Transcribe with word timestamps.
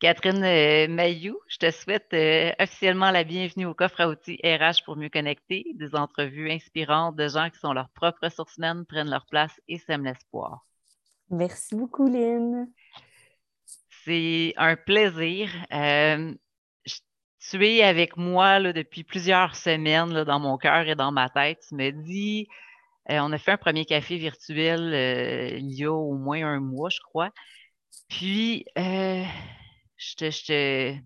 Catherine 0.00 0.44
euh, 0.44 0.86
Mayou, 0.86 1.36
je 1.48 1.56
te 1.56 1.70
souhaite 1.72 2.06
euh, 2.12 2.52
officiellement 2.60 3.10
la 3.10 3.24
bienvenue 3.24 3.66
au 3.66 3.74
coffre 3.74 4.00
à 4.00 4.08
outils 4.08 4.38
RH 4.44 4.84
pour 4.84 4.96
mieux 4.96 5.08
connecter, 5.08 5.66
des 5.74 5.96
entrevues 5.96 6.52
inspirantes 6.52 7.16
de 7.16 7.26
gens 7.26 7.50
qui 7.50 7.58
sont 7.58 7.72
leurs 7.72 7.88
propres 7.88 8.20
ressources 8.22 8.58
humaines, 8.58 8.84
prennent 8.86 9.10
leur 9.10 9.26
place 9.26 9.60
et 9.66 9.78
sèment 9.78 10.04
l'espoir. 10.04 10.64
Merci 11.30 11.74
beaucoup, 11.74 12.06
Lynn. 12.06 12.70
C'est 14.04 14.54
un 14.56 14.76
plaisir. 14.76 15.50
Euh, 15.72 16.32
tu 17.40 17.66
es 17.66 17.82
avec 17.82 18.16
moi 18.16 18.60
là, 18.60 18.72
depuis 18.72 19.02
plusieurs 19.02 19.56
semaines 19.56 20.12
là, 20.12 20.24
dans 20.24 20.38
mon 20.38 20.58
cœur 20.58 20.86
et 20.86 20.94
dans 20.94 21.10
ma 21.10 21.28
tête. 21.28 21.64
Tu 21.68 21.74
me 21.74 21.90
dis, 21.90 22.46
on 23.08 23.32
a 23.32 23.38
fait 23.38 23.52
un 23.52 23.56
premier 23.56 23.84
café 23.84 24.16
virtuel 24.16 25.58
il 25.58 25.74
y 25.74 25.84
a 25.84 25.92
au 25.92 26.14
moins 26.14 26.46
un 26.46 26.60
mois, 26.60 26.88
je 26.88 27.00
crois. 27.00 27.30
Puis, 28.08 28.64
je 29.98 30.98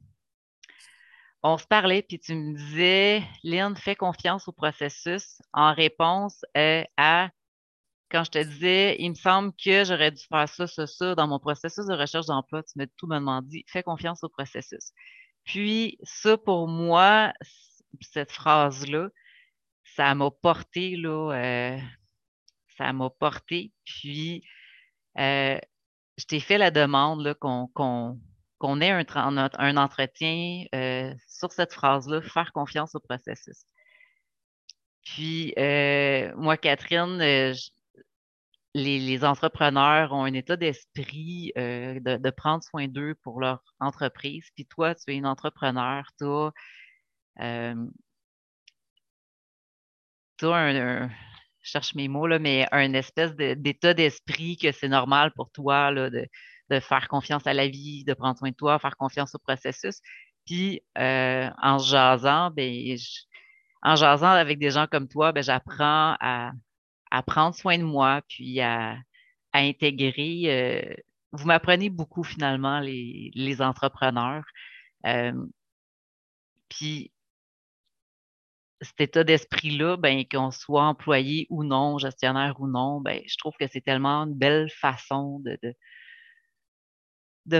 on 1.42 1.58
se 1.58 1.66
parlait, 1.66 2.02
puis 2.02 2.20
tu 2.20 2.34
me 2.34 2.56
disais, 2.56 3.22
Lynn, 3.42 3.74
fais 3.76 3.96
confiance 3.96 4.46
au 4.46 4.52
processus 4.52 5.42
en 5.52 5.74
réponse 5.74 6.44
euh, 6.56 6.84
à 6.96 7.30
quand 8.12 8.24
je 8.24 8.30
te 8.30 8.44
disais, 8.44 8.96
il 8.98 9.10
me 9.10 9.14
semble 9.14 9.52
que 9.54 9.84
j'aurais 9.84 10.10
dû 10.10 10.22
faire 10.22 10.48
ça, 10.48 10.66
ça, 10.66 10.86
ça 10.86 11.14
dans 11.14 11.26
mon 11.26 11.38
processus 11.38 11.86
de 11.86 11.94
recherche 11.94 12.26
d'emploi, 12.26 12.62
tu 12.62 12.72
m'as 12.76 12.86
tout 12.98 13.06
me 13.06 13.16
demandé, 13.16 13.64
fais 13.66 13.82
confiance 13.82 14.22
au 14.22 14.28
processus. 14.28 14.92
Puis, 15.44 15.98
ça, 16.02 16.36
pour 16.36 16.68
moi, 16.68 17.32
cette 18.00 18.30
phrase-là, 18.30 19.08
ça 19.96 20.14
m'a 20.14 20.30
porté, 20.30 20.96
là, 20.96 21.32
euh, 21.32 21.78
ça 22.76 22.92
m'a 22.92 23.10
porté. 23.10 23.72
Puis, 23.84 24.44
euh, 25.18 25.58
je 26.18 26.24
t'ai 26.26 26.40
fait 26.40 26.58
la 26.58 26.70
demande 26.70 27.34
qu'on 27.40 28.20
qu'on 28.62 28.80
ait 28.80 28.92
un, 28.92 29.76
entretien 29.76 30.64
euh, 30.72 31.12
sur 31.26 31.50
cette 31.50 31.72
phrase-là, 31.72 32.22
faire 32.22 32.52
confiance 32.52 32.94
au 32.94 33.00
processus. 33.00 33.64
Puis, 35.04 35.52
euh, 35.58 36.32
moi, 36.36 36.56
Catherine, 36.56 37.20
euh, 37.20 37.52
les, 38.74 39.24
entrepreneurs 39.24 40.12
ont 40.12 40.22
un 40.22 40.34
état 40.34 40.56
d'esprit 40.56 41.50
de, 41.56 42.30
prendre 42.30 42.62
soin 42.62 42.86
d'eux 42.86 43.16
pour 43.24 43.40
leur 43.40 43.64
entreprise. 43.80 44.46
Puis 44.54 44.64
toi, 44.66 44.94
tu 44.94 45.10
es 45.10 45.16
une 45.16 45.26
entrepreneur, 45.26 46.04
tu 46.16 46.24
as, 46.24 46.52
un, 47.40 47.88
je 51.62 51.68
cherche 51.68 51.96
mes 51.96 52.06
mots, 52.06 52.28
là, 52.28 52.38
mais 52.38 52.68
un 52.70 52.94
espèce 52.94 53.34
d'état 53.34 53.92
d'esprit 53.92 54.56
que 54.56 54.70
c'est 54.70 54.88
normal 54.88 55.32
pour 55.34 55.50
toi 55.50 55.90
là, 55.90 56.10
de, 56.10 56.28
de 56.72 56.80
faire 56.80 57.08
confiance 57.08 57.46
à 57.46 57.52
la 57.54 57.68
vie, 57.68 58.04
de 58.04 58.14
prendre 58.14 58.38
soin 58.38 58.50
de 58.50 58.56
toi, 58.56 58.78
faire 58.78 58.96
confiance 58.96 59.34
au 59.34 59.38
processus. 59.38 60.00
Puis 60.46 60.82
euh, 60.98 61.50
en 61.62 61.78
jasant, 61.78 62.50
ben, 62.50 62.96
en 63.82 63.96
jasant 63.96 64.30
avec 64.30 64.58
des 64.58 64.70
gens 64.70 64.86
comme 64.86 65.08
toi, 65.08 65.32
ben, 65.32 65.42
j'apprends 65.42 66.16
à, 66.20 66.52
prendre 67.26 67.54
soin 67.54 67.78
de 67.78 67.84
moi, 67.84 68.22
puis 68.28 68.60
à, 68.60 68.96
intégrer. 69.54 70.44
Euh, 70.46 70.94
vous 71.32 71.46
m'apprenez 71.46 71.90
beaucoup 71.90 72.24
finalement, 72.24 72.80
les, 72.80 73.56
entrepreneurs. 73.60 74.44
Euh, 75.06 75.32
puis 76.68 77.12
cet 78.80 79.00
état 79.00 79.24
d'esprit-là, 79.24 79.96
ben, 79.96 80.24
qu'on 80.30 80.50
soit 80.50 80.84
employé 80.84 81.46
ou 81.50 81.64
non, 81.64 81.98
gestionnaire 81.98 82.60
ou 82.60 82.66
non, 82.66 83.00
ben, 83.00 83.20
je 83.26 83.36
trouve 83.36 83.54
que 83.60 83.66
c'est 83.68 83.80
tellement 83.80 84.24
une 84.24 84.34
belle 84.34 84.70
façon 84.70 85.40
de, 85.40 85.58
de 85.62 85.74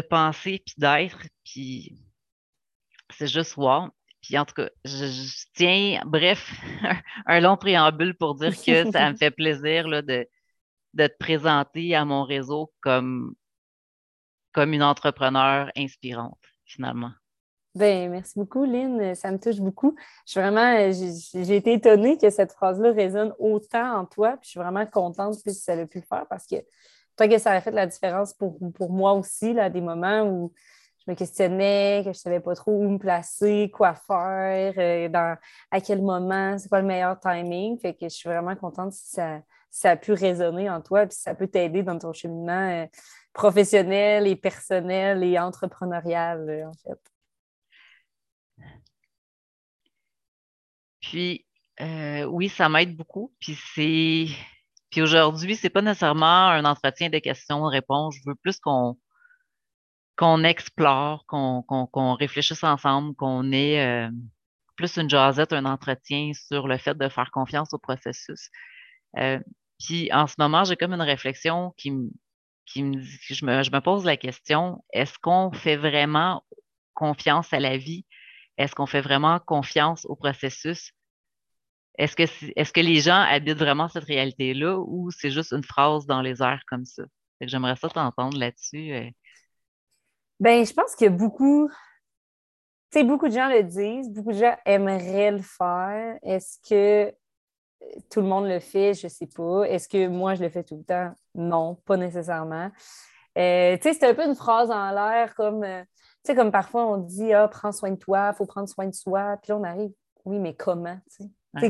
penser 0.00 0.62
puis 0.64 0.74
d'être. 0.78 1.20
Puis 1.44 1.98
c'est 3.10 3.26
juste 3.26 3.56
wow. 3.56 3.88
Puis 4.22 4.38
en 4.38 4.44
tout 4.44 4.54
cas, 4.54 4.68
je, 4.84 5.46
tiens, 5.54 6.00
bref, 6.06 6.52
un, 7.26 7.40
long 7.40 7.56
préambule 7.56 8.14
pour 8.14 8.36
dire 8.36 8.54
que 8.54 8.90
ça 8.92 9.10
me 9.10 9.16
fait 9.16 9.32
plaisir 9.32 9.88
là, 9.88 10.00
de, 10.00 10.28
de 10.94 11.06
te 11.06 11.16
présenter 11.18 11.94
à 11.94 12.04
mon 12.04 12.24
réseau 12.24 12.72
comme, 12.80 13.34
comme 14.52 14.72
une 14.72 14.82
entrepreneur 14.82 15.70
inspirante, 15.76 16.38
finalement. 16.64 17.10
Ben, 17.74 18.10
merci 18.10 18.38
beaucoup, 18.38 18.64
Lynn. 18.64 19.14
Ça 19.14 19.32
me 19.32 19.38
touche 19.38 19.58
beaucoup. 19.58 19.96
Je 20.26 20.32
suis 20.32 20.40
vraiment, 20.40 20.92
j'ai 20.92 21.56
été 21.56 21.72
étonnée 21.72 22.18
que 22.18 22.28
cette 22.28 22.52
phrase-là 22.52 22.92
résonne 22.92 23.32
autant 23.38 23.98
en 23.98 24.04
toi. 24.04 24.32
Puis 24.32 24.44
je 24.44 24.50
suis 24.50 24.60
vraiment 24.60 24.84
contente 24.84 25.42
que 25.42 25.50
ça 25.52 25.74
ait 25.74 25.86
pu 25.86 25.98
le 25.98 26.04
faire 26.04 26.26
parce 26.28 26.46
que 26.46 26.56
Peut-être 27.16 27.32
que 27.32 27.38
ça 27.38 27.52
a 27.52 27.60
fait 27.60 27.70
la 27.70 27.86
différence 27.86 28.32
pour, 28.34 28.58
pour 28.74 28.90
moi 28.90 29.12
aussi, 29.12 29.52
là, 29.52 29.68
des 29.70 29.80
moments 29.80 30.22
où 30.22 30.52
je 31.04 31.10
me 31.10 31.16
questionnais, 31.16 31.98
que 31.98 32.04
je 32.04 32.08
ne 32.10 32.14
savais 32.14 32.40
pas 32.40 32.54
trop 32.54 32.72
où 32.72 32.88
me 32.88 32.98
placer, 32.98 33.70
quoi 33.74 33.94
faire, 33.94 34.74
euh, 34.78 35.08
dans, 35.08 35.36
à 35.70 35.80
quel 35.80 36.00
moment, 36.00 36.56
c'est 36.58 36.68
quoi 36.68 36.80
le 36.80 36.86
meilleur 36.86 37.18
timing? 37.18 37.78
Fait 37.80 37.94
que 37.94 38.04
je 38.04 38.14
suis 38.14 38.28
vraiment 38.28 38.54
contente 38.56 38.92
si 38.92 39.10
ça, 39.10 39.40
ça 39.70 39.90
a 39.90 39.96
pu 39.96 40.12
résonner 40.12 40.70
en 40.70 40.80
toi, 40.80 41.06
puis 41.06 41.16
ça 41.18 41.34
peut 41.34 41.48
t'aider 41.48 41.82
dans 41.82 41.98
ton 41.98 42.12
cheminement 42.12 42.68
euh, 42.70 42.86
professionnel 43.32 44.26
et 44.26 44.36
personnel 44.36 45.24
et 45.24 45.38
entrepreneurial, 45.38 46.48
euh, 46.48 46.68
en 46.68 46.72
fait. 46.74 47.00
Puis, 51.00 51.44
oui, 52.28 52.48
ça 52.48 52.68
m'aide 52.68 52.96
beaucoup. 52.96 53.32
Puis 53.40 53.58
c'est 53.74 54.26
puis 54.92 55.02
aujourd'hui, 55.02 55.56
c'est 55.56 55.70
pas 55.70 55.82
nécessairement 55.82 56.48
un 56.48 56.66
entretien 56.66 57.08
de 57.08 57.18
questions-réponses. 57.18 58.14
Je 58.16 58.22
veux 58.26 58.36
plus 58.36 58.60
qu'on 58.60 58.96
qu'on 60.16 60.44
explore, 60.44 61.24
qu'on 61.26 62.14
réfléchisse 62.14 62.62
ensemble, 62.62 63.16
qu'on 63.16 63.50
ait 63.50 63.80
euh, 63.80 64.10
plus 64.76 64.98
une 64.98 65.08
jasette, 65.08 65.54
un 65.54 65.64
entretien 65.64 66.32
sur 66.34 66.68
le 66.68 66.76
fait 66.76 66.96
de 66.96 67.08
faire 67.08 67.30
confiance 67.30 67.72
au 67.72 67.78
processus. 67.78 68.50
Euh, 69.16 69.40
puis 69.80 70.12
en 70.12 70.26
ce 70.26 70.34
moment, 70.38 70.64
j'ai 70.64 70.76
comme 70.76 70.92
une 70.92 71.00
réflexion 71.00 71.72
qui, 71.78 71.92
qui 72.66 72.82
me 72.82 72.96
dit, 72.96 73.34
je 73.34 73.44
me, 73.46 73.62
je 73.62 73.70
me 73.70 73.80
pose 73.80 74.04
la 74.04 74.18
question, 74.18 74.84
est-ce 74.92 75.18
qu'on 75.18 75.50
fait 75.50 75.76
vraiment 75.76 76.44
confiance 76.94 77.52
à 77.54 77.58
la 77.58 77.78
vie? 77.78 78.04
Est-ce 78.58 78.74
qu'on 78.74 78.86
fait 78.86 79.00
vraiment 79.00 79.40
confiance 79.40 80.04
au 80.04 80.14
processus? 80.14 80.92
Est-ce 81.98 82.72
que, 82.72 82.80
les 82.80 83.00
gens 83.00 83.20
habitent 83.20 83.58
vraiment 83.58 83.88
cette 83.88 84.04
réalité-là 84.04 84.78
ou 84.78 85.10
c'est 85.10 85.30
juste 85.30 85.52
une 85.52 85.64
phrase 85.64 86.06
dans 86.06 86.22
les 86.22 86.42
airs 86.42 86.62
comme 86.66 86.84
ça? 86.84 87.02
J'aimerais 87.40 87.76
ça 87.76 87.88
t'entendre 87.88 88.38
là-dessus. 88.38 88.92
Euh. 88.92 89.10
Ben, 90.40 90.64
je 90.64 90.72
pense 90.72 90.96
que 90.96 91.08
beaucoup, 91.08 91.68
tu 92.90 92.98
sais, 92.98 93.04
beaucoup 93.04 93.28
de 93.28 93.34
gens 93.34 93.48
le 93.48 93.62
disent, 93.62 94.10
beaucoup 94.10 94.32
de 94.32 94.38
gens 94.38 94.56
aimeraient 94.64 95.32
le 95.32 95.42
faire. 95.42 96.18
Est-ce 96.22 96.58
que 96.68 97.08
euh, 97.08 98.00
tout 98.10 98.20
le 98.20 98.26
monde 98.26 98.46
le 98.46 98.60
fait? 98.60 98.94
Je 98.94 99.06
ne 99.06 99.10
sais 99.10 99.26
pas. 99.26 99.64
Est-ce 99.64 99.88
que 99.88 100.08
moi, 100.08 100.34
je 100.34 100.42
le 100.42 100.48
fais 100.48 100.64
tout 100.64 100.76
le 100.76 100.84
temps? 100.84 101.12
Non, 101.34 101.74
pas 101.84 101.96
nécessairement. 101.96 102.70
Euh, 103.36 103.76
tu 103.76 103.82
sais, 103.82 103.94
c'est 103.94 104.06
un 104.06 104.14
peu 104.14 104.24
une 104.24 104.36
phrase 104.36 104.70
en 104.70 104.90
l'air 104.92 105.34
comme, 105.34 105.62
tu 105.62 105.86
sais, 106.24 106.34
comme 106.34 106.52
parfois 106.52 106.86
on 106.86 106.98
dit, 106.98 107.32
ah, 107.32 107.48
prends 107.48 107.72
soin 107.72 107.90
de 107.90 107.96
toi, 107.96 108.30
il 108.32 108.36
faut 108.36 108.46
prendre 108.46 108.68
soin 108.68 108.86
de 108.86 108.94
soi. 108.94 109.36
Puis 109.42 109.50
là, 109.50 109.58
on 109.58 109.64
arrive, 109.64 109.90
oui, 110.24 110.38
mais 110.38 110.54
comment? 110.54 110.98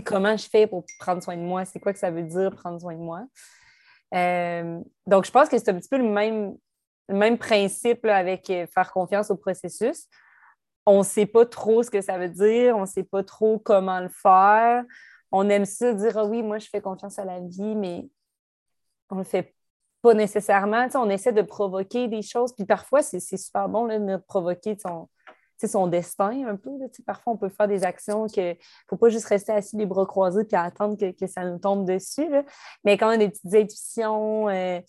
Comment 0.05 0.37
je 0.37 0.49
fais 0.49 0.67
pour 0.67 0.85
prendre 0.99 1.23
soin 1.23 1.37
de 1.37 1.43
moi? 1.43 1.65
C'est 1.65 1.81
quoi 1.81 1.93
que 1.93 1.99
ça 1.99 2.11
veut 2.11 2.23
dire 2.23 2.55
prendre 2.55 2.81
soin 2.81 2.95
de 2.95 3.01
moi? 3.01 3.25
Euh, 4.15 4.81
donc, 5.07 5.25
je 5.25 5.31
pense 5.31 5.49
que 5.49 5.59
c'est 5.59 5.71
un 5.71 5.75
petit 5.75 5.89
peu 5.89 5.99
le 5.99 6.09
même, 6.09 6.57
même 7.09 7.39
principe 7.39 8.05
avec 8.05 8.49
euh, 8.51 8.67
faire 8.67 8.93
confiance 8.93 9.31
au 9.31 9.37
processus. 9.37 10.07
On 10.87 10.99
ne 10.99 11.05
sait 11.05 11.27
pas 11.27 11.47
trop 11.47 11.83
ce 11.83 11.91
que 11.91 12.01
ça 12.01 12.19
veut 12.19 12.29
dire, 12.29 12.77
on 12.77 12.83
ne 12.83 12.87
sait 12.87 13.05
pas 13.05 13.23
trop 13.23 13.59
comment 13.59 14.01
le 14.01 14.09
faire. 14.09 14.85
On 15.31 15.49
aime 15.49 15.65
ça 15.65 15.95
dire 15.95 16.19
ah 16.19 16.25
oui, 16.25 16.43
moi 16.43 16.59
je 16.59 16.69
fais 16.69 16.81
confiance 16.81 17.19
à 17.19 17.25
la 17.25 17.41
vie, 17.41 17.75
mais 17.75 18.09
on 19.11 19.17
ne 19.17 19.21
le 19.21 19.25
fait 19.25 19.55
pas 20.03 20.15
nécessairement. 20.15 20.89
on 20.95 21.09
essaie 21.09 21.33
de 21.33 21.43
provoquer 21.43 22.09
des 22.09 22.23
choses, 22.23 22.53
puis 22.53 22.67
parfois 22.67 23.03
c'est 23.03 23.21
super 23.21 23.69
bon 23.69 23.87
de 23.87 24.17
provoquer 24.17 24.77
son, 24.77 25.09
son 25.69 25.87
destin 25.87 26.47
un 26.47 26.57
peu. 26.57 26.71
Parfois, 27.07 27.33
on 27.35 27.37
peut 27.37 27.49
faire 27.49 27.69
des 27.69 27.85
actions 27.85 28.27
que 28.27 28.53
ne 28.53 28.57
faut 28.89 28.97
pas 28.97 29.09
juste 29.09 29.27
rester 29.27 29.53
assis 29.53 29.77
les 29.77 29.87
bras 29.87 30.07
croisés 30.07 30.47
et 30.51 30.57
attendre 30.57 30.97
que, 30.97 31.27
ça 31.27 31.45
nous 31.45 31.59
tombe 31.59 31.85
dessus. 31.87 32.29
Mais 32.85 32.97
quand 32.97 33.09
on 33.09 33.11
a 33.11 33.17
des 33.17 33.29
petites 33.29 33.55
intuitions, 33.55 34.49
euh, 34.49 34.81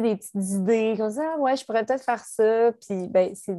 des 0.00 0.16
petites 0.16 0.34
idées, 0.34 0.94
comme 0.96 1.10
ça, 1.10 1.34
ah, 1.34 1.38
ouais, 1.38 1.56
je 1.56 1.64
pourrais 1.64 1.84
peut-être 1.84 2.04
faire 2.04 2.24
ça. 2.24 2.72
Puis 2.72 3.08
ben, 3.08 3.34
c'est 3.34 3.56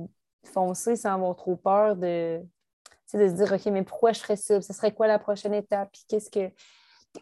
foncer 0.54 0.96
sans 0.96 1.14
avoir 1.14 1.36
trop 1.36 1.56
peur 1.56 1.96
de, 1.96 2.42
de 3.14 3.28
se 3.28 3.34
dire 3.34 3.52
OK, 3.54 3.66
mais 3.68 3.84
pourquoi 3.84 4.12
je 4.12 4.20
ferais 4.20 4.36
ça? 4.36 4.62
Ce 4.62 4.74
serait 4.74 4.94
quoi 4.94 5.08
la 5.08 5.20
prochaine 5.20 5.54
étape? 5.54 5.90
Puis 5.92 6.06
qu'est-ce 6.08 6.30
que 6.30 6.52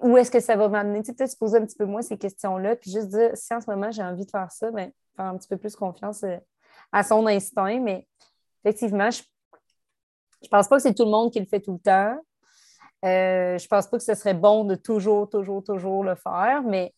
où 0.01 0.17
est-ce 0.17 0.31
que 0.31 0.39
ça 0.39 0.55
va 0.55 0.67
m'amener? 0.69 1.01
peut-être 1.03 1.29
se 1.29 1.37
poser 1.37 1.57
un 1.57 1.65
petit 1.65 1.75
peu 1.75 1.85
moins 1.85 2.01
ces 2.01 2.17
questions-là, 2.17 2.75
puis 2.75 2.91
juste 2.91 3.09
dire 3.09 3.31
si 3.35 3.53
en 3.53 3.61
ce 3.61 3.69
moment 3.69 3.91
j'ai 3.91 4.01
envie 4.01 4.25
de 4.25 4.31
faire 4.31 4.51
ça, 4.51 4.71
bien, 4.71 4.89
faire 5.15 5.25
un 5.25 5.37
petit 5.37 5.47
peu 5.47 5.57
plus 5.57 5.75
confiance 5.75 6.23
euh, 6.23 6.37
à 6.91 7.03
son 7.03 7.27
instinct, 7.27 7.79
mais 7.79 8.07
effectivement, 8.63 9.09
je 9.11 9.21
ne 10.43 10.47
pense 10.49 10.67
pas 10.67 10.77
que 10.77 10.81
c'est 10.83 10.93
tout 10.93 11.05
le 11.05 11.11
monde 11.11 11.31
qui 11.31 11.39
le 11.39 11.45
fait 11.45 11.59
tout 11.59 11.73
le 11.73 11.79
temps. 11.79 12.17
Euh, 13.05 13.57
je 13.57 13.63
ne 13.63 13.67
pense 13.67 13.87
pas 13.87 13.97
que 13.97 14.03
ce 14.03 14.15
serait 14.15 14.33
bon 14.33 14.63
de 14.63 14.75
toujours, 14.75 15.29
toujours, 15.29 15.63
toujours 15.63 16.03
le 16.03 16.15
faire, 16.15 16.63
mais 16.63 16.93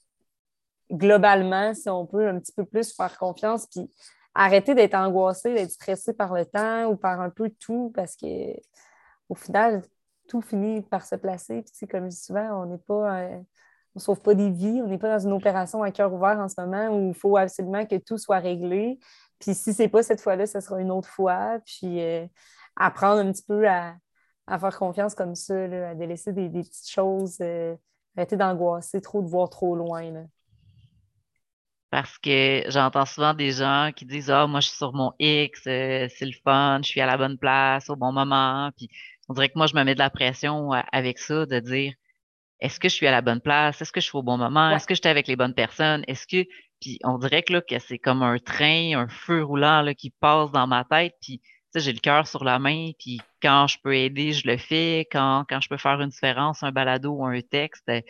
globalement, 0.92 1.74
si 1.74 1.90
on 1.90 2.06
peut 2.06 2.28
un 2.28 2.40
petit 2.40 2.52
peu 2.52 2.66
plus 2.66 2.94
faire 2.94 3.18
confiance 3.18 3.66
puis 3.68 3.90
arrêter 4.36 4.76
d'être 4.76 4.94
angoissé, 4.94 5.54
d'être 5.54 5.72
stressé 5.72 6.14
par 6.14 6.34
le 6.34 6.46
temps 6.46 6.86
ou 6.86 6.96
par 6.96 7.22
un 7.22 7.30
peu 7.30 7.50
tout 7.60 7.92
parce 7.96 8.16
que 8.16 8.54
au 9.30 9.36
final, 9.36 9.82
tout 10.28 10.42
finit 10.42 10.82
par 10.82 11.06
se 11.06 11.16
placer. 11.16 11.64
Puis, 11.64 11.88
comme 11.88 12.06
je 12.06 12.10
dis 12.10 12.24
souvent, 12.24 12.64
on 12.64 12.66
n'est 12.66 12.78
pas. 12.78 13.20
Euh, 13.22 13.40
on 13.98 14.00
ne 14.00 14.04
sauve 14.04 14.20
pas 14.20 14.34
des 14.34 14.50
vies, 14.50 14.82
on 14.84 14.88
n'est 14.88 14.98
pas 14.98 15.18
dans 15.18 15.26
une 15.26 15.32
opération 15.32 15.82
à 15.82 15.90
cœur 15.90 16.14
ouvert 16.14 16.38
en 16.38 16.50
ce 16.50 16.60
moment 16.60 16.90
où 16.90 17.12
il 17.12 17.16
faut 17.16 17.38
absolument 17.38 17.86
que 17.86 17.96
tout 17.96 18.18
soit 18.18 18.40
réglé. 18.40 19.00
Puis 19.40 19.54
si 19.54 19.74
ce 19.74 19.84
n'est 19.84 19.90
pas 19.90 20.04
cette 20.04 20.22
fois-là, 20.22 20.46
ce 20.46 20.60
sera 20.60 20.80
une 20.80 20.92
autre 20.92 21.10
fois. 21.10 21.60
Puis 21.66 22.02
euh, 22.02 22.26
apprendre 22.76 23.22
un 23.22 23.32
petit 23.32 23.44
peu 23.48 23.68
à, 23.68 23.96
faire 24.48 24.78
confiance 24.78 25.16
comme 25.16 25.36
ça, 25.36 25.56
à 25.56 25.96
délaisser 25.96 26.34
des, 26.34 26.50
petites 26.50 26.90
choses, 26.90 27.38
euh, 27.42 27.76
arrêter 28.16 28.38
d'angoisser 28.38 29.02
trop, 29.02 29.22
de 29.22 29.28
voir 29.28 29.50
trop 29.50 29.76
loin. 29.76 30.26
Parce 31.90 32.18
que 32.18 32.64
j'entends 32.68 33.06
souvent 33.06 33.34
des 33.34 33.52
gens 33.52 33.92
qui 33.96 34.06
disent 34.06 34.30
Ah, 34.30 34.48
moi, 34.48 34.60
je 34.60 34.68
suis 34.68 34.78
sur 34.78 34.94
mon 34.94 35.14
X, 35.20 35.62
c'est 35.64 36.10
le 36.22 36.34
fun, 36.44 36.80
je 36.84 36.90
suis 36.90 37.02
à 37.02 37.06
la 37.06 37.18
bonne 37.18 37.38
place 37.38 37.90
au 37.90 37.96
bon 37.96 38.12
moment. 38.12 38.70
Puis 38.76 38.90
on 39.30 39.34
dirait 39.34 39.50
que 39.50 39.58
moi, 39.58 39.68
je 39.68 39.76
me 39.76 39.84
mets 39.84 39.94
de 39.94 40.00
la 40.00 40.10
pression 40.10 40.74
euh, 40.74 40.82
avec 40.92 41.20
ça, 41.20 41.46
de 41.46 41.60
dire 41.60 41.94
est-ce 42.60 42.80
que 42.80 42.90
je 42.90 42.94
suis 42.94 43.08
à 43.08 43.12
la 43.12 43.22
bonne 43.22 43.42
place? 43.42 43.82
Est-ce 43.82 43.92
que 43.92 44.00
je 44.00 44.06
suis 44.06 44.18
au 44.18 44.24
bon 44.24 44.38
moment? 44.38 44.72
Est-ce 44.72 44.88
que 44.88 44.96
j'étais 44.96 45.10
avec 45.10 45.28
les 45.28 45.36
bonnes 45.36 45.54
personnes? 45.54 46.04
Est-ce 46.08 46.26
que. 46.28 46.48
Puis 46.82 47.00
on 47.04 47.18
dirait 47.18 47.44
que, 47.44 47.54
là, 47.54 47.62
que 47.62 47.80
c'est 47.80 48.00
comme 48.00 48.24
un 48.24 48.38
train, 48.38 48.98
un 48.98 49.08
feu 49.08 49.44
roulant 49.44 49.82
là, 49.82 49.94
qui 49.94 50.12
passe 50.12 50.52
dans 50.52 50.68
ma 50.68 50.84
tête. 50.84 51.14
Puis 51.22 51.42
j'ai 51.76 51.94
le 51.94 52.00
cœur 52.00 52.28
sur 52.28 52.44
la 52.44 52.60
main. 52.60 52.92
Puis 53.00 53.20
quand 53.42 53.68
je 53.68 53.78
peux 53.84 53.96
aider, 53.96 54.34
je 54.34 54.48
le 54.48 54.58
fais. 54.58 55.08
Quand, 55.12 55.46
quand 55.50 55.62
je 55.62 55.70
peux 55.70 55.78
faire 55.78 56.00
une 56.02 56.10
différence, 56.10 56.64
un 56.64 56.72
balado 56.72 57.12
ou 57.12 57.26
un 57.26 57.42
texte, 57.42 57.84
euh, 57.90 58.02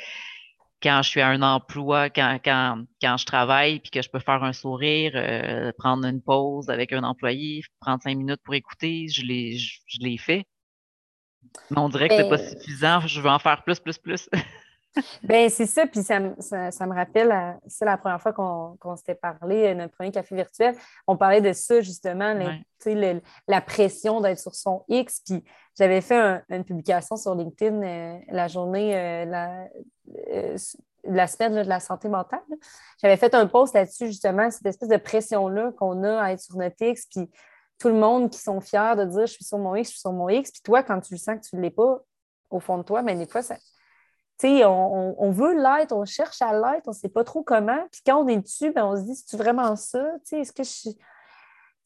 quand 0.84 1.02
je 1.02 1.10
suis 1.10 1.22
à 1.22 1.30
un 1.30 1.42
emploi, 1.42 2.10
quand, 2.10 2.38
quand, 2.44 2.84
quand 3.02 3.18
je 3.18 3.26
travaille, 3.26 3.80
puis 3.80 3.90
que 3.92 4.02
je 4.02 4.10
peux 4.10 4.20
faire 4.20 4.44
un 4.44 4.54
sourire, 4.54 5.14
euh, 5.16 5.72
prendre 5.78 6.06
une 6.06 6.22
pause 6.22 6.70
avec 6.70 6.94
un 6.94 7.04
employé, 7.04 7.64
prendre 7.80 8.04
cinq 8.04 8.18
minutes 8.18 8.42
pour 8.44 8.54
écouter, 8.54 9.08
je 9.08 9.24
l'ai, 9.24 9.58
je, 9.58 9.80
je 9.88 10.00
l'ai 10.00 10.18
fait. 10.18 10.46
Mais 11.72 11.80
on 11.80 11.90
dirait 11.90 12.10
que 12.10 12.16
c'est 12.16 12.30
pas 12.30 12.38
suffisant. 12.38 13.00
Je 13.02 13.22
veux 13.22 13.30
en 13.30 13.40
faire 13.40 13.64
plus, 13.64 13.80
plus, 13.80 13.98
plus. 13.98 14.30
ben 15.24 15.50
c'est 15.50 15.66
ça. 15.66 15.86
Puis 15.86 16.04
ça, 16.04 16.20
me 16.20 16.94
rappelle, 16.94 17.58
c'est 17.68 17.86
la 17.86 17.98
première 17.98 18.22
fois 18.22 18.34
qu'on 18.34 18.96
s'était 18.96 19.16
parlé, 19.16 19.68
euh, 19.68 19.74
notre 19.74 19.94
premier 19.94 20.12
café 20.12 20.36
virtuel. 20.36 20.76
On 21.08 21.18
parlait 21.18 21.42
de 21.42 21.54
ça, 21.54 21.82
justement, 21.82 22.34
la 23.48 23.62
pression 23.62 24.22
d'être 24.22 24.40
sur 24.40 24.56
son 24.56 24.84
X. 24.88 25.22
Puis 25.26 25.44
j'avais 25.78 26.02
fait 26.02 26.42
une 26.50 26.64
publication 26.64 27.18
sur 27.18 27.36
LinkedIn 27.36 27.82
euh, 27.82 28.18
la 28.30 28.48
journée, 28.48 28.96
euh, 28.96 29.26
la, 29.26 29.68
la 31.04 31.28
semaine 31.28 31.64
de 31.64 31.70
la 31.70 31.80
santé 31.80 32.08
mentale. 32.08 32.40
J'avais 33.02 33.18
fait 33.18 33.34
un 33.34 33.48
post 33.48 33.74
là-dessus, 33.74 34.08
justement, 34.08 34.50
cette 34.50 34.66
espèce 34.66 34.90
de 34.90 34.98
pression-là 34.98 35.72
qu'on 35.78 36.04
a 36.04 36.22
à 36.22 36.32
être 36.32 36.42
sur 36.42 36.58
notre 36.58 36.82
X. 36.82 37.08
Puis 37.08 37.30
tout 37.80 37.90
le 37.90 37.96
monde 37.96 38.30
qui 38.30 38.40
sont 38.40 38.62
fiers 38.62 38.96
de 38.98 39.06
dire 39.06 39.26
je 39.26 39.34
suis 39.34 39.46
sur 39.46 39.58
mon 39.58 39.76
X, 39.76 39.90
je 39.90 39.92
suis 39.94 40.02
sur 40.02 40.14
mon 40.14 40.30
X. 40.30 40.52
Puis 40.52 40.62
toi, 40.62 40.84
quand 40.84 41.00
tu 41.02 41.14
le 41.14 41.20
sens 41.20 41.36
que 41.40 41.50
tu 41.50 41.56
ne 41.56 41.62
l'es 41.62 41.72
pas 41.72 42.00
au 42.50 42.60
fond 42.60 42.78
de 42.78 42.84
toi, 42.84 43.02
mais 43.02 43.14
ben, 43.14 43.20
des 43.20 43.28
fois, 43.28 43.42
ça. 43.42 43.56
Tu 44.38 44.64
on, 44.66 45.32
veut 45.32 45.56
l'être, 45.56 45.94
on 45.94 46.06
cherche 46.06 46.42
à 46.42 46.54
l'être, 46.54 46.88
on 46.88 46.92
ne 46.92 46.96
sait 46.96 47.10
pas 47.10 47.24
trop 47.24 47.42
comment. 47.42 47.88
Puis 47.92 48.02
quand 48.06 48.22
on 48.22 48.28
est 48.28 48.38
dessus, 48.38 48.72
ben, 48.72 48.86
on 48.86 48.96
se 48.98 49.02
dit, 49.02 49.16
c'est-tu 49.16 49.38
vraiment 49.38 49.76
ça? 49.76 50.06
Tu 50.28 50.36
est-ce 50.36 50.52
que 50.52 50.64
je 50.64 50.70
suis. 50.70 50.98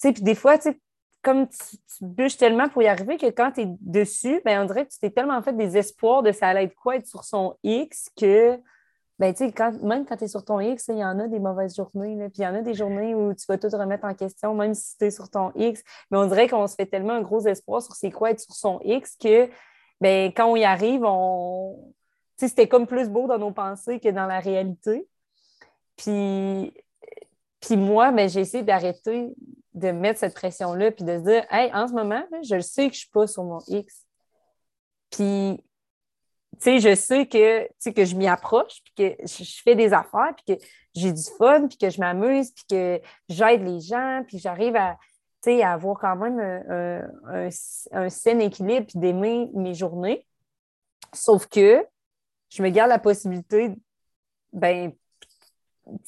Tu 0.01 0.13
puis 0.13 0.23
des 0.23 0.35
fois, 0.35 0.57
tu 0.57 0.81
comme 1.21 1.47
tu, 1.49 1.77
bûches 2.01 2.37
tellement 2.37 2.69
pour 2.69 2.81
y 2.81 2.87
arriver 2.87 3.17
que 3.17 3.27
quand 3.27 3.51
tu 3.51 3.61
es 3.61 3.67
dessus, 3.81 4.41
ben, 4.45 4.61
on 4.61 4.65
dirait 4.65 4.85
que 4.85 4.91
tu 4.91 4.99
t'es 4.99 5.09
tellement 5.09 5.41
fait 5.41 5.53
des 5.53 5.77
espoirs 5.77 6.23
de 6.23 6.31
ça 6.31 6.47
allait 6.47 6.63
être 6.63 6.75
quoi 6.75 6.95
être 6.95 7.07
sur 7.07 7.23
son 7.23 7.55
X 7.63 8.09
que 8.17 8.57
ben, 9.19 9.33
tu 9.33 9.51
même 9.83 10.05
quand 10.05 10.15
tu 10.15 10.23
es 10.23 10.27
sur 10.29 10.45
ton 10.45 10.61
X, 10.61 10.87
il 10.87 10.97
y 10.97 11.03
en 11.03 11.19
a 11.19 11.27
des 11.27 11.39
mauvaises 11.39 11.75
journées. 11.75 12.15
puis 12.29 12.37
il 12.37 12.43
y 12.43 12.47
en 12.47 12.55
a 12.55 12.61
des 12.61 12.73
journées 12.73 13.13
où 13.13 13.33
tu 13.33 13.45
vas 13.49 13.57
tout 13.57 13.67
remettre 13.67 14.05
en 14.05 14.13
question, 14.13 14.55
même 14.55 14.73
si 14.73 14.97
tu 14.97 15.05
es 15.05 15.11
sur 15.11 15.29
ton 15.29 15.51
X. 15.55 15.83
Mais 16.09 16.17
on 16.17 16.25
dirait 16.25 16.47
qu'on 16.47 16.67
se 16.67 16.75
fait 16.75 16.85
tellement 16.85 17.13
un 17.13 17.21
gros 17.21 17.45
espoir 17.45 17.81
sur 17.81 17.93
c'est 17.95 18.11
quoi 18.11 18.31
être 18.31 18.39
sur 18.39 18.55
son 18.55 18.79
X 18.85 19.17
que 19.17 19.49
ben, 19.99 20.31
quand 20.33 20.47
on 20.47 20.55
y 20.55 20.63
arrive, 20.63 21.03
on. 21.03 21.93
C'était 22.47 22.67
comme 22.67 22.87
plus 22.87 23.09
beau 23.09 23.27
dans 23.27 23.37
nos 23.37 23.51
pensées 23.51 23.99
que 23.99 24.09
dans 24.09 24.25
la 24.25 24.39
réalité. 24.39 25.07
Puis, 25.97 26.73
puis 27.59 27.77
moi, 27.77 28.11
ben, 28.11 28.29
j'ai 28.29 28.41
essayé 28.41 28.63
d'arrêter 28.63 29.33
de 29.73 29.91
mettre 29.91 30.19
cette 30.19 30.33
pression-là, 30.33 30.91
puis 30.91 31.05
de 31.05 31.17
se 31.17 31.23
dire, 31.23 31.45
hey, 31.51 31.71
en 31.73 31.87
ce 31.87 31.93
moment, 31.93 32.23
je 32.43 32.59
sais 32.59 32.89
que 32.89 32.93
je 32.93 32.99
ne 32.99 33.01
suis 33.01 33.09
pas 33.09 33.27
sur 33.27 33.43
mon 33.43 33.59
X. 33.67 34.05
Puis 35.09 35.63
sais, 36.59 36.79
je 36.79 36.95
sais 36.95 37.25
que, 37.25 37.67
que 37.91 38.05
je 38.05 38.15
m'y 38.15 38.27
approche, 38.27 38.81
puis 38.83 38.93
que 39.17 39.25
je, 39.25 39.61
fais 39.63 39.75
des 39.75 39.93
affaires, 39.93 40.33
puis 40.35 40.55
que 40.55 40.63
j'ai 40.95 41.13
du 41.13 41.23
fun, 41.37 41.67
puis 41.67 41.77
que 41.77 41.89
je 41.89 41.99
m'amuse, 41.99 42.51
puis 42.51 42.65
que 42.69 43.01
j'aide 43.29 43.63
les 43.63 43.79
gens, 43.79 44.23
puis 44.27 44.39
j'arrive 44.39 44.75
à, 44.75 44.97
à 45.47 45.73
avoir 45.73 45.97
quand 45.99 46.15
même 46.17 46.39
un, 46.39 47.49
un, 47.91 48.09
sain 48.09 48.39
équilibre, 48.39 48.87
puis 48.87 48.99
d'aimer 48.99 49.49
mes 49.53 49.73
journées. 49.73 50.25
Sauf 51.13 51.47
que 51.47 51.85
je 52.49 52.63
me 52.63 52.69
garde 52.69 52.89
la 52.89 52.99
possibilité, 52.99 53.73
ben, 54.51 54.91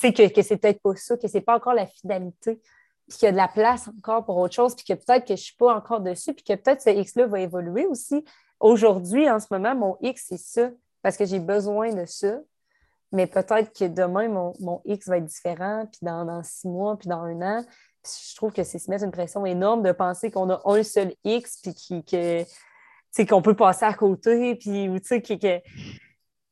que, 0.02 0.34
que 0.34 0.42
c'est 0.42 0.58
peut-être 0.58 0.82
pas 0.82 0.96
ça, 0.96 1.18
que 1.18 1.28
c'est 1.28 1.42
pas 1.42 1.56
encore 1.56 1.74
la 1.74 1.88
finalité, 1.88 2.60
puis 3.08 3.18
qu'il 3.18 3.26
y 3.26 3.30
a 3.30 3.32
de 3.32 3.38
la 3.38 3.48
place 3.48 3.88
encore 3.88 4.26
pour 4.26 4.38
autre 4.38 4.54
chose, 4.54 4.76
puis 4.76 4.86
que 4.86 4.94
peut-être 4.94 5.28
que 5.28 5.36
je 5.36 5.42
suis 5.42 5.56
pas 5.56 5.76
encore 5.76 6.02
dessus, 6.02 6.34
puis 6.34 6.44
que 6.44 6.54
peut-être 6.54 6.82
ce 6.82 6.90
X-là 6.90 7.28
va 7.28 7.40
évoluer 7.40 7.86
aussi. 7.86 8.24
Aujourd'hui, 8.60 9.30
en 9.30 9.40
ce 9.40 9.48
moment, 9.52 9.76
mon 9.76 9.98
X, 10.02 10.26
c'est 10.30 10.38
ça, 10.38 10.70
parce 11.02 11.18
que 11.18 11.26
j'ai 11.26 11.40
besoin 11.40 11.94
de 11.94 12.06
ça. 12.06 12.40
Mais 13.12 13.28
peut-être 13.28 13.78
que 13.78 13.86
demain, 13.86 14.30
mon, 14.30 14.82
X 14.86 15.08
va 15.10 15.18
être 15.18 15.26
différent, 15.26 15.86
puis 15.92 16.00
dans, 16.02 16.44
six 16.44 16.68
mois, 16.68 16.98
puis 16.98 17.10
dans 17.10 17.24
un 17.24 17.42
an. 17.42 17.66
je 18.06 18.36
trouve 18.36 18.54
que 18.54 18.64
c'est 18.64 18.80
se 18.80 18.90
mettre 18.90 19.04
une 19.04 19.12
pression 19.12 19.46
énorme 19.46 19.84
de 19.84 19.92
penser 19.92 20.32
qu'on 20.32 20.50
a 20.50 20.62
un 20.64 20.84
seul 20.84 21.14
X, 21.26 21.62
puis 21.62 23.28
qu'on 23.28 23.42
peut 23.42 23.56
passer 23.56 23.84
à 23.84 23.94
côté, 23.94 24.56
puis 24.56 24.88
que, 25.02 25.62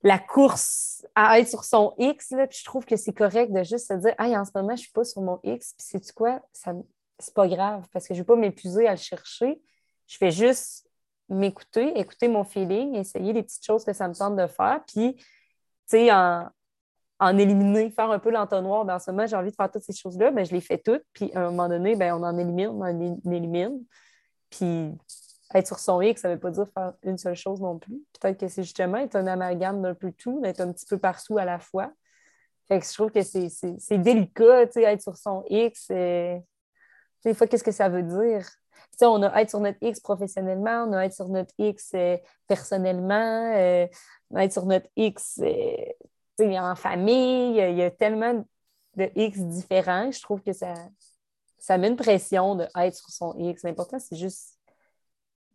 la 0.04 0.18
course 0.18 1.06
à 1.16 1.40
être 1.40 1.50
sur 1.50 1.64
son 1.64 1.94
X, 1.98 2.32
là, 2.32 2.48
puis 2.48 2.60
je 2.60 2.66
trouve 2.66 2.86
que 2.86 2.96
c'est 2.96 3.14
correct 3.14 3.52
de 3.52 3.64
juste 3.64 3.88
se 3.88 3.94
dire 3.94 4.16
Hey, 4.18 4.36
en 4.38 4.46
ce 4.46 4.52
moment, 4.56 4.70
je 4.70 4.74
ne 4.74 4.78
suis 4.78 4.92
pas 4.92 5.04
sur 5.04 5.22
mon 5.22 5.40
X, 5.44 5.74
puis 5.78 5.86
c'est 5.90 6.14
quoi? 6.14 6.42
Ça, 6.54 6.74
c'est 7.20 7.34
pas 7.34 7.48
grave, 7.48 7.86
parce 7.92 8.08
que 8.08 8.14
je 8.14 8.20
ne 8.20 8.24
vais 8.24 8.28
pas 8.28 8.36
m'épuiser 8.36 8.88
à 8.88 8.92
le 8.92 8.98
chercher. 8.98 9.62
Je 10.08 10.18
fais 10.18 10.32
juste 10.32 10.88
m'écouter, 11.28 12.00
écouter 12.00 12.28
mon 12.28 12.44
feeling, 12.44 12.96
essayer 12.96 13.34
les 13.34 13.44
petites 13.44 13.66
choses 13.66 13.84
que 13.84 13.94
ça 13.94 14.08
me 14.08 14.14
tente 14.14 14.36
de 14.36 14.48
faire, 14.48 14.82
puis, 14.88 15.16
tu 15.16 15.26
sais, 15.88 16.10
en, 16.12 16.50
éliminer, 17.38 17.92
faire 17.92 18.10
un 18.12 18.20
peu 18.20 18.32
l'entonnoir. 18.32 18.86
Dans 18.86 18.98
ce 18.98 19.12
moment, 19.12 19.28
j'ai 19.28 19.36
envie 19.36 19.52
de 19.52 19.56
faire 19.56 19.70
toutes 19.70 19.84
ces 19.84 19.94
choses-là, 19.94 20.32
mais 20.32 20.46
je 20.46 20.54
les 20.54 20.62
fais 20.62 20.78
toutes, 20.78 21.04
puis 21.12 21.32
à 21.34 21.42
un 21.42 21.52
moment 21.52 21.68
donné, 21.68 21.96
ben, 21.98 22.14
on 22.14 22.24
en 22.24 22.38
élimine, 22.38 22.70
on 22.70 22.82
en 22.82 22.88
élimine. 23.32 23.84
Puis 24.50 24.94
être 25.54 25.68
sur 25.68 25.80
son 25.80 26.02
X, 26.02 26.22
ça 26.22 26.30
ne 26.30 26.34
veut 26.36 26.40
pas 26.40 26.52
dire 26.52 26.68
faire 26.74 26.94
une 27.04 27.18
seule 27.18 27.36
chose 27.36 27.62
non 27.62 27.80
plus. 27.80 28.02
Peut-être 28.20 28.40
que 28.40 28.48
c'est 28.48 28.64
justement 28.64 28.98
être 28.98 29.16
un 29.16 29.28
amalgame 29.28 29.82
d'un 29.82 29.96
peu 29.96 30.12
tout, 30.12 30.40
d'être 30.42 30.62
un 30.62 30.72
petit 30.72 30.86
peu 30.86 30.98
partout 30.98 31.38
à 31.38 31.46
la 31.46 31.60
fois. 31.60 31.92
Fait 32.68 32.80
que 32.80 32.86
je 32.86 32.94
trouve 32.94 33.12
que 33.12 33.24
c'est 33.24 33.98
délicat, 33.98 34.62
être 34.62 35.02
sur 35.02 35.18
son 35.18 35.44
X. 35.50 35.88
Des 35.88 37.34
fois, 37.34 37.48
qu'est-ce 37.48 37.64
que 37.64 37.72
ça 37.72 37.90
veut 37.90 38.04
dire? 38.04 38.48
on 39.02 39.24
a 39.24 39.42
être 39.42 39.50
sur 39.50 39.60
notre 39.60 39.78
X 39.82 40.00
professionnellement, 40.00 40.86
on 40.88 40.94
a 40.94 41.06
être 41.06 41.14
sur 41.14 41.30
notre 41.30 41.54
X 41.58 41.92
euh, 41.94 42.18
personnellement, 42.48 43.54
euh, 43.56 43.88
on 44.32 44.36
a 44.38 44.44
être 44.44 44.54
sur 44.54 44.66
notre 44.66 44.90
X 44.96 45.40
euh, 45.42 46.58
en 46.60 46.76
famille. 46.76 47.58
Il 47.58 47.78
y 47.78 47.82
a 47.82 47.92
tellement 47.92 48.46
de 48.96 49.10
X 49.16 49.40
différents. 49.40 50.12
Je 50.12 50.22
trouve 50.22 50.42
que 50.42 50.54
ça, 50.54 50.74
ça 51.58 51.78
met 51.78 51.88
une 51.88 51.96
pression 51.96 52.56
de 52.56 52.68
être 52.76 52.96
sur 52.96 53.10
son 53.10 53.36
X. 53.38 53.64
L'important, 53.64 54.00
c'est 54.00 54.16
juste 54.16 54.59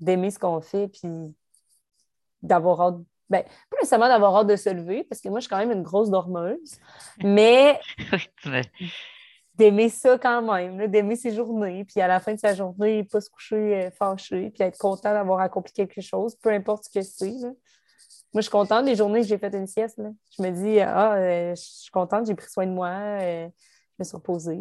d'aimer 0.04 0.30
ce 0.30 0.38
qu'on 0.38 0.61
fait 0.61 0.88
puis 0.88 1.34
d'avoir 2.42 2.80
hâte. 2.80 2.96
Ben, 3.30 3.42
pas 3.42 3.76
nécessairement 3.78 4.08
d'avoir 4.08 4.37
hâte 4.37 4.46
de 4.46 4.56
se 4.56 4.68
lever, 4.68 5.02
parce 5.04 5.20
que 5.20 5.28
moi, 5.28 5.40
je 5.40 5.44
suis 5.44 5.50
quand 5.50 5.58
même 5.58 5.73
une 5.73 5.82
grosse 5.82 6.11
dormeuse, 6.11 6.76
mais 7.23 7.80
d'aimer 9.54 9.88
ça 9.88 10.18
quand 10.18 10.42
même, 10.42 10.87
d'aimer 10.88 11.16
ses 11.16 11.34
journées, 11.34 11.84
puis 11.84 12.00
à 12.02 12.06
la 12.06 12.20
fin 12.20 12.34
de 12.34 12.38
sa 12.38 12.54
journée, 12.54 13.04
pas 13.04 13.23
se 13.23 13.30
coucher 13.30 13.87
euh, 13.87 13.90
fâché, 13.90 14.50
puis 14.50 14.62
être 14.62 14.78
content 14.78 15.12
d'avoir 15.12 15.40
accompli 15.40 15.73
quelque 15.73 16.02
chose, 16.02 16.37
peu 16.37 16.50
importe 16.50 16.84
ce 16.84 16.90
que 16.90 17.02
c'est. 17.02 17.30
Moi, 17.30 18.40
je 18.40 18.42
suis 18.42 18.50
contente 18.50 18.84
des 18.84 18.96
journées 18.96 19.20
que 19.20 19.28
j'ai 19.28 19.38
fait 19.38 19.54
une 19.54 19.66
sieste. 19.66 20.00
Je 20.37 20.42
me 20.42 20.50
dis, 20.50 20.80
ah, 20.80 21.14
euh, 21.14 21.54
je 21.54 21.62
suis 21.62 21.90
contente, 21.90 22.26
j'ai 22.26 22.34
pris 22.34 22.50
soin 22.50 22.66
de 22.66 22.73
moi, 22.73 22.88
euh, 22.90 23.49
je 23.49 23.94
me 24.00 24.04
suis 24.04 24.16
reposée. 24.16 24.61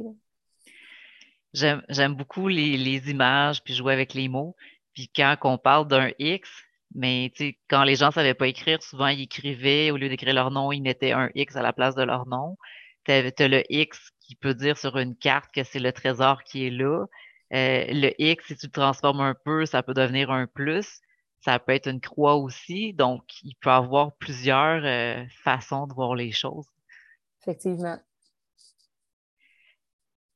J'aime 1.53 2.15
beaucoup 2.15 2.47
les, 2.47 2.77
les, 2.77 3.11
images, 3.11 3.63
puis 3.63 3.75
jouer 3.75 3.93
avec 3.93 4.13
les 4.13 4.27
mots. 4.27 4.55
Puis 4.93 5.09
quand 5.15 5.35
on 5.43 5.57
parle 5.57 5.87
d'un 5.87 6.11
X, 6.19 6.49
mais 6.95 7.31
quand 7.69 7.83
les 7.83 7.95
gens 7.95 8.07
ne 8.07 8.11
savaient 8.11 8.33
pas 8.33 8.47
écrire, 8.47 8.81
souvent 8.83 9.07
ils 9.07 9.23
écrivaient, 9.23 9.91
au 9.91 9.97
lieu 9.97 10.09
d'écrire 10.09 10.33
leur 10.33 10.51
nom, 10.51 10.71
ils 10.71 10.81
mettaient 10.81 11.11
un 11.11 11.29
X 11.35 11.55
à 11.55 11.61
la 11.61 11.73
place 11.73 11.95
de 11.95 12.03
leur 12.03 12.27
nom. 12.27 12.57
Tu 13.05 13.11
as, 13.11 13.47
le 13.47 13.63
X 13.69 14.11
qui 14.21 14.35
peut 14.35 14.53
dire 14.53 14.77
sur 14.77 14.97
une 14.97 15.15
carte 15.15 15.51
que 15.53 15.63
c'est 15.63 15.79
le 15.79 15.91
trésor 15.91 16.43
qui 16.43 16.67
est 16.67 16.69
là. 16.69 17.05
Euh, 17.53 17.85
le 17.89 18.13
X, 18.19 18.45
si 18.47 18.55
tu 18.55 18.67
le 18.67 18.71
transformes 18.71 19.21
un 19.21 19.35
peu, 19.35 19.65
ça 19.65 19.83
peut 19.83 19.93
devenir 19.93 20.31
un 20.31 20.47
plus. 20.47 21.01
Ça 21.41 21.59
peut 21.59 21.73
être 21.73 21.87
une 21.87 21.99
croix 21.99 22.35
aussi. 22.35 22.93
Donc, 22.93 23.23
il 23.43 23.55
peut 23.55 23.69
avoir 23.69 24.15
plusieurs 24.15 24.81
euh, 24.85 25.25
façons 25.43 25.87
de 25.87 25.93
voir 25.93 26.15
les 26.15 26.31
choses. 26.31 26.67
Effectivement. 27.41 27.99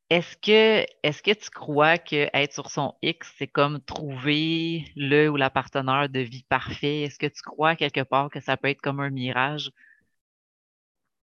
Est-ce 0.09 0.37
que, 0.37 1.33
tu 1.33 1.49
crois 1.49 1.97
que 1.97 2.29
être 2.33 2.53
sur 2.53 2.71
son 2.71 2.93
X, 3.01 3.29
c'est 3.37 3.47
comme 3.47 3.81
trouver 3.81 4.85
le 4.95 5.27
ou 5.27 5.35
la 5.35 5.49
partenaire 5.49 6.07
de 6.07 6.19
vie 6.19 6.45
parfait? 6.47 7.01
Est-ce 7.01 7.19
que 7.19 7.27
tu 7.27 7.41
crois 7.41 7.75
quelque 7.75 8.03
part 8.03 8.29
que 8.29 8.39
ça 8.39 8.55
peut 8.55 8.69
être 8.69 8.81
comme 8.81 9.01
un 9.01 9.09
mirage? 9.09 9.69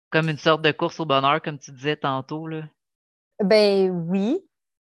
Comme 0.09 0.29
une 0.29 0.37
sorte 0.37 0.61
de 0.61 0.71
course 0.71 0.99
au 0.99 1.05
bonheur, 1.05 1.41
comme 1.41 1.57
tu 1.57 1.71
disais 1.71 1.95
tantôt, 1.95 2.47
là? 2.47 2.63
Ben 3.41 3.91
oui, 3.91 4.39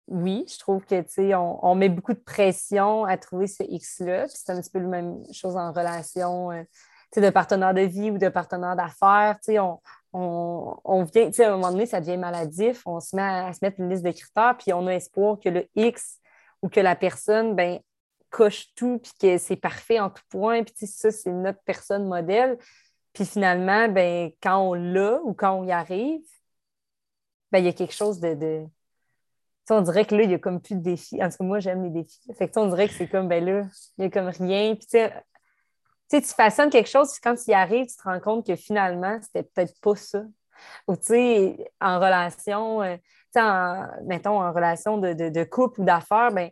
oui, 0.09 0.45
je 0.49 0.59
trouve 0.59 0.85
que 0.85 1.35
on, 1.35 1.59
on 1.63 1.75
met 1.77 1.89
beaucoup 1.89 2.13
de 2.13 2.19
pression 2.19 3.05
à 3.05 3.17
trouver 3.17 3.47
ce 3.47 3.63
X-là. 3.63 4.27
c'est 4.29 4.51
un 4.51 4.61
petit 4.61 4.71
peu 4.71 4.81
la 4.81 4.89
même 4.89 5.23
chose 5.33 5.57
en 5.57 5.73
relation 5.73 6.51
euh, 6.51 6.63
de 7.17 7.31
partenaire 7.31 7.75
de 7.75 7.81
vie 7.83 8.11
ou 8.11 8.19
de 8.19 8.29
partenaire 8.29 8.77
d'affaires. 8.77 9.39
On, 10.19 11.05
vient, 11.05 11.31
à 11.39 11.49
un 11.49 11.51
moment 11.57 11.71
donné, 11.71 11.87
ça 11.87 12.01
devient 12.01 12.17
maladif, 12.17 12.83
on 12.87 13.01
se 13.01 13.15
met 13.15 13.23
à, 13.23 13.53
se 13.53 13.59
mettre 13.63 13.81
une 13.81 13.91
liste 13.91 14.05
de 14.05 14.11
critères, 14.11 14.57
puis 14.59 14.73
on 14.73 14.87
a 14.87 14.95
espoir 14.95 15.39
que 15.39 15.49
le 15.49 15.69
X 15.77 16.19
ou 16.63 16.69
que 16.69 16.81
la 16.81 16.97
personne 16.97 17.55
ben, 17.55 17.81
coche 18.31 18.75
tout, 18.75 18.99
puis 18.99 19.13
que 19.21 19.39
c'est 19.39 19.57
parfait 19.57 20.01
en 20.01 20.11
tout 20.11 20.23
point, 20.31 20.63
puis 20.63 20.87
ça, 20.87 21.11
c'est 21.11 21.31
notre 21.31 21.61
personne 21.65 22.07
modèle. 22.07 22.59
Puis 23.13 23.27
finalement, 23.27 23.89
ben, 23.89 24.31
quand 24.43 24.59
on 24.59 24.75
l'a 24.75 25.21
ou 25.23 25.35
quand 25.35 25.53
on 25.53 25.65
y 25.65 25.73
arrive, 25.73 26.23
ben, 27.53 27.59
il 27.59 27.67
y 27.67 27.69
a 27.69 27.73
quelque 27.73 27.95
chose 27.95 28.21
de, 28.21 28.67
on 29.71 29.81
dirait 29.83 30.05
que 30.05 30.15
là, 30.15 30.23
il 30.23 30.29
n'y 30.29 30.35
a 30.35 30.39
comme 30.39 30.61
plus 30.61 30.77
de 30.77 30.81
défis. 30.81 31.23
En 31.23 31.29
tout 31.29 31.39
cas, 31.39 31.45
moi, 31.45 31.61
j'aime 31.61 31.83
les 31.85 31.91
défis. 31.91 32.21
Fait 32.39 32.49
que, 32.49 32.59
on 32.59 32.69
dirait 32.69 32.89
que 32.89 32.95
c'est 32.95 33.09
comme, 33.09 33.29
ben 33.29 33.45
là, 33.45 33.67
il 33.99 34.03
n'y 34.03 34.07
a 34.07 34.11
comme 34.11 34.29
rien. 34.29 34.77
Tu 36.11 36.23
façonnes 36.23 36.71
quelque 36.71 36.89
chose, 36.89 37.13
puis 37.13 37.21
quand 37.23 37.35
tu 37.35 37.51
y 37.51 37.55
arrives, 37.55 37.87
tu 37.87 37.97
te 37.97 38.03
rends 38.03 38.21
compte 38.21 38.47
que 38.47 38.57
finalement, 38.57 39.19
c'était 39.23 39.43
peut-être 39.43 39.79
pas 39.81 39.97
ça. 39.97 40.23
Ou, 40.89 40.97
tu 40.97 41.05
sais, 41.05 41.73
en 41.81 41.97
relation, 41.99 42.83
euh, 42.83 42.97
tu 42.97 43.41
sais, 43.41 44.03
mettons, 44.05 44.41
en 44.41 44.53
relation 44.53 44.99
de, 44.99 45.13
de 45.13 45.45
couple 45.45 45.83
ou 45.83 45.85
d'affaires, 45.85 46.31
ben 46.33 46.51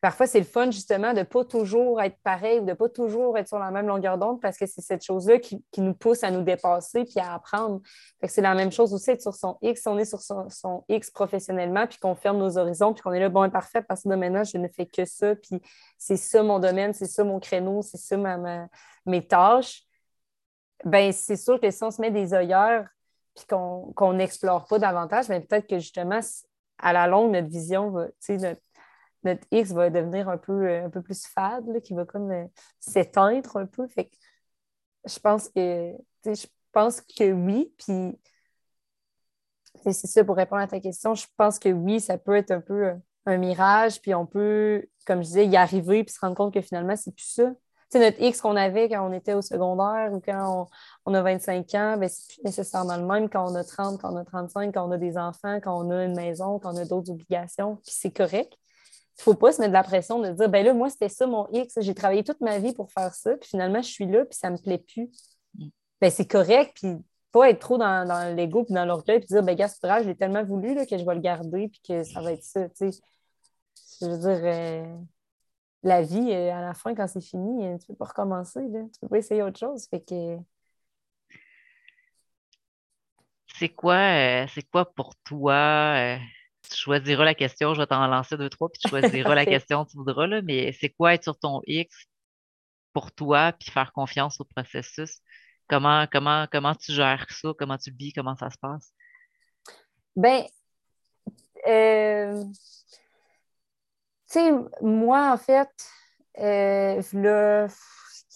parfois, 0.00 0.26
c'est 0.26 0.38
le 0.38 0.44
fun, 0.44 0.70
justement, 0.70 1.12
de 1.12 1.20
ne 1.20 1.24
pas 1.24 1.44
toujours 1.44 2.00
être 2.00 2.16
pareil 2.22 2.58
ou 2.60 2.64
de 2.64 2.70
ne 2.70 2.74
pas 2.74 2.88
toujours 2.88 3.36
être 3.36 3.48
sur 3.48 3.58
la 3.58 3.70
même 3.70 3.86
longueur 3.86 4.18
d'onde 4.18 4.40
parce 4.40 4.56
que 4.56 4.66
c'est 4.66 4.80
cette 4.80 5.04
chose-là 5.04 5.38
qui, 5.38 5.62
nous 5.78 5.94
pousse 5.94 6.22
à 6.24 6.30
nous 6.30 6.42
dépasser 6.42 7.04
puis 7.04 7.18
à 7.18 7.34
apprendre. 7.34 7.80
c'est 8.24 8.40
la 8.40 8.54
même 8.54 8.70
chose 8.70 8.94
aussi, 8.94 9.10
être 9.10 9.22
sur 9.22 9.34
son 9.34 9.58
X. 9.62 9.86
on 9.86 9.98
est 9.98 10.04
sur 10.04 10.20
son, 10.20 10.84
X 10.88 11.10
professionnellement 11.10 11.86
puis 11.86 11.98
qu'on 11.98 12.14
ferme 12.14 12.38
nos 12.38 12.58
horizons 12.58 12.92
puis 12.92 13.02
qu'on 13.02 13.12
est 13.12 13.20
là, 13.20 13.28
bon, 13.28 13.48
parfait, 13.50 13.82
parce 13.82 14.02
que 14.02 14.08
maintenant, 14.08 14.44
je 14.44 14.58
ne 14.58 14.68
fais 14.68 14.86
que 14.86 15.04
ça 15.04 15.34
puis 15.34 15.60
c'est 15.96 16.16
ça 16.16 16.42
mon 16.42 16.58
domaine, 16.58 16.92
c'est 16.92 17.06
ça 17.06 17.24
mon 17.24 17.40
créneau, 17.40 17.82
c'est 17.82 17.98
ça 17.98 18.16
mes 19.06 19.26
tâches. 19.26 19.82
Ben 20.84 21.12
c'est 21.12 21.36
sûr 21.36 21.60
que 21.60 21.70
si 21.70 21.82
on 21.82 21.90
se 21.90 22.00
met 22.00 22.10
des 22.10 22.34
œillères 22.34 22.88
puis 23.34 23.46
qu'on 23.46 24.12
n'explore 24.12 24.66
pas 24.66 24.78
davantage, 24.78 25.28
ben, 25.28 25.44
peut-être 25.44 25.66
que 25.68 25.78
justement, 25.78 26.20
à 26.78 26.92
la 26.92 27.06
longue, 27.06 27.32
notre 27.32 27.48
vision 27.48 27.90
va, 27.90 28.06
notre, 28.28 28.60
notre 29.24 29.46
X 29.50 29.72
va 29.72 29.90
devenir 29.90 30.28
un 30.28 30.38
peu, 30.38 30.68
euh, 30.68 30.86
un 30.86 30.90
peu 30.90 31.02
plus 31.02 31.26
fade, 31.26 31.80
qui 31.82 31.94
va 31.94 32.04
comme 32.04 32.30
euh, 32.30 32.46
s'éteindre 32.80 33.56
un 33.56 33.66
peu. 33.66 33.86
Fait 33.88 34.10
je 35.04 35.18
pense 35.18 35.48
que 35.48 35.94
je 36.24 36.46
pense 36.72 37.00
que 37.00 37.32
oui, 37.32 37.72
puis 37.78 38.18
c'est 39.84 40.06
ça 40.06 40.24
pour 40.24 40.36
répondre 40.36 40.62
à 40.62 40.66
ta 40.66 40.80
question. 40.80 41.14
Je 41.14 41.26
pense 41.36 41.58
que 41.58 41.68
oui, 41.68 42.00
ça 42.00 42.18
peut 42.18 42.36
être 42.36 42.50
un 42.50 42.60
peu 42.60 42.88
euh, 42.88 42.94
un 43.26 43.36
mirage, 43.36 44.00
puis 44.00 44.14
on 44.14 44.26
peut, 44.26 44.86
comme 45.06 45.22
je 45.22 45.28
disais, 45.28 45.46
y 45.46 45.56
arriver 45.56 46.04
puis 46.04 46.14
se 46.14 46.20
rendre 46.20 46.34
compte 46.36 46.54
que 46.54 46.60
finalement, 46.60 46.96
c'est 46.96 47.12
plus 47.14 47.24
ça. 47.24 47.52
C'est 47.90 48.00
notre 48.00 48.20
X 48.20 48.42
qu'on 48.42 48.56
avait 48.56 48.88
quand 48.90 49.08
on 49.08 49.12
était 49.14 49.32
au 49.32 49.40
secondaire 49.40 50.12
ou 50.12 50.20
quand 50.20 50.68
on, 51.06 51.14
a 51.14 51.22
25 51.22 51.74
ans, 51.74 51.96
ben, 51.96 52.08
c'est 52.08 52.34
plus 52.34 52.44
nécessairement 52.44 52.96
le 52.98 53.06
même 53.06 53.30
quand 53.30 53.50
on 53.50 53.54
a 53.54 53.64
30, 53.64 54.00
quand 54.00 54.12
on 54.12 54.16
a 54.16 54.24
35, 54.24 54.74
quand 54.74 54.86
on 54.86 54.92
a 54.92 54.98
des 54.98 55.16
enfants, 55.16 55.58
quand 55.62 55.86
on 55.86 55.90
a 55.90 56.04
une 56.04 56.14
maison, 56.14 56.58
quand 56.58 56.74
on 56.74 56.76
a 56.76 56.84
d'autres 56.84 57.10
obligations, 57.10 57.76
puis 57.76 57.92
c'est 57.94 58.10
correct 58.10 58.58
il 59.18 59.20
ne 59.20 59.24
faut 59.24 59.34
pas 59.34 59.50
se 59.52 59.60
mettre 59.60 59.70
de 59.70 59.74
la 59.74 59.82
pression 59.82 60.20
de 60.20 60.30
dire 60.30 60.48
ben 60.48 60.64
là, 60.64 60.72
moi, 60.72 60.90
c'était 60.90 61.08
ça 61.08 61.26
mon 61.26 61.48
X, 61.52 61.74
j'ai 61.80 61.94
travaillé 61.94 62.22
toute 62.22 62.40
ma 62.40 62.58
vie 62.60 62.72
pour 62.72 62.92
faire 62.92 63.12
ça, 63.14 63.36
puis 63.36 63.48
finalement, 63.50 63.82
je 63.82 63.88
suis 63.88 64.06
là, 64.06 64.24
puis 64.24 64.38
ça 64.38 64.48
ne 64.48 64.56
me 64.56 64.62
plaît 64.62 64.78
plus. 64.78 65.10
Mm. 65.54 65.68
Ben, 66.00 66.10
c'est 66.10 66.26
correct, 66.26 66.72
puis 66.76 66.96
pas 67.32 67.50
être 67.50 67.58
trop 67.58 67.78
dans, 67.78 68.06
dans 68.06 68.34
l'ego 68.34 68.64
puis 68.64 68.74
dans 68.74 68.84
l'orgueil, 68.84 69.18
puis 69.18 69.28
dire 69.28 69.42
ben 69.42 69.56
gars, 69.56 69.68
je 69.68 70.06
l'ai 70.06 70.16
tellement 70.16 70.44
voulu 70.44 70.74
là, 70.74 70.86
que 70.86 70.96
je 70.96 71.04
vais 71.04 71.14
le 71.14 71.20
garder, 71.20 71.68
puis 71.68 71.80
que 71.86 72.04
ça 72.04 72.20
va 72.20 72.32
être 72.32 72.44
ça. 72.44 72.68
Tu 72.70 72.92
sais. 72.92 73.00
Je 74.00 74.06
veux 74.06 74.18
dire, 74.18 74.40
euh, 74.44 74.96
la 75.82 76.02
vie, 76.02 76.30
euh, 76.32 76.52
à 76.52 76.60
la 76.60 76.74
fin, 76.74 76.94
quand 76.94 77.08
c'est 77.08 77.20
fini, 77.20 77.66
euh, 77.66 77.76
tu 77.78 77.90
ne 77.90 77.94
peux 77.94 77.96
pas 77.96 78.06
recommencer, 78.06 78.60
là. 78.68 78.80
tu 78.92 79.00
peux 79.00 79.08
pas 79.08 79.18
essayer 79.18 79.42
autre 79.42 79.58
chose. 79.58 79.86
Fait 79.88 80.00
que. 80.00 80.38
C'est 83.58 83.70
quoi, 83.70 84.46
c'est 84.54 84.62
quoi 84.70 84.84
pour 84.94 85.16
toi? 85.24 86.18
Tu 86.68 86.76
choisiras 86.76 87.24
la 87.24 87.34
question, 87.34 87.74
je 87.74 87.80
vais 87.80 87.86
t'en 87.86 88.06
lancer 88.06 88.36
deux, 88.36 88.50
trois, 88.50 88.68
puis 88.68 88.80
tu 88.82 88.88
choisiras 88.88 89.34
la 89.34 89.46
question 89.46 89.84
que 89.84 89.90
tu 89.90 89.96
voudras, 89.96 90.26
là, 90.26 90.42
mais 90.42 90.72
c'est 90.72 90.90
quoi 90.90 91.14
être 91.14 91.24
sur 91.24 91.38
ton 91.38 91.60
X 91.66 92.06
pour 92.92 93.12
toi, 93.12 93.52
puis 93.52 93.70
faire 93.70 93.92
confiance 93.92 94.40
au 94.40 94.44
processus? 94.44 95.20
Comment, 95.68 96.06
comment, 96.10 96.46
comment 96.50 96.74
tu 96.74 96.92
gères 96.92 97.26
ça? 97.30 97.50
Comment 97.58 97.76
tu 97.76 97.90
le 97.90 97.96
vis? 97.96 98.12
Comment 98.12 98.36
ça 98.36 98.50
se 98.50 98.58
passe? 98.58 98.92
Ben, 100.16 100.44
euh, 101.66 102.44
tu 102.44 102.54
sais, 104.26 104.52
moi, 104.80 105.32
en 105.32 105.36
fait, 105.36 105.70
euh, 106.38 107.02
là, 107.12 107.68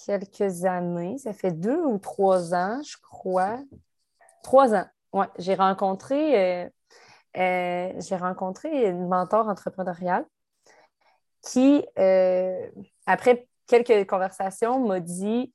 quelques 0.07 0.65
années, 0.65 1.19
ça 1.19 1.33
fait 1.33 1.53
deux 1.53 1.83
ou 1.85 1.99
trois 1.99 2.55
ans, 2.55 2.81
je 2.83 2.97
crois. 3.03 3.59
Trois 4.43 4.75
ans, 4.75 4.87
ouais. 5.13 5.27
J'ai 5.39 5.55
rencontré 5.55 6.65
euh, 6.65 6.71
euh, 7.37 7.93
j'ai 7.99 8.17
rencontré 8.17 8.89
une 8.89 9.09
mentor 9.09 9.49
entrepreneuriale 9.49 10.25
qui, 11.43 11.85
euh, 11.99 12.69
après 13.07 13.49
quelques 13.67 14.09
conversations, 14.09 14.87
m'a 14.87 15.01
dit, 15.01 15.53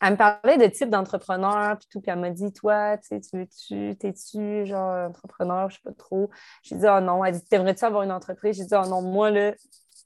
elle 0.00 0.12
me 0.12 0.16
parlait 0.16 0.58
de 0.58 0.66
type 0.66 0.90
d'entrepreneur, 0.90 1.78
puis 1.78 1.88
tout, 1.90 2.00
puis 2.00 2.10
elle 2.10 2.18
m'a 2.18 2.30
dit, 2.30 2.52
toi, 2.52 2.98
tu 2.98 3.18
veux-tu, 3.32 3.96
t'es-tu, 3.96 4.66
genre, 4.66 5.08
entrepreneur, 5.08 5.70
je 5.70 5.76
sais 5.76 5.82
pas 5.82 5.92
trop? 5.92 6.28
J'ai 6.62 6.76
dit, 6.76 6.84
oh 6.86 7.00
non, 7.00 7.24
elle 7.24 7.34
dit, 7.34 7.44
t'aimerais-tu 7.46 7.84
avoir 7.84 8.02
une 8.02 8.12
entreprise? 8.12 8.56
J'ai 8.56 8.64
dit, 8.64 8.74
oh 8.74 8.86
non, 8.86 9.00
moi, 9.00 9.30
là, 9.30 9.54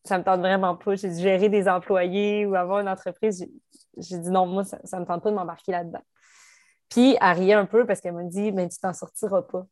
ça 0.05 0.19
me 0.19 0.25
tente 0.25 0.41
vraiment 0.41 0.77
pas. 0.77 0.95
J'ai 0.95 1.09
dit, 1.09 1.21
gérer 1.21 1.49
des 1.49 1.69
employés 1.69 2.47
ou 2.47 2.55
avoir 2.55 2.81
une 2.81 2.89
entreprise. 2.89 3.45
J'ai 3.97 4.19
dit, 4.19 4.31
non, 4.31 4.47
moi, 4.47 4.65
ça, 4.65 4.79
ne 4.93 5.01
me 5.01 5.05
tente 5.07 5.23
pas 5.23 5.31
de 5.31 5.35
m'embarquer 5.35 5.73
là-dedans. 5.73 6.03
Puis, 6.89 7.17
elle 7.21 7.39
riait 7.39 7.55
un 7.55 7.67
peu 7.67 7.85
parce 7.87 8.01
qu'elle 8.01 8.15
m'a 8.15 8.25
dit, 8.25 8.53
mais 8.53 8.69
tu 8.69 8.79
t'en 8.79 8.93
sortiras 8.93 9.43
pas. 9.43 9.67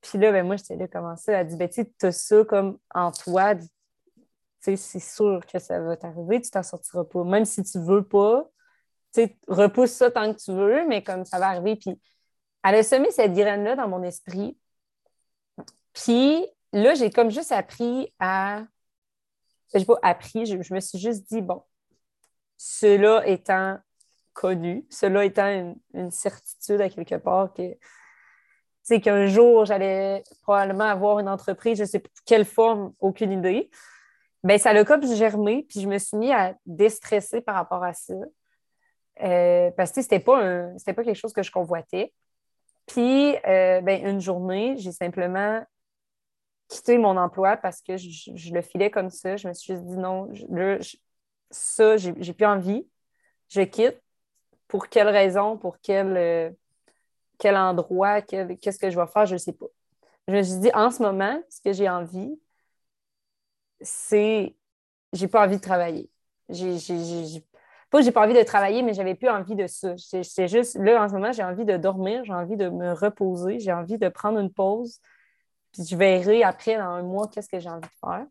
Puis 0.00 0.18
là, 0.18 0.32
ben, 0.32 0.46
moi, 0.46 0.56
j'étais 0.56 0.76
là, 0.76 0.88
comment 0.88 1.16
ça? 1.16 1.32
Elle 1.32 1.46
dit, 1.46 1.56
ben, 1.56 1.68
tu 1.68 1.84
as 2.02 2.12
ça 2.12 2.44
comme 2.44 2.78
en 2.94 3.12
toi. 3.12 3.54
C'est 4.60 4.76
sûr 4.76 5.40
que 5.50 5.58
ça 5.58 5.80
va 5.80 5.96
t'arriver, 5.96 6.40
tu 6.40 6.50
t'en 6.50 6.62
sortiras 6.62 7.04
pas. 7.04 7.24
Même 7.24 7.44
si 7.44 7.62
tu 7.62 7.78
veux 7.78 8.02
pas, 8.02 8.46
tu 9.12 9.28
repousse 9.48 9.92
ça 9.92 10.10
tant 10.10 10.32
que 10.32 10.38
tu 10.38 10.52
veux, 10.52 10.86
mais 10.86 11.02
comme 11.02 11.24
ça 11.24 11.38
va 11.38 11.48
arriver. 11.48 11.76
Puis 11.76 11.98
elle 12.64 12.74
a 12.76 12.82
semé 12.82 13.10
cette 13.10 13.32
graine-là 13.32 13.76
dans 13.76 13.88
mon 13.88 14.02
esprit. 14.02 14.58
Puis 15.92 16.46
là, 16.72 16.94
j'ai 16.94 17.10
comme 17.10 17.30
juste 17.30 17.52
appris 17.52 18.12
à. 18.18 18.64
Je 19.74 19.84
pas 19.84 19.98
appris, 20.02 20.46
je, 20.46 20.74
me 20.74 20.80
suis 20.80 20.98
juste 20.98 21.28
dit, 21.30 21.40
bon, 21.40 21.62
cela 22.56 23.26
étant 23.26 23.78
connu, 24.32 24.84
cela 24.90 25.24
étant 25.24 25.46
une, 25.46 25.76
une 25.94 26.10
certitude 26.10 26.80
à 26.80 26.88
quelque 26.88 27.14
part 27.14 27.54
que 27.54 27.76
c'est 28.90 29.00
qu'un 29.00 29.26
jour, 29.26 29.66
j'allais 29.66 30.24
probablement 30.42 30.82
avoir 30.82 31.20
une 31.20 31.28
entreprise, 31.28 31.78
je 31.78 31.84
ne 31.84 31.86
sais 31.86 32.00
pas 32.00 32.08
quelle 32.26 32.44
forme, 32.44 32.92
aucune 32.98 33.30
idée. 33.30 33.70
Bien, 34.42 34.58
ça 34.58 34.70
a 34.70 34.84
comme 34.84 35.06
germé, 35.06 35.64
puis 35.68 35.80
je 35.80 35.86
me 35.86 35.96
suis 35.96 36.16
mis 36.16 36.32
à 36.32 36.56
déstresser 36.66 37.40
par 37.40 37.54
rapport 37.54 37.84
à 37.84 37.92
ça. 37.92 38.14
Euh, 39.22 39.70
parce 39.76 39.92
que 39.92 40.02
c'était 40.02 40.18
pas, 40.18 40.40
pas 40.84 41.04
quelque 41.04 41.14
chose 41.14 41.32
que 41.32 41.44
je 41.44 41.52
convoitais. 41.52 42.12
Puis, 42.86 43.36
euh, 43.46 43.80
ben, 43.80 44.04
une 44.04 44.20
journée, 44.20 44.74
j'ai 44.76 44.90
simplement 44.90 45.64
quitté 46.66 46.98
mon 46.98 47.16
emploi 47.16 47.58
parce 47.58 47.82
que 47.82 47.96
je, 47.96 48.52
le 48.52 48.60
filais 48.60 48.90
comme 48.90 49.10
ça. 49.10 49.36
Je 49.36 49.46
me 49.46 49.52
suis 49.52 49.74
dit 49.74 49.96
non, 49.98 50.28
là, 50.48 50.78
ça, 51.52 51.96
j'ai 51.96 52.32
plus 52.32 52.46
envie. 52.46 52.88
Je 53.50 53.60
quitte. 53.60 54.02
Pour 54.66 54.88
quelle 54.88 55.08
raison, 55.08 55.56
pour 55.56 55.80
quelle, 55.80 56.16
euh, 56.16 56.50
quel 57.40 57.56
endroit, 57.56 58.22
qu'est-ce 58.22 58.78
que 58.78 58.90
je 58.90 59.00
vais 59.00 59.06
faire, 59.06 59.26
je 59.26 59.34
ne 59.34 59.38
sais 59.38 59.52
pas. 59.52 59.66
Je 60.28 60.34
me 60.36 60.42
suis 60.42 60.58
dit, 60.60 60.70
en 60.74 60.90
ce 60.90 61.02
moment, 61.02 61.42
ce 61.48 61.60
que 61.60 61.72
j'ai 61.72 61.88
envie, 61.88 62.38
c'est. 63.80 64.54
J'ai 65.12 65.28
pas 65.28 65.44
envie 65.44 65.56
de 65.56 65.62
travailler. 65.62 66.08
J'ai, 66.48 66.76
pas 67.90 68.00
j'ai 68.02 68.12
pas 68.12 68.24
envie 68.24 68.34
de 68.34 68.42
travailler, 68.44 68.82
mais 68.82 68.94
j'avais 68.94 69.16
plus 69.16 69.28
envie 69.28 69.56
de 69.56 69.66
ça. 69.66 69.94
C'est 69.96 70.48
juste, 70.48 70.76
là, 70.76 71.02
en 71.02 71.08
ce 71.08 71.14
moment, 71.14 71.32
j'ai 71.32 71.42
envie 71.42 71.64
de 71.64 71.76
dormir, 71.76 72.24
j'ai 72.24 72.32
envie 72.32 72.56
de 72.56 72.68
me 72.68 72.92
reposer, 72.92 73.58
j'ai 73.58 73.72
envie 73.72 73.98
de 73.98 74.08
prendre 74.08 74.38
une 74.38 74.52
pause. 74.52 75.00
Puis 75.72 75.84
je 75.86 75.96
verrai 75.96 76.42
après, 76.44 76.76
dans 76.76 76.84
un 76.84 77.02
mois, 77.02 77.28
qu'est-ce 77.28 77.48
que 77.48 77.58
j'ai 77.58 77.70
envie 77.70 77.80
de 77.80 77.86
faire. 78.00 78.26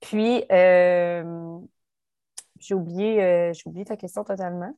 Puis, 0.00 0.44
euh, 0.52 1.58
j'ai 2.60 2.74
oublié, 2.74 3.22
euh, 3.22 3.52
j'ai 3.52 3.62
oublié 3.66 3.84
ta 3.84 3.96
question 3.96 4.24
totalement. 4.24 4.74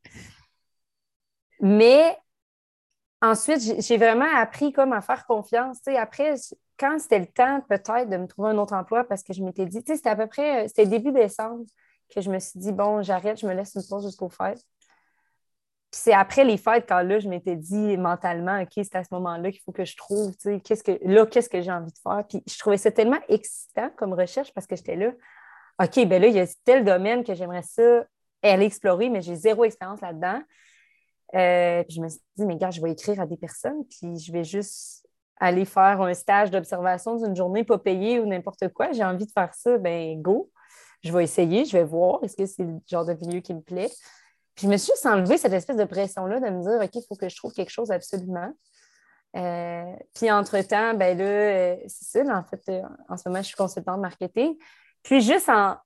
Mais 1.60 2.16
ensuite, 3.30 3.82
j'ai 3.82 3.96
vraiment 3.96 4.28
appris 4.36 4.72
comme 4.72 4.92
à 4.92 5.00
faire 5.00 5.26
confiance. 5.26 5.78
après, 5.96 6.34
quand 6.78 6.98
c'était 6.98 7.18
le 7.18 7.26
temps 7.26 7.60
peut-être 7.68 8.08
de 8.08 8.16
me 8.16 8.26
trouver 8.26 8.50
un 8.50 8.58
autre 8.58 8.74
emploi 8.74 9.04
parce 9.04 9.22
que 9.22 9.32
je 9.32 9.42
m'étais 9.42 9.66
dit, 9.66 9.82
c'était 9.86 10.08
à 10.08 10.16
peu 10.16 10.26
près, 10.26 10.68
c'était 10.68 10.86
début 10.86 11.12
décembre 11.12 11.64
que 12.14 12.20
je 12.20 12.30
me 12.30 12.38
suis 12.38 12.58
dit, 12.58 12.72
bon, 12.72 13.02
j'arrête, 13.02 13.38
je 13.38 13.46
me 13.46 13.54
laisse 13.54 13.74
une 13.74 13.82
pause 13.88 14.04
jusqu'aux 14.04 14.28
fêtes. 14.28 14.62
Puis 15.90 16.00
c'est 16.02 16.12
après 16.12 16.44
les 16.44 16.56
fêtes, 16.56 16.86
quand 16.88 17.02
là, 17.02 17.20
je 17.20 17.28
m'étais 17.28 17.56
dit 17.56 17.96
mentalement, 17.96 18.60
OK, 18.60 18.70
c'est 18.74 18.96
à 18.96 19.04
ce 19.04 19.14
moment-là 19.14 19.50
qu'il 19.52 19.60
faut 19.60 19.72
que 19.72 19.84
je 19.84 19.96
trouve, 19.96 20.32
tu 20.36 20.42
sais, 20.42 20.60
qu'est-ce 20.60 20.82
que, 20.82 20.98
là, 21.02 21.24
qu'est-ce 21.24 21.48
que 21.48 21.60
j'ai 21.60 21.70
envie 21.70 21.92
de 21.92 21.98
faire. 21.98 22.24
Puis 22.28 22.42
je 22.46 22.58
trouvais 22.58 22.78
ça 22.78 22.90
tellement 22.90 23.20
excitant 23.28 23.90
comme 23.96 24.12
recherche 24.12 24.52
parce 24.52 24.66
que 24.66 24.74
j'étais 24.76 24.96
là, 24.96 25.12
OK, 25.82 26.06
ben 26.06 26.20
là, 26.20 26.28
il 26.28 26.34
y 26.34 26.40
a 26.40 26.46
tel 26.64 26.84
domaine 26.84 27.24
que 27.24 27.34
j'aimerais 27.34 27.62
ça 27.62 28.04
aller 28.42 28.66
explorer, 28.66 29.08
mais 29.08 29.22
j'ai 29.22 29.36
zéro 29.36 29.64
expérience 29.64 30.00
là-dedans. 30.00 30.40
Euh, 31.34 31.82
je 31.88 32.00
me 32.00 32.08
suis 32.08 32.20
dit, 32.36 32.46
mais 32.46 32.56
gars, 32.56 32.70
je 32.70 32.80
vais 32.80 32.92
écrire 32.92 33.20
à 33.20 33.26
des 33.26 33.36
personnes, 33.36 33.84
puis 33.88 34.18
je 34.18 34.32
vais 34.32 34.44
juste 34.44 35.06
aller 35.38 35.64
faire 35.64 36.00
un 36.00 36.14
stage 36.14 36.50
d'observation 36.50 37.16
d'une 37.16 37.34
journée 37.34 37.64
pas 37.64 37.78
payée 37.78 38.20
ou 38.20 38.26
n'importe 38.26 38.68
quoi. 38.68 38.92
J'ai 38.92 39.04
envie 39.04 39.26
de 39.26 39.32
faire 39.32 39.52
ça, 39.54 39.78
ben 39.78 40.20
go. 40.22 40.50
Je 41.02 41.12
vais 41.12 41.24
essayer, 41.24 41.64
je 41.64 41.76
vais 41.76 41.84
voir, 41.84 42.22
est-ce 42.22 42.36
que 42.36 42.46
c'est 42.46 42.62
le 42.62 42.78
genre 42.86 43.04
de 43.04 43.14
milieu 43.14 43.40
qui 43.40 43.52
me 43.52 43.60
plaît. 43.60 43.90
Puis 44.54 44.66
je 44.66 44.68
me 44.68 44.76
suis 44.76 44.92
juste 44.92 45.04
enlevé 45.06 45.36
cette 45.36 45.52
espèce 45.52 45.76
de 45.76 45.84
pression-là 45.84 46.38
de 46.38 46.48
me 46.48 46.62
dire, 46.62 46.80
OK, 46.80 46.94
il 46.94 47.06
faut 47.08 47.16
que 47.16 47.28
je 47.28 47.36
trouve 47.36 47.52
quelque 47.52 47.70
chose 47.70 47.90
absolument. 47.90 48.52
Euh, 49.36 49.96
puis 50.14 50.30
entre-temps, 50.30 50.94
ben 50.94 51.18
là, 51.18 51.24
euh, 51.24 51.76
c'est 51.88 52.24
ça, 52.24 52.38
en 52.38 52.44
fait, 52.44 52.82
en 53.08 53.16
ce 53.16 53.28
moment, 53.28 53.42
je 53.42 53.48
suis 53.48 53.56
consultante 53.56 54.00
marketing. 54.00 54.56
Puis 55.02 55.20
juste 55.20 55.48
en. 55.48 55.76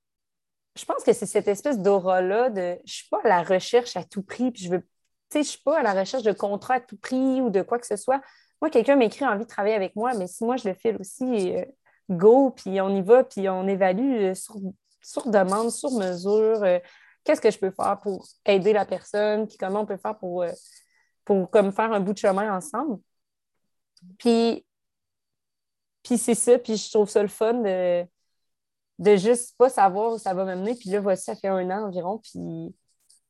Je 0.77 0.85
pense 0.85 1.03
que 1.03 1.13
c'est 1.13 1.27
cette 1.27 1.49
espèce 1.49 1.79
d'aura-là 1.79 2.51
de 2.51 2.79
je 2.85 2.93
suis 2.93 3.09
pas 3.09 3.21
à 3.25 3.29
la 3.29 3.43
recherche 3.43 3.97
à 3.97 4.05
tout 4.05 4.23
prix, 4.23 4.53
puis 4.53 4.63
je 4.63 4.71
veux 4.71 4.87
sais, 5.31 5.43
je 5.43 5.49
ne 5.49 5.51
suis 5.51 5.63
pas 5.63 5.79
à 5.79 5.83
la 5.83 5.95
recherche 5.95 6.23
de 6.23 6.33
contrat 6.33 6.75
à 6.75 6.81
tout 6.81 6.97
prix 6.97 7.41
ou 7.41 7.51
de 7.51 7.63
quoi 7.63 7.79
que 7.79 7.87
ce 7.87 7.97
soit. 7.97 8.21
Moi, 8.61 8.71
quelqu'un 8.71 8.97
m'écrit 8.97 9.25
envie 9.25 9.45
de 9.45 9.49
travailler 9.49 9.75
avec 9.75 9.95
moi, 9.97 10.15
mais 10.15 10.27
si 10.27 10.45
moi, 10.45 10.57
je 10.57 10.69
le 10.69 10.75
file 10.75 10.97
aussi, 11.01 11.57
euh, 11.57 11.65
go, 12.11 12.51
puis 12.51 12.81
on 12.81 12.89
y 12.91 13.03
va, 13.03 13.25
puis 13.25 13.49
on 13.49 13.67
évalue 13.69 14.31
euh, 14.31 14.35
sur, 14.35 15.31
demande, 15.31 15.71
sur 15.71 15.93
mesure, 15.93 16.63
euh, 16.63 16.79
qu'est-ce 17.25 17.41
que 17.41 17.51
je 17.51 17.59
peux 17.59 17.71
faire 17.71 18.01
pour 18.01 18.27
aider 18.45 18.73
la 18.73 18.85
personne, 18.85 19.47
puis 19.47 19.57
comment 19.57 19.81
on 19.81 19.87
peut 19.87 19.97
faire 19.97 20.19
pour, 20.19 20.45
pour 21.25 21.51
comme 21.51 21.73
faire 21.73 21.93
un 21.93 22.01
bout 22.01 22.15
de 22.15 22.19
chemin 22.19 22.57
ensemble. 22.57 22.99
Puis, 24.19 24.65
puis 26.03 26.19
c'est 26.19 26.35
ça, 26.35 26.59
puis 26.59 26.77
je 26.77 26.91
trouve 26.91 27.09
ça 27.09 27.23
le 27.23 27.29
fun 27.29 27.55
de, 27.55 28.05
de 28.99 29.17
juste 29.17 29.57
pas 29.57 29.69
savoir 29.69 30.15
où 30.15 30.19
ça 30.19 30.35
va 30.35 30.45
m'amener. 30.45 30.75
Puis 30.75 30.91
là, 30.91 31.01
voici, 31.01 31.25
ça 31.25 31.37
fait 31.37 31.49
un 31.49 31.71
an 31.71 31.87
environ, 31.87 32.19
puis 32.19 32.75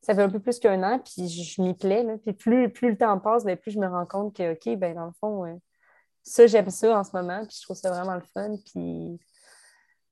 ça 0.01 0.15
fait 0.15 0.23
un 0.23 0.29
peu 0.29 0.41
plus 0.41 0.59
qu'un 0.59 0.83
an, 0.83 0.99
puis 0.99 1.29
je, 1.29 1.61
m'y 1.61 1.75
plais. 1.75 2.05
Puis 2.25 2.33
plus, 2.33 2.71
plus 2.71 2.91
le 2.91 2.97
temps 2.97 3.19
passe, 3.19 3.45
bien, 3.45 3.57
plus 3.57 3.73
je 3.73 3.79
me 3.79 3.87
rends 3.87 4.07
compte 4.07 4.37
que, 4.37 4.53
OK, 4.53 4.79
ben 4.79 4.95
dans 4.95 5.07
le 5.07 5.13
fond, 5.21 5.45
euh, 5.45 5.55
ça, 6.23 6.47
j'aime 6.47 6.71
ça 6.71 6.99
en 6.99 7.05
ce 7.05 7.11
moment, 7.15 7.45
puis 7.45 7.57
je 7.59 7.63
trouve 7.63 7.77
ça 7.77 7.91
vraiment 7.91 8.15
le 8.15 8.23
fun. 8.35 8.57
Puis 8.73 9.19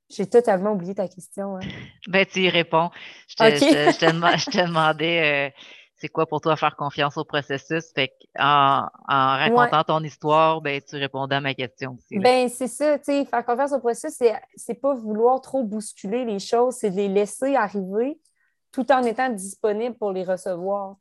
j'ai 0.08 0.26
totalement 0.26 0.72
oublié 0.72 0.94
ta 0.94 1.08
question. 1.08 1.56
Hein. 1.56 1.60
Ben, 2.08 2.24
tu 2.24 2.42
y 2.42 2.48
réponds. 2.48 2.90
Je 3.28 3.36
te, 3.36 3.44
je, 3.44 3.98
te, 3.98 4.66
demandais 4.66 5.50
euh, 5.50 5.62
c'est 5.96 6.08
quoi 6.08 6.26
pour 6.26 6.40
toi 6.40 6.56
faire 6.56 6.76
confiance 6.76 7.16
au 7.16 7.24
processus? 7.24 7.92
Fait 7.94 8.12
en, 8.38 8.86
en 9.08 9.36
racontant 9.36 9.82
ton 9.82 10.04
histoire, 10.04 10.60
ben, 10.60 10.80
tu 10.80 10.96
répondais 10.96 11.36
à 11.36 11.40
ma 11.40 11.54
question 11.54 11.96
aussi. 11.98 12.18
Ben, 12.18 12.48
c'est 12.48 12.68
ça, 12.68 12.98
tu 12.98 13.04
sais, 13.06 13.24
faire 13.24 13.44
confiance 13.44 13.72
au 13.72 13.80
processus, 13.80 14.28
c'est 14.54 14.80
pas 14.80 14.94
vouloir 14.94 15.40
trop 15.40 15.64
bousculer 15.64 16.24
les 16.24 16.38
choses, 16.38 16.76
c'est 16.76 16.90
de 16.90 16.96
les 16.96 17.08
laisser 17.08 17.56
arriver 17.56 18.18
tout 18.76 18.92
en 18.92 19.02
étant 19.04 19.30
disponible 19.30 19.96
pour 19.96 20.12
les 20.12 20.22
recevoir. 20.22 20.96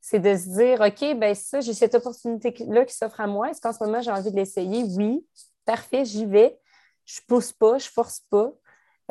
C'est 0.00 0.18
de 0.18 0.34
se 0.34 0.48
dire, 0.48 0.80
OK, 0.80 1.16
ben 1.16 1.32
ça, 1.32 1.60
j'ai 1.60 1.72
cette 1.72 1.94
opportunité-là 1.94 2.84
qui 2.84 2.92
s'offre 2.92 3.20
à 3.20 3.28
moi. 3.28 3.50
Est-ce 3.50 3.60
qu'en 3.60 3.72
ce 3.72 3.84
moment, 3.84 4.02
j'ai 4.02 4.10
envie 4.10 4.32
de 4.32 4.36
l'essayer? 4.36 4.82
Oui, 4.96 5.24
parfait, 5.64 6.04
j'y 6.04 6.26
vais. 6.26 6.58
Je 7.06 7.20
ne 7.20 7.26
pousse 7.28 7.52
pas, 7.52 7.78
je 7.78 7.88
force 7.88 8.18
pas. 8.28 8.50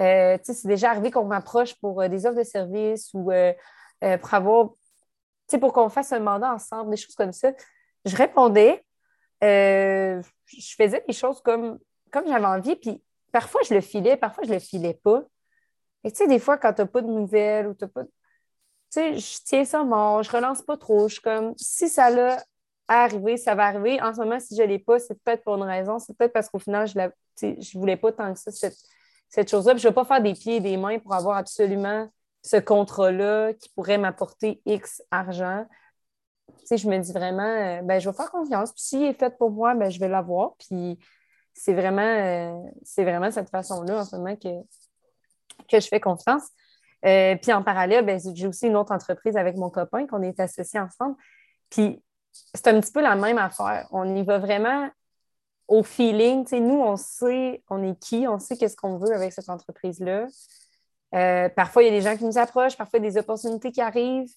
Euh, 0.01 0.38
c'est 0.43 0.67
déjà 0.67 0.89
arrivé 0.91 1.12
qu'on 1.12 1.23
m'approche 1.23 1.76
pour 1.76 2.02
euh, 2.02 2.10
des 2.10 2.26
offres 2.26 2.38
de 2.38 2.43
services 2.43 3.10
ou 3.13 3.32
euh, 3.32 3.54
pour 4.02 4.34
avoir, 4.34 4.71
pour 5.58 5.71
qu'on 5.71 5.88
fasse 5.88 6.12
un 6.12 6.19
mandat 6.19 6.54
ensemble, 6.54 6.89
des 6.89 6.97
choses 6.97 7.15
comme 7.15 7.32
ça. 7.32 7.54
Je 8.04 8.17
répondais, 8.17 8.84
je 9.41 10.21
faisais 10.78 11.06
des 11.08 11.13
choses 11.13 11.39
comme, 11.39 11.80
comme 12.12 12.28
j'avais 12.28 12.45
envie, 12.45 12.76
puis 12.76 13.02
parfois 13.32 13.62
je 13.65 13.73
le 13.73 13.82
filais, 13.82 14.17
parfois 14.17 14.43
je 14.43 14.50
ne 14.50 14.56
le 14.56 14.60
filais 14.60 15.00
pas. 15.02 15.23
Et 16.04 16.12
tu 16.12 16.18
sais, 16.18 16.28
des 16.28 16.40
fois, 16.40 16.58
quand 16.58 16.74
tu 16.74 16.82
n'as 16.82 16.88
pas 16.88 17.02
de 17.02 17.08
nouvelles 17.08 17.68
ou 17.68 17.74
tu 17.74 17.84
n'as 17.86 17.90
pas. 17.90 18.04
Tu 18.04 18.10
sais, 18.90 19.18
je 19.18 19.38
tiens 19.44 19.66
ça 19.66 19.84
mort, 19.84 20.24
je 20.24 20.32
relance 20.32 20.62
pas 20.62 20.78
trop. 20.78 21.08
Je 21.08 21.16
suis 21.16 21.22
comme, 21.22 21.54
si 21.58 21.90
ça 21.90 22.10
l'a 22.10 22.44
arrivé, 22.88 23.38
ça 23.38 23.56
va 23.56 23.66
arriver. 23.66 24.02
En 24.02 24.14
ce 24.14 24.20
moment, 24.20 24.40
si 24.40 24.56
je 24.56 24.64
l'ai 24.64 24.80
pas, 24.80 25.00
c'est 25.00 25.22
peut-être 25.24 25.44
pour 25.44 25.56
une 25.56 25.64
raison. 25.64 26.00
C'est 26.00 26.16
peut-être 26.18 26.34
parce 26.34 26.50
qu'au 26.50 26.60
final, 26.60 26.88
je 26.88 27.00
ne 27.00 27.80
voulais 27.80 27.98
pas 27.98 28.12
tant 28.12 28.34
que 28.34 28.40
ça, 28.40 28.52
cette, 29.30 29.50
chose-là. 29.50 29.76
je 29.76 29.86
ne 29.86 29.90
vais 29.90 29.94
pas 29.94 30.06
faire 30.06 30.22
des 30.22 30.34
pieds 30.34 30.58
et 30.58 30.60
des 30.62 30.78
mains 30.78 31.00
pour 31.00 31.14
avoir 31.14 31.38
absolument 31.38 32.10
ce 32.44 32.58
contrat-là 32.58 33.54
qui 33.54 33.70
pourrait 33.70 33.98
m'apporter 33.98 34.62
X 34.66 35.04
argent. 35.12 35.66
Tu 36.60 36.66
sais, 36.66 36.78
je 36.78 36.88
me 36.88 36.98
dis 36.98 37.12
vraiment, 37.12 37.44
euh, 37.44 37.82
ben, 37.82 38.00
je 38.00 38.10
vais 38.10 38.16
faire 38.16 38.32
confiance. 38.32 38.72
Puis 38.72 38.84
s'il 38.84 39.04
est 39.04 39.14
fait 39.14 39.38
pour 39.38 39.52
moi, 39.52 39.76
ben, 39.76 39.90
je 39.90 40.00
vais 40.00 40.08
l'avoir. 40.08 40.56
Puis 40.58 40.98
c'est 41.54 41.74
vraiment, 41.74 42.02
euh, 42.02 42.54
c'est 42.84 43.04
vraiment 43.04 43.32
cette 43.32 43.50
façon-là 43.50 44.02
en 44.02 44.06
ce 44.06 44.16
moment 44.16 44.36
que, 44.36 44.48
que 45.70 45.80
je 45.80 45.88
fais 45.88 46.00
confiance. 46.00 46.43
Euh, 47.06 47.36
puis 47.41 47.54
en 47.54 47.63
parallèle, 47.63 48.06
ben, 48.06 48.20
j'ai 48.34 48.48
aussi 48.48 48.67
une 48.67 48.76
autre 48.76 48.91
entreprise 48.91 49.38
avec 49.38 49.56
mon 49.56 49.70
copain 49.70 50.08
qu'on 50.08 50.22
est 50.22 50.39
associés 50.39 50.80
ensemble. 50.80 51.15
Puis 51.70 52.04
c'est 52.54 52.67
un 52.67 52.80
petit 52.80 52.91
peu 52.91 53.02
la 53.02 53.15
même 53.15 53.38
affaire. 53.38 53.88
On 53.91 54.15
y 54.15 54.24
va 54.24 54.39
vraiment 54.39 54.89
au 55.67 55.84
feeling. 55.84 56.46
nous, 56.54 56.82
on 56.82 56.96
sait 56.96 57.63
on 57.70 57.84
est 57.84 58.00
qui, 58.00 58.28
on 58.28 58.39
sait 58.39 58.58
qu'est-ce 58.58 58.76
qu'on 58.76 58.98
veut 58.98 59.13
avec 59.13 59.34
cette 59.34 59.50
entreprise-là. 59.50 60.28
Euh, 61.15 61.50
parfois, 61.50 61.84
il 61.84 61.86
y 61.88 61.89
a 61.89 61.91
des 61.91 62.02
gens 62.02 62.17
qui 62.17 62.26
nous 62.26 62.38
approchent, 62.38 62.78
parfois, 62.78 63.00
il 63.00 63.06
y 63.06 63.08
a 63.08 63.12
des 63.12 63.17
opportunités 63.17 63.72
qui 63.72 63.82
arrivent. 63.82 64.32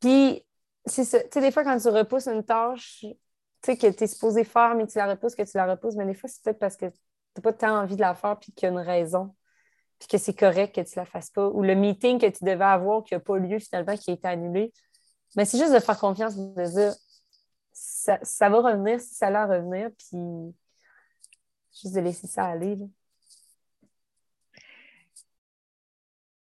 Puis, 0.00 0.46
c'est 0.86 1.04
ça. 1.04 1.20
Tu 1.20 1.28
sais, 1.32 1.40
des 1.40 1.50
fois, 1.52 1.64
quand 1.64 1.78
tu 1.78 1.88
repousses 1.88 2.28
une 2.28 2.44
tâche, 2.44 3.00
tu 3.00 3.16
sais, 3.64 3.76
que 3.76 3.86
tu 3.88 4.04
es 4.04 4.06
supposé 4.06 4.44
faire, 4.44 4.74
mais 4.74 4.86
tu 4.86 4.98
la 4.98 5.06
repousses, 5.06 5.34
que 5.34 5.42
tu 5.42 5.56
la 5.56 5.66
repousses, 5.66 5.96
mais 5.96 6.06
des 6.06 6.14
fois, 6.14 6.28
c'est 6.28 6.42
peut-être 6.42 6.58
parce 6.58 6.76
que 6.76 6.86
tu 6.86 6.96
n'as 7.36 7.42
pas 7.42 7.52
tant 7.52 7.82
envie 7.82 7.96
de 7.96 8.00
la 8.00 8.14
faire 8.14 8.38
puis 8.38 8.52
qu'il 8.52 8.66
y 8.66 8.70
a 8.70 8.72
une 8.72 8.78
raison 8.78 9.34
puis 10.00 10.08
que 10.08 10.18
c'est 10.18 10.34
correct 10.34 10.74
que 10.74 10.80
tu 10.80 10.98
ne 10.98 11.02
la 11.02 11.06
fasses 11.06 11.30
pas, 11.30 11.46
ou 11.48 11.62
le 11.62 11.74
meeting 11.74 12.18
que 12.18 12.26
tu 12.26 12.42
devais 12.42 12.64
avoir 12.64 13.04
qui 13.04 13.14
n'a 13.14 13.20
pas 13.20 13.38
lieu 13.38 13.58
finalement, 13.58 13.96
qui 13.96 14.10
a 14.10 14.14
été 14.14 14.26
annulé. 14.26 14.72
Mais 15.36 15.44
c'est 15.44 15.58
juste 15.58 15.74
de 15.74 15.78
faire 15.78 15.98
confiance, 15.98 16.36
de 16.36 16.66
dire 16.66 16.94
ça, 17.72 18.18
ça 18.22 18.48
va 18.48 18.58
revenir 18.60 18.98
si 19.00 19.14
ça 19.14 19.28
a 19.28 19.46
revenir, 19.46 19.90
puis 19.98 20.54
juste 21.80 21.94
de 21.94 22.00
laisser 22.00 22.26
ça 22.26 22.46
aller. 22.46 22.78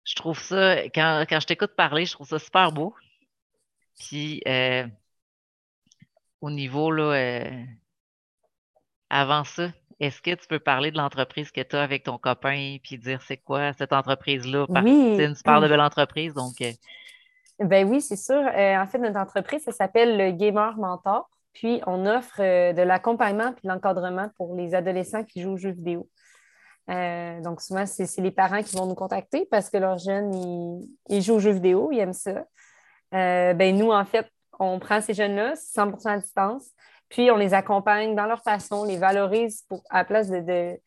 Je 0.05 0.15
trouve 0.17 0.39
ça, 0.39 0.83
quand, 0.89 1.25
je 1.31 1.47
t'écoute 1.47 1.75
parler, 1.77 2.05
je 2.05 2.13
trouve 2.13 2.29
ça 2.29 2.39
super 2.39 2.73
beau. 2.73 2.95
Puis, 3.99 4.43
euh, 4.47 4.87
au 6.41 6.51
niveau, 6.51 6.91
là, 6.91 7.15
euh, 7.15 7.65
avant 9.09 9.45
ça, 9.45 9.73
est-ce 10.01 10.23
que 10.23 10.35
tu 10.35 10.47
peux 10.49 10.59
parler 10.59 10.91
de 10.91 10.97
l'entreprise 10.97 11.51
que 11.51 11.61
tu 11.61 11.77
as 11.77 11.83
avec 11.83 12.05
ton 12.05 12.17
copain 12.17 12.79
puis 12.83 12.97
dire 12.97 13.21
c'est 13.23 13.37
quoi 13.37 13.75
cette 13.75 13.93
entreprise-là? 13.93 14.65
Oui. 14.69 15.15
C'est 15.17 15.27
une 15.27 15.35
super 15.35 15.61
belle 15.61 15.81
entreprise, 15.81 16.33
donc. 16.33 16.55
Euh, 16.63 16.73
ben 17.61 17.87
oui, 17.87 18.01
c'est 18.01 18.17
sûr. 18.17 18.35
Euh, 18.35 18.77
en 18.77 18.87
fait, 18.87 18.99
notre 18.99 19.19
entreprise, 19.19 19.63
ça 19.63 19.73
s'appelle 19.73 20.17
le 20.17 20.31
Gamer 20.33 20.77
Mentor. 20.79 21.29
Puis, 21.53 21.83
on 21.87 22.07
offre 22.07 22.41
euh, 22.41 22.73
de 22.73 22.81
l'accompagnement 22.81 23.53
puis 23.53 23.63
de 23.65 23.69
l'encadrement 23.69 24.31
pour 24.37 24.57
les 24.57 24.75
adolescents 24.75 25.25
qui 25.25 25.43
jouent 25.43 25.53
aux 25.53 25.59
jeux 25.59 25.73
vidéo. 25.73 26.09
donc, 26.89 27.61
souvent, 27.61 27.85
c'est 27.85 28.09
les 28.19 28.31
parents 28.31 28.63
qui 28.63 28.77
vont 28.77 28.87
nous 28.87 28.95
contacter 28.95 29.47
parce 29.51 29.69
que 29.69 29.77
leurs 29.77 29.99
jeunes, 29.99 30.81
ils, 31.11 31.23
jouent 31.23 31.35
aux 31.35 31.41
jeux 31.41 31.53
vidéo, 31.53 31.91
ils 31.93 31.99
aiment 31.99 32.15
ça. 32.15 32.45
ben, 33.13 33.77
nous, 33.77 33.93
en 33.93 34.05
fait, 34.07 34.27
on 34.59 34.79
prend 34.79 35.01
ces 35.01 35.15
jeunes-là, 35.15 35.55
100% 35.55 36.09
à 36.09 36.19
distance. 36.19 36.71
Puis 37.11 37.31
on 37.31 37.37
les 37.37 37.53
accompagne 37.53 38.15
dans 38.15 38.27
leur 38.27 38.43
façon, 38.43 38.77
on 38.77 38.85
les 38.85 38.97
valorise 38.97 39.65
pour, 39.69 39.83
à 39.91 39.99
la 39.99 40.05
place 40.05 40.31
de, 40.31 40.41
de, 40.41 40.81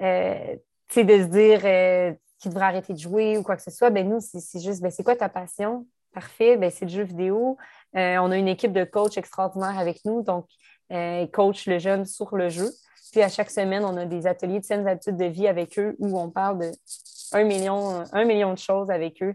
euh, 0.00 0.56
se 0.88 1.00
dire 1.00 1.60
euh, 1.64 2.14
qu'ils 2.38 2.50
devraient 2.52 2.66
arrêter 2.66 2.94
de 2.94 2.98
jouer 2.98 3.36
ou 3.36 3.42
quoi 3.42 3.56
que 3.56 3.62
ce 3.62 3.70
soit. 3.70 3.90
Ben 3.90 4.08
nous, 4.08 4.20
c'est 4.20 4.60
juste, 4.60 4.80
ben, 4.80 4.90
c'est 4.90 5.02
quoi 5.02 5.16
ta 5.16 5.28
passion? 5.28 5.86
Parfait, 6.14 6.56
ben, 6.56 6.70
c'est 6.70 6.86
le 6.86 6.90
jeu 6.92 7.02
vidéo. 7.02 7.58
Euh, 7.96 8.16
on 8.18 8.30
a 8.30 8.36
une 8.36 8.48
équipe 8.48 8.72
de 8.72 8.84
coachs 8.84 9.18
extraordinaires 9.18 9.78
avec 9.78 10.04
nous, 10.04 10.22
donc 10.22 10.46
ils 10.90 11.28
coachent 11.32 11.66
le 11.66 11.80
jeune 11.80 12.06
sur 12.06 12.36
le 12.36 12.48
jeu. 12.48 12.70
Puis 13.10 13.20
à 13.20 13.28
chaque 13.28 13.50
semaine, 13.50 13.84
on 13.84 13.96
a 13.96 14.06
des 14.06 14.26
ateliers 14.26 14.60
de 14.60 14.64
saines 14.64 14.86
habitudes 14.86 15.16
de 15.16 15.24
vie 15.24 15.48
avec 15.48 15.78
eux 15.78 15.96
où 15.98 16.18
on 16.18 16.30
parle 16.30 16.58
de 16.58 16.70
un 17.32 17.44
million 17.44 18.52
de 18.52 18.58
choses 18.58 18.90
avec 18.90 19.20
eux. 19.22 19.34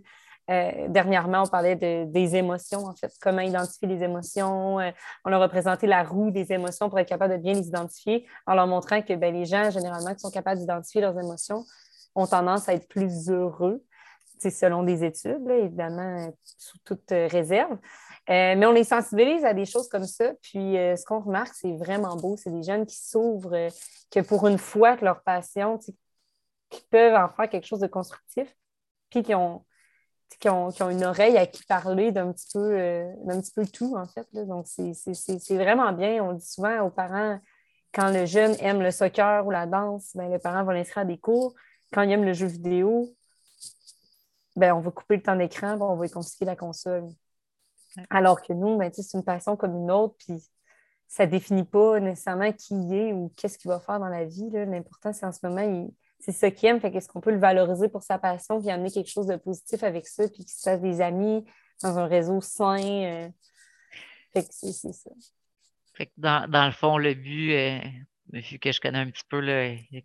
Euh, 0.51 0.87
dernièrement, 0.89 1.43
on 1.43 1.47
parlait 1.47 1.75
des 1.75 2.35
émotions, 2.35 2.85
en 2.85 2.93
fait, 2.93 3.11
comment 3.21 3.41
identifier 3.41 3.87
les 3.87 4.03
émotions. 4.03 4.79
Euh, 4.79 4.91
on 5.23 5.29
leur 5.29 5.41
a 5.41 5.47
présenté 5.47 5.87
la 5.87 6.03
roue 6.03 6.29
des 6.29 6.51
émotions 6.51 6.89
pour 6.89 6.99
être 6.99 7.07
capable 7.07 7.33
de 7.33 7.39
bien 7.39 7.53
les 7.53 7.67
identifier 7.67 8.27
en 8.45 8.55
leur 8.55 8.67
montrant 8.67 9.01
que 9.01 9.13
ben, 9.13 9.33
les 9.33 9.45
gens, 9.45 9.69
généralement, 9.69 10.13
qui 10.13 10.19
sont 10.19 10.31
capables 10.31 10.59
d'identifier 10.59 11.01
leurs 11.01 11.17
émotions, 11.17 11.63
ont 12.15 12.27
tendance 12.27 12.67
à 12.67 12.73
être 12.73 12.89
plus 12.89 13.29
heureux, 13.29 13.81
c'est 14.37 14.49
selon 14.49 14.83
des 14.83 15.05
études, 15.05 15.47
évidemment, 15.49 16.33
sous 16.57 16.77
toute 16.83 17.09
réserve. 17.09 17.77
Euh, 18.29 18.55
mais 18.55 18.65
on 18.65 18.71
les 18.71 18.83
sensibilise 18.83 19.43
à 19.45 19.53
des 19.53 19.65
choses 19.65 19.89
comme 19.89 20.05
ça. 20.05 20.33
Puis 20.41 20.75
ce 20.75 21.03
qu'on 21.05 21.21
remarque, 21.21 21.53
c'est 21.53 21.75
vraiment 21.77 22.15
beau. 22.15 22.37
C'est 22.37 22.51
des 22.51 22.63
jeunes 22.63 22.85
qui 22.85 22.97
s'ouvrent, 22.97 23.55
euh, 23.55 23.69
que 24.11 24.19
pour 24.19 24.47
une 24.47 24.57
fois 24.57 24.97
que 24.97 25.05
leur 25.05 25.23
passion, 25.23 25.77
qui 25.77 25.95
peuvent 26.89 27.15
en 27.15 27.29
faire 27.29 27.49
quelque 27.49 27.67
chose 27.67 27.79
de 27.79 27.87
constructif, 27.87 28.53
puis 29.09 29.23
qui 29.23 29.35
ont, 29.35 29.65
qui 30.39 30.49
ont, 30.49 30.69
une 30.69 31.03
oreille 31.03 31.37
à 31.37 31.45
qui 31.45 31.63
parler 31.63 32.11
d'un 32.11 32.31
petit 32.31 32.47
peu, 32.53 33.05
d'un 33.25 33.39
petit 33.41 33.51
peu 33.51 33.65
tout, 33.65 33.95
en 33.95 34.05
fait. 34.05 34.27
Donc, 34.33 34.67
c'est 34.67 35.57
vraiment 35.57 35.91
bien. 35.91 36.23
On 36.23 36.33
dit 36.33 36.45
souvent 36.45 36.81
aux 36.81 36.89
parents, 36.89 37.39
quand 37.93 38.11
le 38.11 38.25
jeune 38.25 38.55
aime 38.59 38.81
le 38.81 38.91
soccer 38.91 39.45
ou 39.45 39.51
la 39.51 39.65
danse, 39.65 40.11
ben, 40.15 40.31
le 40.31 40.39
parent 40.39 40.63
va 40.63 40.73
l'inscrire 40.73 41.03
à 41.03 41.05
des 41.05 41.17
cours. 41.17 41.53
Quand 41.91 42.03
il 42.03 42.11
aime 42.11 42.23
le 42.23 42.33
jeu 42.33 42.47
vidéo, 42.47 43.13
ben, 44.55 44.73
on 44.73 44.79
va 44.79 44.91
couper 44.91 45.17
le 45.17 45.23
temps 45.23 45.35
d'écran, 45.35 45.77
on 45.79 45.95
va 45.95 46.03
lui 46.03 46.11
confisquer 46.11 46.45
la 46.45 46.55
console. 46.55 47.07
Alors 48.09 48.41
que 48.41 48.53
nous, 48.53 48.77
ben, 48.77 48.91
c'est 48.93 49.17
une 49.17 49.23
passion 49.23 49.57
comme 49.57 49.75
une 49.75 49.91
autre, 49.91 50.15
puis 50.19 50.41
ça 51.07 51.25
ne 51.25 51.31
définit 51.31 51.65
pas 51.65 51.99
nécessairement 51.99 52.53
qui 52.53 52.73
il 52.73 52.93
est 52.93 53.13
ou 53.13 53.31
qu'est-ce 53.35 53.57
qu'il 53.57 53.69
va 53.69 53.81
faire 53.81 53.99
dans 53.99 54.07
la 54.07 54.23
vie. 54.23 54.49
L'important, 54.51 55.11
c'est 55.11 55.25
en 55.25 55.33
ce 55.33 55.45
moment, 55.45 55.89
c'est 56.21 56.31
ce 56.31 56.45
qu'il 56.45 56.69
aime. 56.69 56.79
Fait 56.79 56.91
qu'est-ce 56.91 57.07
qu'on 57.07 57.21
peut 57.21 57.31
le 57.31 57.39
valoriser 57.39 57.89
pour 57.89 58.03
sa 58.03 58.17
passion, 58.17 58.59
puis 58.59 58.69
amener 58.69 58.91
quelque 58.91 59.09
chose 59.09 59.27
de 59.27 59.35
positif 59.35 59.83
avec 59.83 60.07
ça, 60.07 60.27
puis 60.27 60.45
qu'il 60.45 60.49
se 60.49 60.61
fasse 60.61 60.81
des 60.81 61.01
amis 61.01 61.43
dans 61.83 61.97
un 61.97 62.05
réseau 62.05 62.41
sain. 62.41 62.83
Euh. 62.83 63.29
Fait 64.33 64.43
que 64.43 64.49
c'est 64.51 64.71
ça. 64.71 65.09
Fait 65.93 66.05
que 66.05 66.11
dans, 66.17 66.65
le 66.65 66.71
fond, 66.71 66.97
le 66.97 67.13
but, 67.13 67.53
euh, 67.53 67.79
vu 68.31 68.59
que 68.59 68.71
je 68.71 68.79
connais 68.79 68.99
un 68.99 69.09
petit 69.09 69.25
peu, 69.27 69.41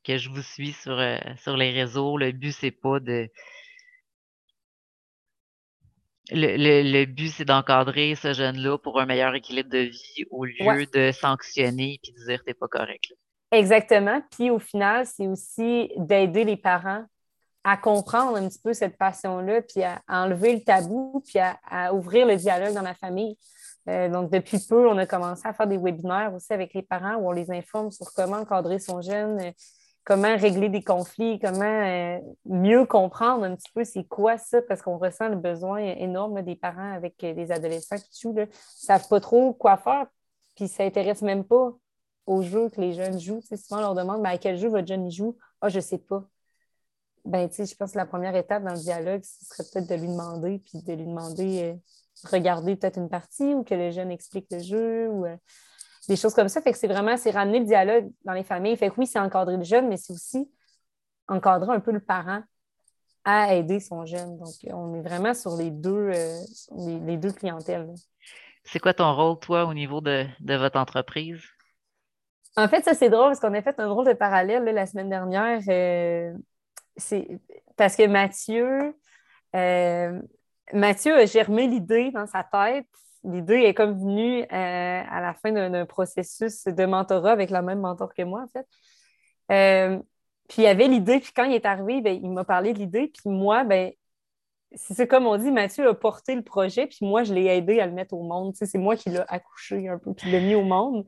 que 0.04 0.18
je 0.18 0.30
vous 0.30 0.42
suis 0.42 0.72
sur, 0.72 0.98
euh, 0.98 1.18
sur 1.38 1.56
les 1.56 1.70
réseaux, 1.70 2.16
le 2.16 2.32
but, 2.32 2.52
c'est 2.52 2.72
pas 2.72 2.98
de 2.98 3.28
le, 6.30 7.04
but, 7.04 7.28
c'est 7.28 7.44
d'encadrer 7.44 8.16
ce 8.16 8.32
jeune-là 8.32 8.78
pour 8.78 9.00
un 9.00 9.06
meilleur 9.06 9.34
équilibre 9.34 9.70
de 9.70 9.78
vie 9.78 10.24
au 10.30 10.44
lieu 10.44 10.86
de 10.92 11.12
sanctionner 11.12 12.00
et 12.02 12.12
de 12.12 12.26
dire 12.26 12.42
t'es 12.44 12.54
pas 12.54 12.66
correct. 12.66 13.12
Exactement. 13.50 14.20
Puis 14.30 14.50
au 14.50 14.58
final, 14.58 15.06
c'est 15.06 15.26
aussi 15.26 15.90
d'aider 15.96 16.44
les 16.44 16.56
parents 16.56 17.04
à 17.64 17.76
comprendre 17.76 18.36
un 18.36 18.48
petit 18.48 18.60
peu 18.60 18.72
cette 18.72 18.96
passion-là, 18.96 19.60
puis 19.62 19.82
à, 19.82 20.00
enlever 20.08 20.54
le 20.54 20.62
tabou, 20.62 21.20
puis 21.26 21.40
à, 21.40 21.92
ouvrir 21.92 22.24
le 22.24 22.36
dialogue 22.36 22.74
dans 22.74 22.82
la 22.82 22.94
famille. 22.94 23.36
Euh, 23.88 24.08
donc, 24.08 24.30
depuis 24.30 24.64
peu, 24.68 24.88
on 24.88 24.96
a 24.98 25.06
commencé 25.06 25.46
à 25.48 25.52
faire 25.52 25.66
des 25.66 25.76
webinaires 25.76 26.32
aussi 26.32 26.52
avec 26.52 26.74
les 26.74 26.82
parents 26.82 27.16
où 27.16 27.28
on 27.28 27.32
les 27.32 27.50
informe 27.50 27.90
sur 27.90 28.12
comment 28.14 28.36
encadrer 28.36 28.78
son 28.78 29.00
jeune, 29.00 29.52
comment 30.04 30.36
régler 30.36 30.68
des 30.68 30.82
conflits, 30.82 31.40
comment 31.40 31.64
euh, 31.64 32.18
mieux 32.44 32.86
comprendre 32.86 33.44
un 33.44 33.56
petit 33.56 33.70
peu 33.74 33.82
c'est 33.82 34.04
quoi 34.04 34.38
ça, 34.38 34.62
parce 34.62 34.80
qu'on 34.80 34.98
ressent 34.98 35.28
le 35.28 35.36
besoin 35.36 35.78
énorme 35.78 36.42
des 36.42 36.54
parents 36.54 36.92
avec 36.92 37.22
euh, 37.24 37.34
des 37.34 37.50
adolescents 37.50 37.96
qui 37.96 38.20
jouent, 38.20 38.32
ne 38.32 38.46
savent 38.52 39.08
pas 39.08 39.18
trop 39.18 39.52
quoi 39.52 39.76
faire, 39.76 40.06
puis 40.54 40.68
ça 40.68 40.84
n'intéresse 40.84 41.22
même 41.22 41.44
pas 41.44 41.72
aux 42.26 42.42
jeux 42.42 42.68
que 42.68 42.80
les 42.80 42.92
jeunes 42.92 43.18
jouent. 43.20 43.40
souvent, 43.40 43.78
on 43.78 43.80
leur 43.80 43.94
demande 43.94 44.22
ben, 44.22 44.30
à 44.30 44.38
quel 44.38 44.58
jeu 44.58 44.68
votre 44.68 44.86
jeune 44.86 45.10
joue? 45.10 45.36
Ah, 45.60 45.68
je 45.68 45.76
ne 45.76 45.82
sais 45.82 45.98
pas. 45.98 46.24
Ben, 47.24 47.48
je 47.50 47.74
pense 47.74 47.92
que 47.92 47.98
la 47.98 48.06
première 48.06 48.36
étape 48.36 48.62
dans 48.62 48.74
le 48.74 48.80
dialogue, 48.80 49.22
ce 49.24 49.46
serait 49.46 49.64
peut-être 49.72 49.88
de 49.88 49.94
lui 49.94 50.08
demander, 50.08 50.58
puis 50.58 50.82
de 50.82 50.92
lui 50.92 51.06
demander, 51.06 51.62
euh, 51.62 52.28
regarder 52.30 52.76
peut-être 52.76 52.98
une 52.98 53.08
partie 53.08 53.54
ou 53.54 53.64
que 53.64 53.74
le 53.74 53.90
jeune 53.90 54.10
explique 54.10 54.46
le 54.50 54.60
jeu. 54.60 55.08
Ou, 55.08 55.26
des 56.08 56.16
choses 56.16 56.34
comme 56.34 56.48
ça. 56.48 56.60
Fait 56.60 56.72
que 56.72 56.78
c'est 56.78 56.88
vraiment, 56.88 57.16
c'est 57.16 57.30
ramener 57.30 57.60
le 57.60 57.64
dialogue 57.64 58.10
dans 58.24 58.32
les 58.32 58.44
familles. 58.44 58.76
Fait 58.76 58.90
que 58.90 58.94
oui, 58.98 59.06
c'est 59.06 59.18
encadrer 59.18 59.56
le 59.56 59.64
jeune, 59.64 59.88
mais 59.88 59.96
c'est 59.96 60.12
aussi 60.12 60.50
encadrer 61.28 61.74
un 61.74 61.80
peu 61.80 61.92
le 61.92 62.00
parent 62.00 62.42
à 63.24 63.54
aider 63.54 63.80
son 63.80 64.06
jeune. 64.06 64.38
Donc, 64.38 64.54
on 64.72 64.94
est 64.94 65.02
vraiment 65.02 65.34
sur 65.34 65.56
les 65.56 65.70
deux, 65.70 66.10
euh, 66.14 66.40
les, 66.76 67.16
deux 67.16 67.32
clientèles. 67.32 67.92
C'est 68.64 68.78
quoi 68.78 68.94
ton 68.94 69.14
rôle, 69.14 69.38
toi, 69.40 69.64
au 69.64 69.74
niveau 69.74 70.00
de, 70.00 70.26
votre 70.40 70.78
entreprise? 70.78 71.40
En 72.56 72.68
fait, 72.68 72.82
ça, 72.84 72.94
c'est 72.94 73.10
drôle 73.10 73.28
parce 73.28 73.40
qu'on 73.40 73.54
a 73.54 73.62
fait 73.62 73.78
un 73.78 73.88
rôle 73.88 74.06
de 74.06 74.14
parallèle 74.14 74.64
la 74.64 74.86
semaine 74.86 75.10
dernière. 75.10 75.60
Euh, 75.68 76.32
c'est 76.96 77.28
parce 77.76 77.96
que 77.96 78.06
Mathieu, 78.06 78.96
euh, 79.54 80.20
Mathieu 80.72 81.14
a 81.16 81.26
germé 81.26 81.66
l'idée 81.66 82.10
dans 82.12 82.26
sa 82.26 82.44
tête 82.44 82.86
l'idée 83.24 83.62
est 83.62 83.74
comme 83.74 83.98
venue 83.98 84.42
euh, 84.42 84.46
à 85.10 85.20
la 85.20 85.34
fin 85.34 85.50
d'un 85.50 85.84
processus 85.84 86.64
de 86.64 86.86
mentorat 86.86 87.32
avec 87.32 87.50
la 87.50 87.60
même 87.60 87.80
mentor 87.80 88.14
que 88.14 88.22
moi, 88.22 88.44
en 88.44 88.48
fait. 88.48 90.04
Puis 90.48 90.62
il 90.62 90.64
y 90.64 90.68
avait 90.68 90.86
l'idée, 90.86 91.18
puis 91.18 91.32
quand 91.34 91.44
il 91.44 91.54
est 91.54 91.66
arrivé, 91.66 92.00
ben, 92.00 92.18
il 92.22 92.30
m'a 92.30 92.44
parlé 92.44 92.72
de 92.72 92.78
l'idée, 92.78 93.08
puis 93.08 93.28
moi, 93.28 93.64
ben, 93.64 93.90
c'est 94.76 95.06
comme 95.06 95.26
on 95.26 95.36
dit, 95.36 95.50
Mathieu 95.50 95.88
a 95.88 95.94
porté 95.94 96.34
le 96.34 96.42
projet, 96.42 96.86
puis 96.86 96.98
moi, 97.02 97.24
je 97.24 97.34
l'ai 97.34 97.46
aidé 97.46 97.80
à 97.80 97.86
le 97.86 97.92
mettre 97.92 98.14
au 98.14 98.22
monde. 98.22 98.54
c'est 98.54 98.78
moi 98.78 98.96
qui 98.96 99.10
l'ai 99.10 99.22
accouché 99.28 99.88
un 99.88 99.98
peu, 99.98 100.12
puis 100.14 100.30
l'ai 100.30 100.40
mis 100.40 100.54
au 100.54 100.62
monde. 100.62 101.04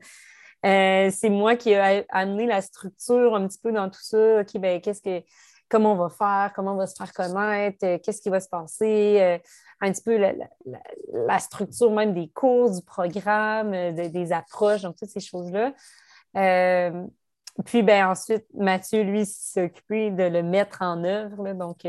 Euh, 0.65 1.09
c'est 1.13 1.29
moi 1.29 1.55
qui 1.55 1.71
ai 1.71 2.05
amené 2.09 2.45
la 2.45 2.61
structure 2.61 3.35
un 3.35 3.47
petit 3.47 3.59
peu 3.59 3.71
dans 3.71 3.89
tout 3.89 4.01
ça. 4.01 4.41
OK, 4.41 4.57
ben, 4.57 4.81
qu'est-ce 4.81 5.01
que 5.01 5.23
comment 5.69 5.93
on 5.93 5.95
va 5.95 6.09
faire, 6.09 6.51
comment 6.55 6.73
on 6.73 6.77
va 6.77 6.87
se 6.87 6.95
faire 6.95 7.13
connaître, 7.13 7.77
euh, 7.83 7.97
qu'est-ce 8.03 8.21
qui 8.21 8.29
va 8.29 8.39
se 8.39 8.49
passer, 8.49 9.17
euh, 9.21 9.37
un 9.81 9.91
petit 9.91 10.01
peu 10.01 10.17
la, 10.17 11.39
structure 11.39 11.91
même 11.91 12.13
des 12.13 12.27
cours, 12.29 12.71
du 12.71 12.81
programme, 12.81 13.71
des 13.93 14.33
approches, 14.33 14.81
donc 14.81 14.97
toutes 14.97 15.09
ces 15.09 15.19
choses-là. 15.19 15.73
Puis 17.65 17.83
ben, 17.83 18.07
ensuite, 18.07 18.45
Mathieu, 18.53 19.03
lui, 19.03 19.25
s'est 19.25 19.65
occupé 19.65 20.11
de 20.11 20.23
le 20.23 20.43
mettre 20.43 20.81
en 20.81 21.03
œuvre. 21.03 21.53
donc, 21.53 21.85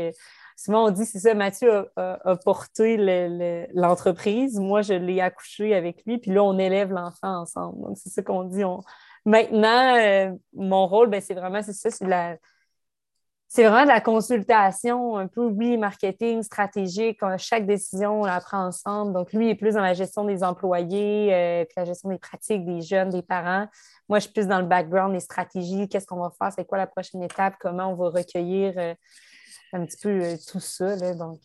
souvent, 0.57 0.87
on 0.87 0.91
dit, 0.91 1.05
c'est 1.05 1.19
ça, 1.19 1.33
Mathieu 1.33 1.89
a, 1.95 2.35
porté 2.43 2.97
l'entreprise. 3.73 4.59
Moi, 4.59 4.81
je 4.81 4.93
l'ai 4.93 5.21
accouché 5.21 5.73
avec 5.73 6.03
lui. 6.05 6.17
Puis 6.17 6.31
là, 6.31 6.43
on 6.43 6.57
élève 6.57 6.91
l'enfant 6.91 7.41
ensemble. 7.41 7.81
Donc, 7.81 7.97
c'est 7.97 8.09
ça 8.09 8.21
qu'on 8.21 8.43
dit. 8.43 8.63
Maintenant, 9.25 10.37
mon 10.53 10.87
rôle, 10.87 11.09
ben, 11.09 11.21
c'est 11.21 11.35
vraiment, 11.35 11.61
c'est 11.61 11.73
ça, 11.73 11.89
c'est 11.89 12.07
la 12.07 12.37
c'est 13.53 13.67
vraiment 13.67 13.83
de 13.83 13.89
la 13.89 13.99
consultation, 13.99 15.17
un 15.17 15.27
peu, 15.27 15.43
oui, 15.43 15.75
marketing, 15.75 16.41
stratégique. 16.41 17.19
Chaque 17.37 17.65
décision, 17.65 18.21
on 18.21 18.25
la 18.25 18.39
prend 18.39 18.65
ensemble. 18.65 19.11
Donc, 19.11 19.33
lui 19.33 19.49
est 19.49 19.55
plus 19.55 19.73
dans 19.73 19.81
la 19.81 19.93
gestion 19.93 20.23
des 20.23 20.41
employés, 20.41 21.33
euh, 21.33 21.65
puis 21.65 21.73
la 21.75 21.83
gestion 21.83 22.07
des 22.07 22.17
pratiques 22.17 22.63
des 22.63 22.79
jeunes, 22.79 23.09
des 23.09 23.21
parents. 23.21 23.67
Moi, 24.11 24.19
je 24.19 24.25
suis 24.25 24.33
plus 24.33 24.45
dans 24.45 24.59
le 24.59 24.67
background, 24.67 25.13
des 25.13 25.21
stratégies, 25.21 25.87
qu'est-ce 25.87 26.05
qu'on 26.05 26.19
va 26.19 26.31
faire, 26.37 26.51
c'est 26.53 26.65
quoi 26.65 26.77
la 26.77 26.85
prochaine 26.85 27.23
étape, 27.23 27.55
comment 27.61 27.87
on 27.87 27.95
va 27.95 28.09
recueillir 28.09 28.73
euh, 28.77 28.93
un 29.71 29.85
petit 29.85 29.97
peu 30.03 30.09
euh, 30.09 30.35
tout 30.51 30.59
ça. 30.59 30.97
donc, 31.15 31.39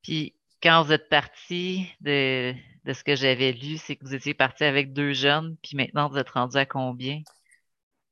Puis, 0.00 0.36
quand 0.62 0.84
vous 0.84 0.92
êtes 0.92 1.08
parti 1.08 1.88
de, 2.00 2.54
de 2.84 2.92
ce 2.92 3.02
que 3.02 3.16
j'avais 3.16 3.50
lu, 3.50 3.76
c'est 3.76 3.96
que 3.96 4.04
vous 4.04 4.14
étiez 4.14 4.34
parti 4.34 4.62
avec 4.62 4.92
deux 4.92 5.14
jeunes, 5.14 5.56
puis 5.64 5.76
maintenant, 5.76 6.08
vous 6.08 6.16
êtes 6.16 6.30
rendu 6.30 6.56
à 6.56 6.64
combien? 6.64 7.22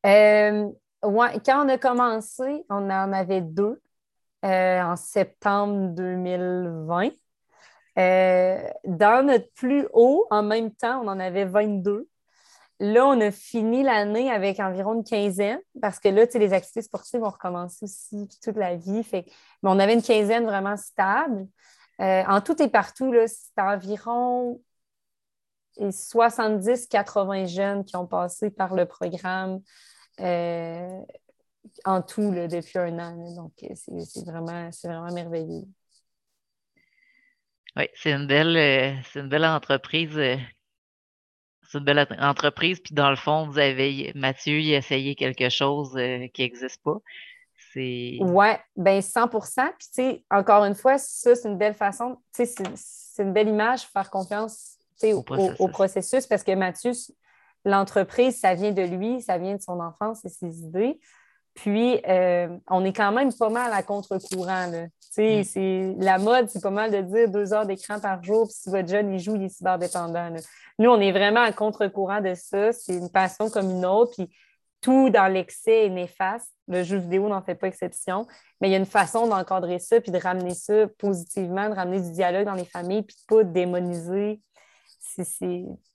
Ouais, 0.04 1.38
quand 1.46 1.64
on 1.64 1.68
a 1.68 1.78
commencé, 1.78 2.64
on 2.68 2.90
en 2.90 3.12
avait 3.12 3.42
deux 3.42 3.80
euh, 4.44 4.82
en 4.82 4.96
septembre 4.96 5.94
2020. 5.94 7.10
Euh, 7.98 8.68
dans 8.84 9.24
notre 9.24 9.52
plus 9.54 9.86
haut, 9.92 10.26
en 10.30 10.42
même 10.42 10.74
temps, 10.74 11.00
on 11.04 11.06
en 11.06 11.20
avait 11.20 11.44
22. 11.44 12.08
Là, 12.80 13.06
on 13.06 13.20
a 13.20 13.32
fini 13.32 13.82
l'année 13.82 14.30
avec 14.30 14.60
environ 14.60 14.94
une 14.94 15.04
quinzaine 15.04 15.58
parce 15.80 15.98
que 15.98 16.08
là, 16.08 16.26
les 16.32 16.52
activités 16.52 16.82
sportives 16.82 17.22
ont 17.22 17.30
recommencé 17.30 17.84
aussi 17.84 18.28
toute 18.42 18.56
la 18.56 18.76
vie. 18.76 19.04
Mais 19.12 19.24
on 19.64 19.78
avait 19.80 19.94
une 19.94 20.02
quinzaine 20.02 20.44
vraiment 20.44 20.76
stable. 20.76 21.48
Euh, 22.00 22.22
en 22.28 22.40
tout 22.40 22.60
et 22.62 22.68
partout, 22.68 23.12
c'était 23.26 23.62
environ 23.62 24.60
70-80 25.78 27.46
jeunes 27.46 27.84
qui 27.84 27.96
ont 27.96 28.06
passé 28.06 28.50
par 28.50 28.74
le 28.74 28.86
programme 28.86 29.60
euh, 30.20 31.00
en 31.84 32.02
tout 32.02 32.30
depuis 32.30 32.78
un 32.78 32.98
an. 32.98 33.34
donc, 33.34 33.52
euh, 33.64 33.74
c'est 33.74 34.24
vraiment, 34.24 34.70
merveilleux. 35.12 35.66
Oui, 37.76 37.84
c'est 37.94 38.10
c'est 38.10 39.20
une 39.20 39.28
belle 39.28 39.44
entreprise. 39.44 40.18
C'est 41.68 41.78
une 41.78 41.84
belle 41.84 42.06
entreprise. 42.18 42.80
Puis 42.80 42.94
dans 42.94 43.10
le 43.10 43.16
fond, 43.16 43.46
vous 43.46 43.58
avez 43.58 44.12
Mathieu, 44.14 44.58
il 44.58 44.74
a 44.74 44.78
essayé 44.78 45.14
quelque 45.14 45.48
chose 45.48 45.92
qui 46.34 46.42
n'existe 46.42 46.82
pas. 46.82 46.98
Oui, 47.76 48.46
bien 48.76 49.00
100 49.00 49.28
Puis, 49.28 49.40
tu 49.40 49.86
sais, 49.92 50.24
encore 50.30 50.64
une 50.64 50.74
fois, 50.74 50.98
ça, 50.98 51.34
c'est 51.34 51.48
une 51.48 51.58
belle 51.58 51.74
façon, 51.74 52.18
tu 52.34 52.46
sais, 52.46 52.64
c'est 52.74 53.22
une 53.22 53.32
belle 53.32 53.48
image, 53.48 53.82
faire 53.82 54.10
confiance 54.10 54.78
au 55.04 55.24
au, 55.58 55.68
processus. 55.68 56.26
parce 56.26 56.42
que 56.42 56.54
Mathieu, 56.54 56.92
l'entreprise, 57.64 58.40
ça 58.40 58.54
vient 58.54 58.72
de 58.72 58.82
lui, 58.82 59.20
ça 59.22 59.38
vient 59.38 59.56
de 59.56 59.62
son 59.62 59.80
enfance 59.80 60.24
et 60.24 60.28
ses 60.28 60.60
idées. 60.60 60.98
Puis, 61.62 62.00
euh, 62.06 62.48
on 62.68 62.84
est 62.84 62.92
quand 62.92 63.12
même 63.12 63.32
pas 63.32 63.48
mal 63.48 63.72
à 63.72 63.82
contre-courant. 63.82 64.68
Mm. 64.68 66.00
La 66.00 66.18
mode, 66.18 66.48
c'est 66.48 66.62
pas 66.62 66.70
mal 66.70 66.92
de 66.92 67.00
dire 67.00 67.28
deux 67.28 67.52
heures 67.52 67.66
d'écran 67.66 67.98
par 67.98 68.22
jour, 68.22 68.46
puis 68.46 68.54
si 68.54 68.70
votre 68.70 68.88
jeune, 68.88 69.12
il 69.12 69.18
joue, 69.18 69.34
il 69.34 69.44
est 69.44 69.48
cyberdépendant. 69.48 70.30
Nous, 70.78 70.90
on 70.90 71.00
est 71.00 71.10
vraiment 71.10 71.40
à 71.40 71.52
contre-courant 71.52 72.20
de 72.20 72.34
ça. 72.34 72.72
C'est 72.72 72.94
une 72.94 73.10
passion 73.10 73.50
comme 73.50 73.70
une 73.70 73.84
autre, 73.84 74.12
puis 74.16 74.30
tout 74.80 75.10
dans 75.10 75.26
l'excès 75.26 75.86
est 75.86 75.90
néfaste. 75.90 76.52
Le 76.68 76.84
jeu 76.84 76.98
vidéo 76.98 77.28
n'en 77.28 77.42
fait 77.42 77.56
pas 77.56 77.66
exception. 77.66 78.28
Mais 78.60 78.68
il 78.68 78.72
y 78.72 78.74
a 78.74 78.78
une 78.78 78.86
façon 78.86 79.26
d'encadrer 79.26 79.80
ça, 79.80 80.00
puis 80.00 80.12
de 80.12 80.18
ramener 80.18 80.54
ça 80.54 80.86
positivement, 80.98 81.68
de 81.68 81.74
ramener 81.74 82.00
du 82.00 82.12
dialogue 82.12 82.44
dans 82.44 82.54
les 82.54 82.64
familles, 82.64 83.02
puis 83.02 83.16
de 83.28 83.34
ne 83.34 83.42
pas 83.42 83.44
démoniser 83.44 84.40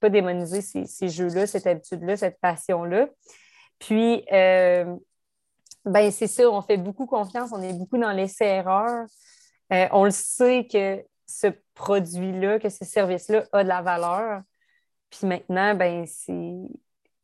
pas 0.02 0.10
démoniser 0.10 0.62
ces, 0.62 1.08
jeux-là, 1.08 1.48
cette 1.48 1.68
habitude-là, 1.68 2.18
cette 2.18 2.42
passion-là. 2.42 3.08
Puis, 3.80 4.26
euh, 4.34 4.96
ben 5.86 6.12
c'est 6.12 6.28
ça, 6.28 6.50
on 6.50 6.62
fait 6.62 6.78
beaucoup 6.78 7.06
confiance, 7.06 7.52
on 7.54 7.62
est 7.62 7.74
beaucoup 7.74 7.98
dans 7.98 8.12
l'essai-erreur. 8.12 9.06
Euh, 9.72 9.88
on 9.92 10.06
le 10.06 10.12
sait 10.12 10.68
que 10.72 11.04
ce 11.26 11.48
produit-là, 11.74 12.60
que 12.60 12.70
ce 12.70 12.86
service-là 12.86 13.46
a 13.52 13.64
de 13.64 13.68
la 13.68 13.82
valeur. 13.82 14.42
Puis 15.10 15.28
maintenant, 15.28 15.76
ben 15.76 16.06
c'est 16.06 16.56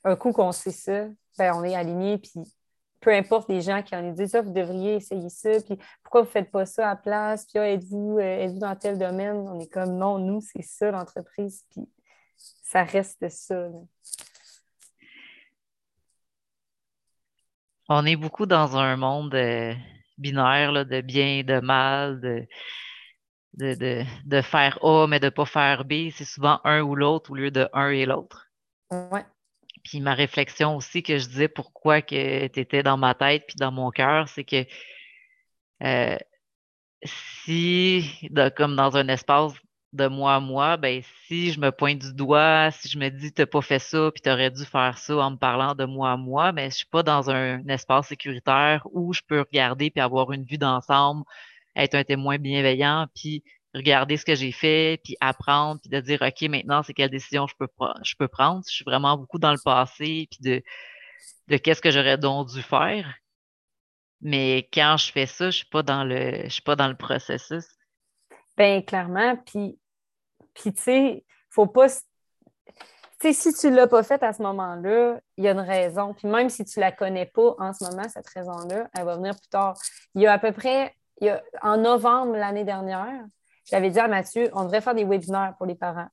un 0.03 0.15
coup 0.15 0.31
qu'on 0.31 0.51
sait 0.51 0.71
ça, 0.71 1.07
ben 1.37 1.53
on 1.55 1.63
est 1.63 1.75
aligné, 1.75 2.17
puis 2.17 2.43
peu 2.99 3.13
importe 3.13 3.49
les 3.49 3.61
gens 3.61 3.81
qui 3.81 3.95
en 3.95 4.11
disent 4.11 4.31
ça, 4.31 4.39
ah, 4.39 4.41
vous 4.41 4.51
devriez 4.51 4.95
essayer 4.95 5.29
ça, 5.29 5.51
puis 5.61 5.77
pourquoi 6.03 6.21
vous 6.21 6.27
ne 6.27 6.31
faites 6.31 6.51
pas 6.51 6.65
ça 6.65 6.87
à 6.87 6.89
la 6.91 6.95
place, 6.95 7.45
puis 7.45 7.59
ah, 7.59 7.69
êtes-vous 7.69 8.17
euh, 8.17 8.21
êtes 8.21 8.57
dans 8.57 8.75
tel 8.75 8.97
domaine? 8.97 9.37
On 9.47 9.59
est 9.59 9.71
comme 9.71 9.97
non, 9.97 10.17
nous, 10.17 10.41
c'est 10.41 10.63
ça 10.63 10.91
l'entreprise, 10.91 11.65
puis 11.71 11.87
ça 12.37 12.83
reste 12.83 13.27
ça. 13.29 13.69
On 17.89 18.05
est 18.05 18.15
beaucoup 18.15 18.45
dans 18.45 18.77
un 18.77 18.95
monde 18.97 19.33
euh, 19.33 19.73
binaire 20.19 20.85
de 20.85 21.01
bien 21.01 21.39
et 21.39 21.43
de 21.43 21.59
mal, 21.59 22.21
de, 22.21 22.47
de, 23.53 24.41
faire 24.41 24.77
A 24.83 25.07
mais 25.07 25.19
de 25.19 25.25
ne 25.25 25.29
pas 25.31 25.45
faire 25.45 25.85
B. 25.85 26.11
C'est 26.11 26.25
souvent 26.25 26.61
un 26.63 26.81
ou 26.81 26.95
l'autre 26.95 27.31
au 27.31 27.35
lieu 27.35 27.49
de 27.49 27.67
un 27.73 27.89
et 27.89 28.05
l'autre. 28.05 28.47
Ouais. 28.91 29.25
Puis 29.83 30.01
ma 30.01 30.13
réflexion 30.13 30.75
aussi 30.75 31.01
que 31.01 31.17
je 31.17 31.27
disais 31.27 31.47
pourquoi 31.47 32.03
que 32.03 32.47
tu 32.47 32.59
étais 32.59 32.83
dans 32.83 32.97
ma 32.97 33.15
tête 33.15 33.45
puis 33.47 33.55
dans 33.57 33.71
mon 33.71 33.89
cœur, 33.89 34.29
c'est 34.29 34.43
que 34.43 34.65
euh, 35.83 36.17
si, 37.03 38.29
comme 38.55 38.75
dans 38.75 38.97
un 38.97 39.07
espace 39.07 39.53
de 39.93 40.07
moi 40.07 40.35
à 40.35 40.39
moi, 40.39 40.77
ben 40.77 41.01
si 41.27 41.51
je 41.51 41.59
me 41.59 41.71
pointe 41.71 41.99
du 41.99 42.13
doigt, 42.13 42.69
si 42.71 42.87
je 42.89 42.99
me 42.99 43.09
dis 43.09 43.33
t'as 43.33 43.45
pas 43.47 43.61
fait 43.61 43.79
ça, 43.79 44.11
puis 44.13 44.21
t'aurais 44.21 44.51
dû 44.51 44.63
faire 44.65 44.97
ça 44.97 45.17
en 45.17 45.31
me 45.31 45.37
parlant 45.37 45.73
de 45.75 45.85
moi 45.85 46.11
à 46.11 46.17
moi, 46.17 46.51
mais 46.51 46.65
ben, 46.65 46.71
je 46.71 46.77
suis 46.77 46.85
pas 46.87 47.03
dans 47.03 47.29
un, 47.31 47.65
espace 47.67 48.07
sécuritaire 48.07 48.85
où 48.91 49.13
je 49.13 49.21
peux 49.27 49.39
regarder 49.39 49.89
puis 49.89 50.01
avoir 50.01 50.31
une 50.31 50.43
vue 50.45 50.57
d'ensemble, 50.59 51.23
être 51.75 51.95
un 51.95 52.03
témoin 52.03 52.37
bienveillant, 52.37 53.07
puis 53.15 53.43
regarder 53.73 54.17
ce 54.17 54.25
que 54.25 54.35
j'ai 54.35 54.51
fait, 54.51 55.01
puis 55.03 55.15
apprendre, 55.21 55.79
puis 55.81 55.89
de 55.89 55.99
dire 55.99 56.21
OK, 56.21 56.41
maintenant, 56.49 56.83
c'est 56.83 56.93
quelle 56.93 57.09
décision 57.11 57.47
je 57.47 57.55
peux, 57.57 57.67
prendre. 58.27 58.63
Je 58.67 58.73
suis 58.73 58.85
vraiment 58.85 59.17
beaucoup 59.17 59.39
dans 59.39 59.51
le 59.51 59.59
passé, 59.63 60.27
puis 60.31 60.39
de, 60.41 60.63
de 61.49 61.57
qu'est-ce 61.57 61.81
que 61.81 61.91
j'aurais 61.91 62.17
donc 62.17 62.49
dû 62.49 62.61
faire. 62.61 63.15
Mais 64.21 64.69
quand 64.73 64.97
je 64.97 65.11
fais 65.11 65.25
ça, 65.25 65.49
je 65.49 65.57
suis 65.57 65.67
pas 65.67 65.83
dans 65.83 66.03
le 66.03 66.43
je 66.45 66.49
suis 66.49 66.61
pas 66.61 66.75
dans 66.75 66.87
le 66.87 66.95
processus. 66.97 67.65
Bien, 68.59 68.81
clairement. 68.81 69.37
Puis, 69.37 69.79
puis 70.53 70.73
tu 70.73 70.81
sais, 70.81 71.25
faut 71.49 71.65
pas. 71.65 71.87
Tu 71.87 71.93
sais, 73.21 73.33
si 73.33 73.53
tu 73.53 73.71
ne 73.71 73.77
l'as 73.77 73.87
pas 73.87 74.03
fait 74.03 74.21
à 74.21 74.33
ce 74.33 74.41
moment-là, 74.43 75.21
il 75.37 75.45
y 75.45 75.47
a 75.47 75.51
une 75.51 75.61
raison. 75.61 76.13
Puis 76.13 76.27
même 76.27 76.49
si 76.49 76.65
tu 76.65 76.79
ne 76.79 76.81
la 76.83 76.91
connais 76.91 77.25
pas 77.25 77.55
en 77.57 77.71
ce 77.71 77.85
moment, 77.85 78.07
cette 78.09 78.27
raison-là, 78.27 78.89
elle 78.93 79.05
va 79.05 79.15
venir 79.15 79.33
plus 79.33 79.47
tard. 79.47 79.77
Il 80.13 80.21
y 80.21 80.27
a 80.27 80.33
à 80.33 80.39
peu 80.39 80.51
près, 80.51 80.93
en 81.61 81.77
novembre 81.77 82.33
l'année 82.33 82.65
dernière, 82.65 83.23
j'avais 83.63 83.91
dit 83.91 83.99
à 83.99 84.09
Mathieu, 84.09 84.49
on 84.53 84.63
devrait 84.63 84.81
faire 84.81 84.95
des 84.95 85.05
webinaires 85.05 85.53
pour 85.57 85.65
les 85.65 85.75
parents. 85.75 86.09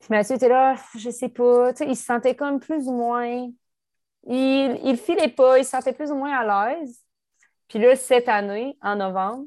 Puis 0.00 0.08
Mathieu 0.10 0.34
était 0.34 0.48
là, 0.48 0.74
je 0.96 1.10
sais 1.10 1.28
pas, 1.28 1.72
tu 1.74 1.84
il 1.84 1.96
se 1.96 2.04
sentait 2.04 2.34
comme 2.34 2.58
plus 2.58 2.88
ou 2.88 2.92
moins. 2.92 3.48
Il 4.24 4.80
ne 4.84 4.96
filait 4.96 5.28
pas, 5.28 5.58
il 5.58 5.64
se 5.64 5.70
sentait 5.70 5.92
plus 5.92 6.10
ou 6.10 6.16
moins 6.16 6.36
à 6.36 6.74
l'aise. 6.74 7.04
Puis 7.68 7.78
là, 7.78 7.94
cette 7.94 8.28
année, 8.28 8.76
en 8.82 8.96
novembre, 8.96 9.46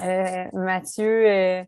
euh, 0.00 0.44
Mathieu, 0.52 1.26
euh, 1.26 1.64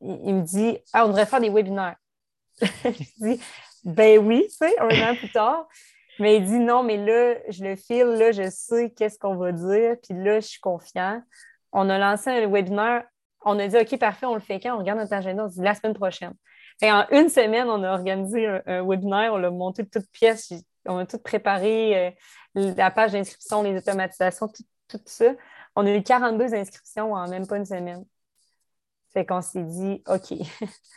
il, 0.00 0.34
me 0.34 0.42
dit 0.42 0.78
Ah, 0.92 1.04
on 1.04 1.08
devrait 1.08 1.26
faire 1.26 1.40
des 1.40 1.50
webinaires. 1.50 1.96
je 2.60 2.90
dis 3.18 3.40
Ben 3.84 4.18
oui, 4.18 4.46
tu 4.48 4.56
sais, 4.56 4.78
un 4.78 5.10
an 5.10 5.14
plus 5.14 5.30
tard. 5.30 5.68
Mais 6.18 6.36
il 6.36 6.44
dit 6.44 6.58
non, 6.58 6.82
mais 6.82 6.96
là, 6.96 7.36
je 7.48 7.64
le 7.64 7.76
file, 7.76 8.16
là, 8.18 8.32
je 8.32 8.50
sais 8.50 8.90
qu'est-ce 8.90 9.18
qu'on 9.18 9.36
va 9.36 9.52
dire, 9.52 9.96
puis 10.02 10.20
là, 10.20 10.40
je 10.40 10.46
suis 10.46 10.60
confiant. 10.60 11.22
On 11.72 11.88
a 11.88 11.98
lancé 11.98 12.30
un 12.30 12.48
webinaire, 12.48 13.04
on 13.44 13.58
a 13.58 13.68
dit 13.68 13.76
OK, 13.76 13.98
parfait, 13.98 14.26
on 14.26 14.34
le 14.34 14.40
fait 14.40 14.58
quand? 14.58 14.74
On 14.74 14.78
regarde 14.78 14.98
notre 14.98 15.12
agenda, 15.12 15.44
on 15.44 15.48
dit 15.48 15.60
la 15.60 15.74
semaine 15.74 15.94
prochaine. 15.94 16.34
Et 16.82 16.90
en 16.90 17.06
une 17.10 17.28
semaine, 17.28 17.68
on 17.68 17.82
a 17.84 17.92
organisé 17.92 18.46
un, 18.46 18.82
webinaire, 18.84 19.32
on 19.32 19.36
l'a 19.36 19.50
monté 19.50 19.82
de 19.82 19.88
toutes 19.88 20.10
pièces, 20.10 20.52
on 20.86 20.98
a 20.98 21.06
tout 21.06 21.18
préparé, 21.18 22.14
euh, 22.56 22.74
la 22.76 22.90
page 22.90 23.12
d'inscription, 23.12 23.62
les 23.62 23.76
automatisations, 23.76 24.48
tout 24.88 25.00
ça. 25.04 25.32
On 25.80 25.86
a 25.86 25.94
eu 25.94 26.02
42 26.02 26.54
inscriptions 26.54 27.12
en 27.12 27.28
même 27.28 27.46
pas 27.46 27.56
une 27.56 27.64
semaine. 27.64 28.04
Fait 29.12 29.24
qu'on 29.24 29.40
s'est 29.40 29.62
dit, 29.62 30.02
OK, 30.08 30.34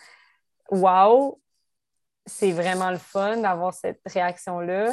wow, 0.72 1.40
c'est 2.26 2.52
vraiment 2.52 2.90
le 2.90 2.98
fun 2.98 3.38
d'avoir 3.38 3.76
cette 3.76 4.02
réaction-là. 4.08 4.92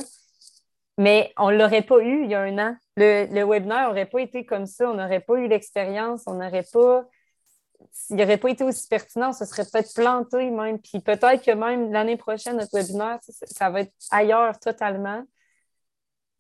Mais 0.99 1.33
on 1.39 1.51
ne 1.51 1.57
l'aurait 1.57 1.81
pas 1.81 2.01
eu 2.01 2.25
il 2.25 2.31
y 2.31 2.35
a 2.35 2.43
un 2.43 2.59
an. 2.59 2.77
Le, 2.99 3.45
webinaire 3.45 3.89
n'aurait 3.89 4.05
pas 4.05 4.21
été 4.21 4.45
comme 4.45 4.67
ça. 4.67 4.91
On 4.91 4.95
n'aurait 4.95 5.21
pas 5.21 5.37
eu 5.37 5.49
l'expérience. 5.49 6.25
On 6.27 6.35
n'aurait 6.35 6.67
pas. 6.71 7.07
Il 8.11 8.17
n'aurait 8.17 8.37
pas 8.37 8.51
été 8.51 8.65
aussi 8.65 8.89
pertinent. 8.89 9.33
Ça 9.33 9.47
serait 9.47 9.65
peut-être 9.65 9.95
planté 9.95 10.51
même. 10.51 10.79
Puis 10.81 11.01
peut-être 11.01 11.43
que 11.43 11.53
même 11.53 11.91
l'année 11.93 12.19
prochaine, 12.19 12.59
notre 12.59 12.77
webinaire, 12.77 13.21
ça 13.23 13.71
va 13.71 13.81
être 13.81 13.93
ailleurs 14.11 14.59
totalement. 14.59 15.25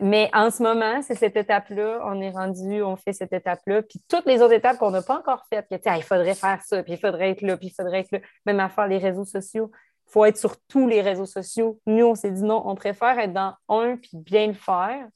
Mais 0.00 0.30
en 0.32 0.50
ce 0.50 0.62
moment, 0.62 1.02
c'est 1.02 1.16
cette 1.16 1.36
étape-là, 1.36 2.00
on 2.04 2.20
est 2.20 2.30
rendu, 2.30 2.82
on 2.82 2.96
fait 2.96 3.12
cette 3.12 3.32
étape-là. 3.32 3.82
Puis 3.82 4.00
toutes 4.08 4.26
les 4.26 4.40
autres 4.40 4.52
étapes 4.52 4.78
qu'on 4.78 4.92
n'a 4.92 5.02
pas 5.02 5.18
encore 5.18 5.44
faites, 5.52 5.68
que, 5.68 5.96
il 5.96 6.02
faudrait 6.04 6.36
faire 6.36 6.62
ça, 6.64 6.82
puis 6.84 6.92
il 6.92 6.98
faudrait 6.98 7.30
être 7.30 7.42
là, 7.42 7.56
puis 7.56 7.68
il 7.68 7.72
faudrait 7.72 8.00
être 8.00 8.12
là. 8.12 8.20
Même 8.46 8.60
à 8.60 8.68
faire 8.68 8.86
les 8.86 8.98
réseaux 8.98 9.24
sociaux, 9.24 9.72
il 10.06 10.12
faut 10.12 10.24
être 10.24 10.36
sur 10.36 10.56
tous 10.68 10.86
les 10.86 11.00
réseaux 11.00 11.26
sociaux. 11.26 11.80
Nous, 11.86 12.06
on 12.06 12.14
s'est 12.14 12.30
dit 12.30 12.44
non, 12.44 12.62
on 12.64 12.76
préfère 12.76 13.18
être 13.18 13.32
dans 13.32 13.54
un, 13.68 13.96
puis 13.96 14.10
bien 14.14 14.46
le 14.46 14.54
faire, 14.54 15.08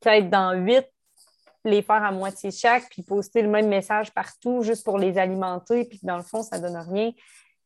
qu'être 0.00 0.28
dans 0.28 0.52
huit, 0.52 0.86
les 1.64 1.80
faire 1.80 2.04
à 2.04 2.12
moitié 2.12 2.50
chaque, 2.50 2.90
puis 2.90 3.02
poster 3.02 3.40
le 3.40 3.48
même 3.48 3.68
message 3.68 4.12
partout 4.12 4.62
juste 4.62 4.84
pour 4.84 4.98
les 4.98 5.16
alimenter, 5.16 5.86
puis 5.86 6.00
dans 6.02 6.18
le 6.18 6.22
fond, 6.22 6.42
ça 6.42 6.58
ne 6.58 6.68
donne 6.68 6.76
rien. 6.76 7.12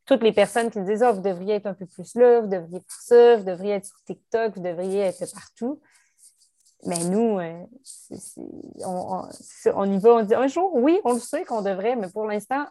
Toutes 0.04 0.22
les 0.22 0.32
personnes 0.32 0.70
qui 0.70 0.80
disent, 0.82 1.02
oh, 1.04 1.12
vous 1.12 1.22
devriez 1.22 1.54
être 1.54 1.66
un 1.66 1.74
peu 1.74 1.86
plus 1.86 2.14
là, 2.14 2.40
vous 2.40 2.46
devriez 2.46 2.78
faire 2.78 3.00
ça, 3.00 3.36
vous 3.36 3.44
devriez 3.44 3.72
être 3.72 3.86
sur 3.86 4.00
TikTok, 4.04 4.54
vous 4.54 4.62
devriez 4.62 5.00
être 5.00 5.24
partout 5.34 5.80
mais 6.86 7.04
nous, 7.04 7.38
euh, 7.38 7.64
on, 8.84 9.92
y 9.92 9.98
va, 9.98 10.10
on 10.10 10.22
dit 10.22 10.34
un 10.34 10.46
jour, 10.46 10.74
oui, 10.74 11.00
on 11.04 11.14
le 11.14 11.20
sait 11.20 11.44
qu'on 11.44 11.62
devrait, 11.62 11.96
mais 11.96 12.08
pour 12.08 12.26
l'instant, 12.26 12.66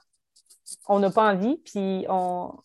on 0.87 0.99
n'a 0.99 1.11
pas 1.11 1.33
envie, 1.33 1.57
puis 1.57 2.05
on, 2.09 2.57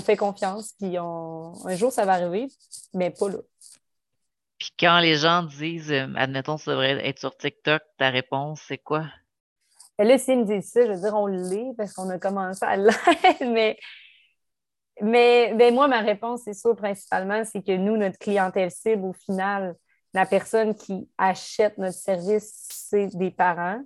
fait 0.00 0.16
confiance, 0.16 0.74
puis 0.78 0.96
un 0.96 1.76
jour, 1.76 1.92
ça 1.92 2.04
va 2.04 2.14
arriver, 2.14 2.48
mais 2.94 3.10
pas 3.10 3.28
là. 3.28 3.38
Puis 4.58 4.70
quand 4.78 4.98
les 4.98 5.16
gens 5.16 5.44
disent, 5.44 5.92
euh, 5.92 6.12
admettons, 6.16 6.58
ça 6.58 6.72
devrait 6.72 7.06
être 7.06 7.18
sur 7.18 7.36
TikTok, 7.36 7.80
ta 7.96 8.10
réponse, 8.10 8.60
c'est 8.66 8.78
quoi? 8.78 9.06
Ben 9.98 10.06
là, 10.06 10.18
s'ils 10.18 10.40
me 10.40 10.44
disent 10.44 10.70
ça, 10.70 10.84
je 10.84 10.92
veux 10.92 11.00
dire, 11.00 11.14
on 11.14 11.26
l'est 11.26 11.74
parce 11.76 11.92
qu'on 11.92 12.08
a 12.10 12.18
commencé 12.18 12.64
à 12.64 12.76
l'être, 12.76 13.40
mais, 13.40 13.78
mais 15.00 15.54
ben 15.54 15.72
moi, 15.72 15.86
ma 15.86 16.00
réponse, 16.00 16.42
c'est 16.44 16.54
ça 16.54 16.74
principalement, 16.74 17.44
c'est 17.44 17.62
que 17.62 17.76
nous, 17.76 17.96
notre 17.96 18.18
clientèle 18.18 18.70
cible, 18.70 19.04
au 19.04 19.12
final, 19.12 19.76
la 20.18 20.26
personne 20.26 20.74
qui 20.74 21.08
achète 21.16 21.78
notre 21.78 21.96
service, 21.96 22.66
c'est 22.72 23.06
des 23.06 23.30
parents. 23.30 23.80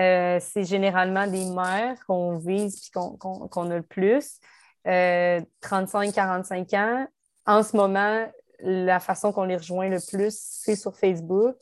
Euh, 0.00 0.40
c'est 0.40 0.64
généralement 0.64 1.28
des 1.28 1.44
mères 1.44 2.04
qu'on 2.08 2.38
vise 2.38 2.88
et 2.88 2.90
qu'on 2.90 3.70
a 3.70 3.76
le 3.76 3.82
plus. 3.82 4.40
35-45 4.84 6.74
euh, 6.74 6.76
ans. 6.76 7.06
En 7.46 7.62
ce 7.62 7.76
moment, 7.76 8.26
la 8.58 8.98
façon 8.98 9.32
qu'on 9.32 9.44
les 9.44 9.56
rejoint 9.56 9.88
le 9.88 10.00
plus, 10.10 10.36
c'est 10.36 10.74
sur 10.74 10.96
Facebook. 10.96 11.54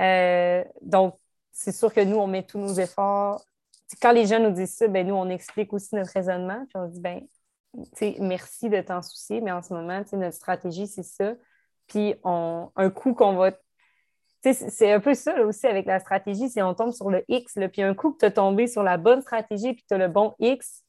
Euh, 0.00 0.64
donc, 0.82 1.14
c'est 1.52 1.70
sûr 1.70 1.94
que 1.94 2.00
nous, 2.00 2.16
on 2.16 2.26
met 2.26 2.42
tous 2.42 2.58
nos 2.58 2.74
efforts. 2.74 3.40
Quand 4.02 4.10
les 4.10 4.26
gens 4.26 4.40
nous 4.40 4.50
disent 4.50 4.74
ça, 4.74 4.88
ben, 4.88 5.06
nous, 5.06 5.14
on 5.14 5.28
explique 5.28 5.72
aussi 5.72 5.94
notre 5.94 6.10
raisonnement. 6.10 6.66
Puis 6.66 6.74
on 6.74 6.88
dit, 6.88 7.00
ben, 7.00 7.24
merci 8.18 8.68
de 8.68 8.80
t'en 8.80 9.00
soucier, 9.00 9.40
mais 9.40 9.52
en 9.52 9.62
ce 9.62 9.72
moment, 9.72 10.02
notre 10.12 10.34
stratégie, 10.34 10.88
c'est 10.88 11.04
ça. 11.04 11.34
Puis 11.88 12.14
un 12.24 12.90
coup 12.90 13.14
qu'on 13.14 13.34
va. 13.34 13.52
C'est 14.42 14.92
un 14.92 15.00
peu 15.00 15.14
ça 15.14 15.44
aussi 15.44 15.66
avec 15.66 15.86
la 15.86 15.98
stratégie, 15.98 16.48
c'est 16.48 16.62
on 16.62 16.74
tombe 16.74 16.92
sur 16.92 17.10
le 17.10 17.24
X, 17.28 17.58
puis 17.72 17.82
un 17.82 17.94
coup 17.94 18.12
que 18.12 18.18
tu 18.18 18.26
as 18.26 18.30
tombé 18.30 18.68
sur 18.68 18.84
la 18.84 18.96
bonne 18.96 19.20
stratégie 19.20 19.72
puis 19.74 19.84
tu 19.88 19.94
as 19.94 19.98
le 19.98 20.06
bon 20.06 20.34
X, 20.38 20.84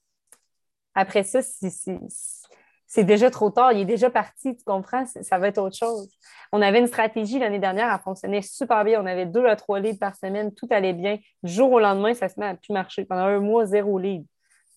après 0.93 1.23
ça, 1.23 1.41
c'est 1.41 3.03
déjà 3.03 3.29
trop 3.29 3.49
tard, 3.49 3.71
il 3.73 3.81
est 3.81 3.85
déjà 3.85 4.09
parti, 4.09 4.55
tu 4.55 4.63
comprends? 4.63 5.05
Ça 5.05 5.37
va 5.37 5.47
être 5.47 5.57
autre 5.57 5.75
chose. 5.75 6.09
On 6.51 6.61
avait 6.61 6.79
une 6.79 6.87
stratégie 6.87 7.37
l'année 7.37 7.59
dernière, 7.59 7.91
elle 7.93 8.01
fonctionnait 8.01 8.41
super 8.41 8.83
bien. 8.83 9.01
On 9.01 9.05
avait 9.05 9.25
deux 9.25 9.45
à 9.45 9.55
trois 9.55 9.79
leads 9.79 9.99
par 9.99 10.15
semaine, 10.15 10.53
tout 10.53 10.67
allait 10.71 10.93
bien. 10.93 11.17
Du 11.43 11.51
jour 11.51 11.71
au 11.71 11.79
lendemain, 11.79 12.13
ça 12.13 12.29
se 12.29 12.39
met 12.39 12.45
à 12.45 12.55
plus 12.55 12.73
marcher. 12.73 13.05
Pendant 13.05 13.25
un 13.25 13.39
mois, 13.39 13.65
zéro 13.65 13.99
lead. 13.99 14.25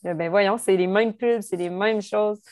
Ben 0.02 0.28
voyons, 0.28 0.59
c'est 0.59 0.76
les 0.76 0.87
mêmes 0.87 1.14
pubs, 1.14 1.42
c'est 1.42 1.56
les 1.56 1.70
mêmes 1.70 2.02
choses 2.02 2.42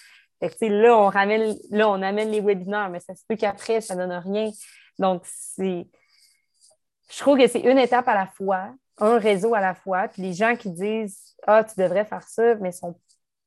là, 0.41 0.97
on 0.99 1.09
ramène, 1.09 1.57
là, 1.71 1.89
on 1.89 2.03
amène 2.03 2.31
les 2.31 2.41
webinaires, 2.41 2.91
mais 2.91 3.01
ça 3.01 3.15
se 3.15 3.23
peut 3.29 3.37
qu'après, 3.37 3.81
ça 3.81 3.95
ne 3.95 4.07
donne 4.07 4.13
rien. 4.13 4.51
Donc, 4.99 5.23
c'est. 5.25 5.87
Je 7.11 7.19
trouve 7.19 7.39
que 7.39 7.47
c'est 7.47 7.61
une 7.61 7.79
étape 7.79 8.07
à 8.09 8.15
la 8.15 8.27
fois, 8.27 8.75
un 8.99 9.19
réseau 9.19 9.55
à 9.55 9.61
la 9.61 9.75
fois. 9.75 10.09
Puis 10.09 10.23
les 10.23 10.33
gens 10.35 10.57
qui 10.57 10.71
disent 10.71 11.35
Ah, 11.47 11.65
tu 11.65 11.81
devrais 11.81 12.05
faire 12.05 12.23
ça, 12.29 12.55
mais 12.57 12.69
ne 12.69 12.75
sont 12.75 13.01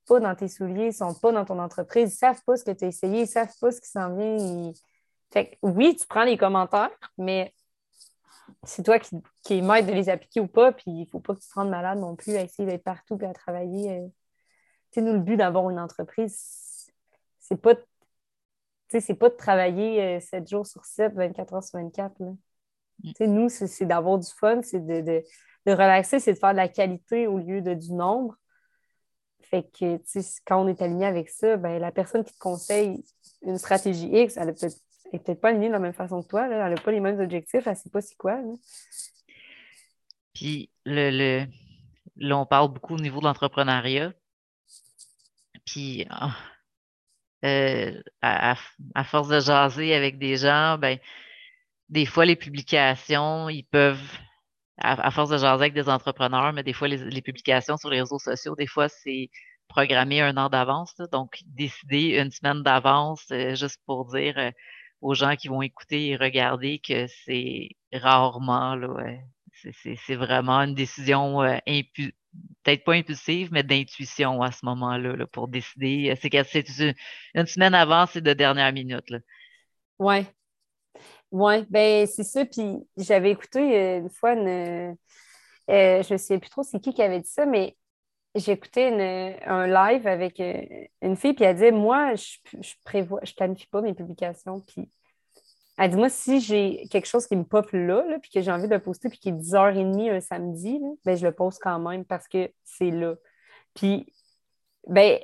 pas 0.07 0.19
dans 0.19 0.35
tes 0.35 0.47
souliers, 0.47 0.85
ils 0.85 0.87
ne 0.87 0.91
sont 0.91 1.13
pas 1.13 1.31
dans 1.31 1.45
ton 1.45 1.59
entreprise, 1.59 2.11
ils 2.11 2.13
ne 2.13 2.33
savent 2.33 2.43
pas 2.45 2.57
ce 2.57 2.63
que 2.63 2.71
tu 2.71 2.85
as 2.85 2.87
essayé, 2.87 3.19
ils 3.19 3.21
ne 3.21 3.25
savent 3.27 3.53
pas 3.59 3.71
ce 3.71 3.79
qui 3.79 3.89
s'en 3.89 4.15
vient. 4.15 4.71
Fait 5.31 5.57
oui, 5.61 5.95
tu 5.95 6.05
prends 6.07 6.23
les 6.23 6.37
commentaires, 6.37 6.91
mais 7.17 7.53
c'est 8.63 8.83
toi 8.83 8.99
qui, 8.99 9.15
qui 9.43 9.57
es 9.57 9.61
maître 9.61 9.87
de 9.87 9.93
les 9.93 10.09
appliquer 10.09 10.39
ou 10.39 10.47
pas, 10.47 10.71
puis 10.71 10.85
il 10.87 11.01
ne 11.01 11.05
faut 11.05 11.19
pas 11.19 11.33
que 11.33 11.39
tu 11.39 11.47
te 11.47 11.53
rendes 11.53 11.69
malade 11.69 11.99
non 11.99 12.15
plus 12.15 12.35
à 12.35 12.41
essayer 12.41 12.67
d'être 12.67 12.83
partout 12.83 13.17
et 13.21 13.25
à 13.25 13.33
travailler. 13.33 13.91
Euh. 13.91 14.07
Tu 14.91 14.99
sais, 14.99 15.01
nous, 15.01 15.13
le 15.13 15.19
but 15.19 15.37
d'avoir 15.37 15.69
une 15.69 15.79
entreprise, 15.79 16.37
c'est 17.51 17.61
pas 17.61 17.75
c'est 18.87 19.15
pas 19.15 19.29
de 19.29 19.35
travailler 19.35 20.19
7 20.19 20.43
euh, 20.43 20.45
jours 20.45 20.67
sur 20.67 20.83
7, 20.83 21.13
24 21.13 21.53
heures 21.53 21.63
sur 21.63 21.79
24. 21.79 22.19
Là. 22.19 22.33
Mm. 23.03 23.25
Nous, 23.25 23.49
c'est 23.49 23.85
d'avoir 23.85 24.19
du 24.19 24.27
fun, 24.27 24.61
c'est 24.63 24.85
de, 24.85 25.01
de, 25.01 25.71
relaxer, 25.71 26.19
c'est 26.19 26.33
de 26.33 26.39
faire 26.39 26.51
de 26.51 26.57
la 26.57 26.67
qualité 26.67 27.27
au 27.27 27.37
lieu 27.37 27.61
de 27.61 27.73
du 27.73 27.93
nombre. 27.93 28.35
Fait 29.41 29.63
que 29.63 29.97
quand 30.45 30.63
on 30.63 30.67
est 30.67 30.81
aligné 30.81 31.05
avec 31.05 31.29
ça, 31.29 31.57
ben, 31.57 31.79
la 31.79 31.91
personne 31.91 32.23
qui 32.23 32.33
te 32.33 32.39
conseille 32.39 33.03
une 33.41 33.57
stratégie 33.57 34.07
X, 34.07 34.37
elle 34.37 34.47
n'est 34.47 34.53
peut-être 34.53 35.23
peut 35.25 35.35
pas 35.35 35.49
alignée 35.49 35.67
de 35.67 35.73
la 35.73 35.79
même 35.79 35.93
façon 35.93 36.21
que 36.21 36.27
toi. 36.27 36.47
Là. 36.47 36.67
Elle 36.67 36.73
n'a 36.73 36.81
pas 36.81 36.91
les 36.91 36.99
mêmes 36.99 37.19
objectifs, 37.19 37.65
elle 37.65 37.73
ne 37.73 37.77
sait 37.77 37.89
pas 37.89 38.01
c'est 38.01 38.15
quoi. 38.15 38.41
Puis 40.33 40.69
le, 40.85 41.09
le, 41.11 41.45
là, 42.17 42.37
on 42.37 42.45
parle 42.45 42.73
beaucoup 42.73 42.95
au 42.95 42.99
niveau 42.99 43.19
de 43.19 43.25
l'entrepreneuriat. 43.25 44.13
Puis 45.65 46.05
ah, 46.09 46.35
euh, 47.43 48.01
à, 48.21 48.55
force 49.03 49.27
de 49.27 49.39
jaser 49.39 49.93
avec 49.95 50.19
des 50.19 50.37
gens, 50.37 50.77
ben, 50.77 50.99
des 51.89 52.05
fois, 52.05 52.25
les 52.25 52.35
publications, 52.35 53.49
ils 53.49 53.63
peuvent, 53.63 54.17
à, 54.77 55.11
force 55.11 55.29
de 55.29 55.37
jaser 55.37 55.47
avec 55.47 55.73
des 55.73 55.89
entrepreneurs, 55.89 56.53
mais 56.53 56.63
des 56.63 56.73
fois, 56.73 56.87
les, 56.87 57.21
publications 57.21 57.77
sur 57.77 57.89
les 57.89 57.99
réseaux 58.01 58.19
sociaux, 58.19 58.55
des 58.55 58.67
fois, 58.67 58.89
c'est 58.89 59.29
programmer 59.67 60.21
un 60.21 60.37
an 60.37 60.49
d'avance. 60.49 60.95
Donc, 61.11 61.39
décider 61.45 62.19
une 62.19 62.31
semaine 62.31 62.63
d'avance 62.63 63.25
euh, 63.31 63.55
juste 63.55 63.79
pour 63.85 64.05
dire 64.05 64.37
euh, 64.37 64.51
aux 65.01 65.15
gens 65.15 65.35
qui 65.35 65.47
vont 65.47 65.61
écouter 65.61 66.09
et 66.09 66.15
regarder 66.17 66.79
que 66.79 67.07
c'est 67.25 67.69
rarement, 67.93 68.75
là, 68.75 69.17
c'est 69.53 70.15
vraiment 70.15 70.59
une 70.61 70.75
décision 70.75 71.41
impu 71.67 72.13
peut-être 72.63 72.83
pas 72.83 72.93
impulsive, 72.93 73.49
mais 73.51 73.63
d'intuition 73.63 74.41
à 74.41 74.51
ce 74.51 74.65
moment-là 74.65 75.25
pour 75.27 75.47
décider. 75.47 76.13
C'est 76.21 76.79
une, 76.79 76.93
une 77.35 77.45
semaine 77.45 77.73
avant, 77.73 78.05
c'est 78.05 78.21
de 78.21 78.33
dernière 78.33 78.71
minute. 78.71 79.13
Oui. 79.99 80.25
Oui, 81.31 81.65
ben 81.69 82.05
c'est 82.07 82.23
ça. 82.23 82.45
Puis 82.45 82.77
j'avais 82.97 83.31
écouté 83.31 83.59
euh, 83.59 83.99
une 83.99 84.09
fois 84.09 84.33
une. 84.33 84.47
Euh, 85.69 86.03
je 86.03 86.13
ne 86.13 86.17
sais 86.17 86.39
plus 86.39 86.49
trop 86.49 86.63
c'est 86.63 86.79
qui 86.81 86.93
qui 86.93 87.01
avait 87.01 87.21
dit 87.21 87.29
ça, 87.29 87.45
mais 87.45 87.77
écouté 88.35 88.87
un 89.45 89.67
live 89.67 90.07
avec 90.07 90.39
euh, 90.39 90.61
une 91.01 91.15
fille, 91.15 91.33
puis 91.33 91.45
elle 91.45 91.55
dit 91.57 91.71
Moi, 91.71 92.15
je, 92.15 92.37
je 92.61 92.73
prévois, 92.83 93.21
je 93.23 93.33
planifie 93.33 93.67
pas 93.67 93.81
mes 93.81 93.93
publications, 93.93 94.59
puis 94.61 94.89
elle 95.77 95.89
dit, 95.91 95.97
moi, 95.97 96.09
si 96.09 96.41
j'ai 96.41 96.87
quelque 96.91 97.07
chose 97.07 97.27
qui 97.27 97.35
me 97.35 97.43
pop 97.43 97.69
là, 97.71 98.03
puis 98.21 98.29
que 98.31 98.41
j'ai 98.41 98.51
envie 98.51 98.67
de 98.67 98.77
poster, 98.77 99.09
puis 99.09 99.19
qui 99.19 99.29
est 99.29 99.33
10h30 99.33 100.11
un 100.11 100.19
samedi, 100.19 100.79
ben, 101.05 101.15
je 101.15 101.25
le 101.25 101.31
poste 101.31 101.59
quand 101.61 101.79
même 101.79 102.05
parce 102.05 102.27
que 102.27 102.51
c'est 102.63 102.91
là. 102.91 103.15
Puis, 103.73 104.05
ben, 104.87 105.19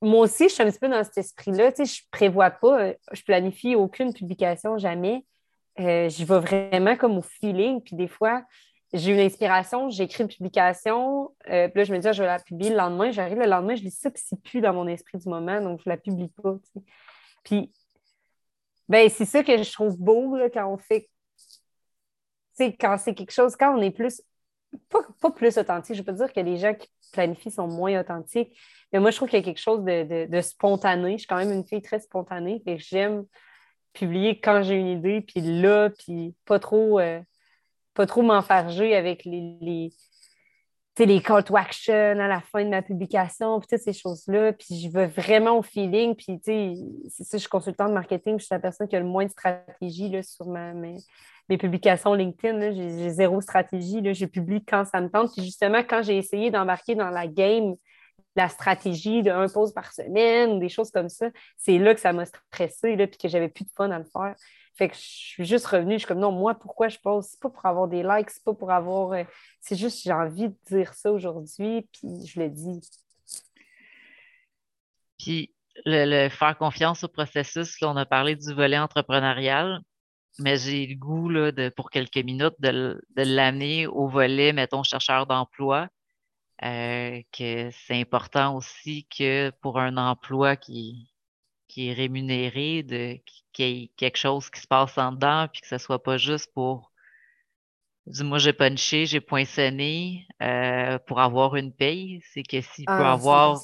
moi 0.00 0.20
aussi, 0.20 0.48
je 0.48 0.54
suis 0.54 0.62
un 0.62 0.70
petit 0.70 0.78
peu 0.78 0.88
dans 0.88 1.02
cet 1.04 1.18
esprit-là. 1.18 1.72
Tu 1.72 1.86
sais, 1.86 2.00
je 2.00 2.02
prévois 2.10 2.50
pas, 2.50 2.80
euh, 2.80 2.94
je 3.12 3.22
planifie 3.22 3.74
aucune 3.74 4.12
publication 4.12 4.78
jamais. 4.78 5.24
Euh, 5.80 6.08
je 6.08 6.24
vais 6.24 6.40
vraiment 6.40 6.96
comme 6.96 7.18
au 7.18 7.22
feeling. 7.22 7.80
Puis 7.82 7.96
des 7.96 8.08
fois, 8.08 8.44
j'ai 8.92 9.12
une 9.12 9.20
inspiration, 9.20 9.90
j'écris 9.90 10.22
une 10.24 10.28
publication, 10.28 11.30
euh, 11.50 11.68
puis 11.68 11.78
là, 11.78 11.84
je 11.84 11.92
me 11.92 11.98
dis, 11.98 12.08
ah, 12.08 12.12
je 12.12 12.22
vais 12.22 12.28
la 12.28 12.38
publier 12.38 12.70
le 12.70 12.76
lendemain. 12.76 13.10
J'arrive 13.10 13.38
le 13.38 13.46
lendemain, 13.46 13.74
je 13.74 13.82
lis 13.82 13.90
ça, 13.90 14.10
puis 14.10 14.22
c'est 14.24 14.40
plus 14.40 14.60
dans 14.60 14.72
mon 14.72 14.86
esprit 14.86 15.18
du 15.18 15.28
moment, 15.28 15.60
donc 15.60 15.80
je 15.84 15.88
la 15.88 15.96
publie 15.96 16.32
pas. 16.42 16.56
Puis 17.44 17.70
ben, 18.88 19.08
c'est 19.10 19.24
ça 19.24 19.42
que 19.44 19.62
je 19.62 19.72
trouve 19.72 19.98
beau 19.98 20.36
quand 20.52 20.72
on 20.72 20.78
fait. 20.78 21.08
sais, 22.54 22.74
quand 22.76 22.96
c'est 22.98 23.14
quelque 23.14 23.32
chose, 23.32 23.56
quand 23.56 23.76
on 23.76 23.82
est 23.82 23.90
plus. 23.90 24.22
Pas, 24.90 25.30
plus 25.30 25.56
authentique, 25.56 25.96
je 25.96 26.02
peux 26.02 26.12
dire 26.12 26.30
que 26.30 26.40
les 26.40 26.58
gens 26.58 26.74
qui 26.74 26.88
planifient 27.12 27.50
sont 27.50 27.68
moins 27.68 27.98
authentiques, 27.98 28.54
mais 28.92 29.00
moi, 29.00 29.10
je 29.10 29.16
trouve 29.16 29.30
qu'il 29.30 29.38
y 29.38 29.42
a 29.42 29.44
quelque 29.44 29.60
chose 29.60 29.82
de, 29.82 30.40
spontané. 30.42 31.12
Je 31.12 31.18
suis 31.18 31.26
quand 31.26 31.38
même 31.38 31.52
une 31.52 31.66
fille 31.66 31.80
très 31.80 32.00
spontanée, 32.00 32.62
et 32.66 32.78
j'aime 32.78 33.24
publier 33.94 34.40
quand 34.40 34.62
j'ai 34.62 34.74
une 34.74 34.88
idée, 34.88 35.22
puis 35.22 35.40
là, 35.40 35.88
puis 35.88 36.34
pas 36.44 36.58
trop, 36.58 37.00
euh, 37.00 37.20
pas 37.94 38.06
trop 38.06 38.20
m'enfarger 38.20 38.94
avec 38.94 39.24
les 39.24 39.90
call 41.06 41.44
to 41.44 41.56
action 41.56 42.18
à 42.18 42.28
la 42.28 42.40
fin 42.40 42.64
de 42.64 42.70
ma 42.70 42.82
publication, 42.82 43.58
puis 43.60 43.68
toutes 43.68 43.80
ces 43.80 43.92
choses-là. 43.92 44.52
Puis 44.52 44.80
je 44.80 44.90
veux 44.90 45.06
vraiment 45.06 45.58
au 45.58 45.62
feeling. 45.62 46.14
Puis, 46.14 46.40
tu 46.40 46.74
sais, 47.08 47.24
je 47.32 47.38
suis 47.38 47.48
consultante 47.48 47.88
de 47.88 47.94
marketing, 47.94 48.38
je 48.38 48.44
suis 48.44 48.54
la 48.54 48.60
personne 48.60 48.88
qui 48.88 48.96
a 48.96 49.00
le 49.00 49.06
moins 49.06 49.24
de 49.24 49.30
stratégie 49.30 50.08
là, 50.08 50.22
sur 50.22 50.46
ma, 50.46 50.72
mes, 50.74 50.96
publications 51.58 52.14
LinkedIn. 52.14 52.72
J'ai 52.72 53.10
zéro 53.10 53.40
stratégie. 53.40 54.00
Là, 54.00 54.12
je 54.12 54.26
publie 54.26 54.64
quand 54.64 54.84
ça 54.84 55.00
me 55.00 55.08
tente. 55.08 55.32
Puis 55.34 55.44
justement, 55.44 55.82
quand 55.82 56.02
j'ai 56.02 56.16
essayé 56.16 56.50
d'embarquer 56.50 56.94
dans 56.94 57.10
la 57.10 57.26
game, 57.26 57.74
la 58.36 58.48
stratégie 58.48 59.22
de 59.22 59.30
un 59.30 59.48
pause 59.48 59.72
par 59.72 59.92
semaine, 59.92 60.60
des 60.60 60.68
choses 60.68 60.90
comme 60.90 61.08
ça, 61.08 61.28
c'est 61.56 61.78
là 61.78 61.94
que 61.94 62.00
ça 62.00 62.12
m'a 62.12 62.24
stressé, 62.24 62.96
là, 62.96 63.06
puis 63.06 63.18
que 63.18 63.28
j'avais 63.28 63.48
plus 63.48 63.64
de 63.64 63.70
fun 63.76 63.90
à 63.90 63.98
le 63.98 64.04
faire. 64.04 64.34
Fait 64.78 64.88
que 64.88 64.94
je 64.94 65.00
suis 65.00 65.44
juste 65.44 65.66
revenue, 65.66 65.94
je 65.94 65.98
suis 65.98 66.06
comme 66.06 66.20
non, 66.20 66.30
moi, 66.30 66.54
pourquoi 66.54 66.86
je 66.86 66.98
pose? 66.98 67.26
C'est 67.26 67.40
pas 67.40 67.50
pour 67.50 67.66
avoir 67.66 67.88
des 67.88 68.04
likes, 68.04 68.30
c'est 68.30 68.44
pas 68.44 68.54
pour 68.54 68.70
avoir. 68.70 69.10
Euh, 69.10 69.24
c'est 69.60 69.74
juste 69.74 70.04
j'ai 70.04 70.12
envie 70.12 70.50
de 70.50 70.56
dire 70.70 70.94
ça 70.94 71.10
aujourd'hui, 71.10 71.88
puis 71.92 72.24
je 72.24 72.38
le 72.38 72.48
dis. 72.48 72.80
Puis 75.18 75.52
le, 75.84 76.28
faire 76.28 76.56
confiance 76.56 77.02
au 77.02 77.08
processus, 77.08 77.76
on 77.82 77.96
a 77.96 78.06
parlé 78.06 78.36
du 78.36 78.54
volet 78.54 78.78
entrepreneurial, 78.78 79.80
mais 80.38 80.56
j'ai 80.56 80.86
le 80.86 80.94
goût 80.94 81.28
là, 81.28 81.50
de, 81.50 81.70
pour 81.70 81.90
quelques 81.90 82.18
minutes 82.18 82.54
de, 82.60 83.00
l'amener 83.16 83.88
au 83.88 84.06
volet, 84.06 84.52
mettons, 84.52 84.84
chercheur 84.84 85.26
d'emploi. 85.26 85.88
Euh, 86.62 87.20
que 87.32 87.70
c'est 87.70 88.00
important 88.00 88.56
aussi 88.56 89.06
que 89.06 89.50
pour 89.60 89.78
un 89.78 89.96
emploi 89.96 90.56
qui, 90.56 91.08
qui 91.68 91.88
est 91.88 91.92
rémunéré, 91.92 92.82
de, 92.82 93.18
qu'il 93.52 93.66
y 93.66 93.84
ait 93.84 93.90
quelque 93.96 94.16
chose 94.16 94.50
qui 94.50 94.60
se 94.60 94.66
passe 94.66 94.96
en 94.98 95.12
dedans, 95.12 95.48
puis 95.52 95.60
que 95.60 95.68
ce 95.68 95.78
soit 95.78 96.02
pas 96.02 96.16
juste 96.16 96.52
pour 96.54 96.92
dis-moi 98.06 98.38
j'ai 98.38 98.52
punché, 98.52 99.06
j'ai 99.06 99.20
poinçonné 99.20 100.26
euh, 100.42 100.98
pour 101.06 101.20
avoir 101.20 101.56
une 101.56 101.72
paye. 101.72 102.22
C'est 102.32 102.42
que 102.42 102.60
s'il 102.60 102.86
peut 102.86 102.92
ah, 102.92 103.12
avoir 103.12 103.60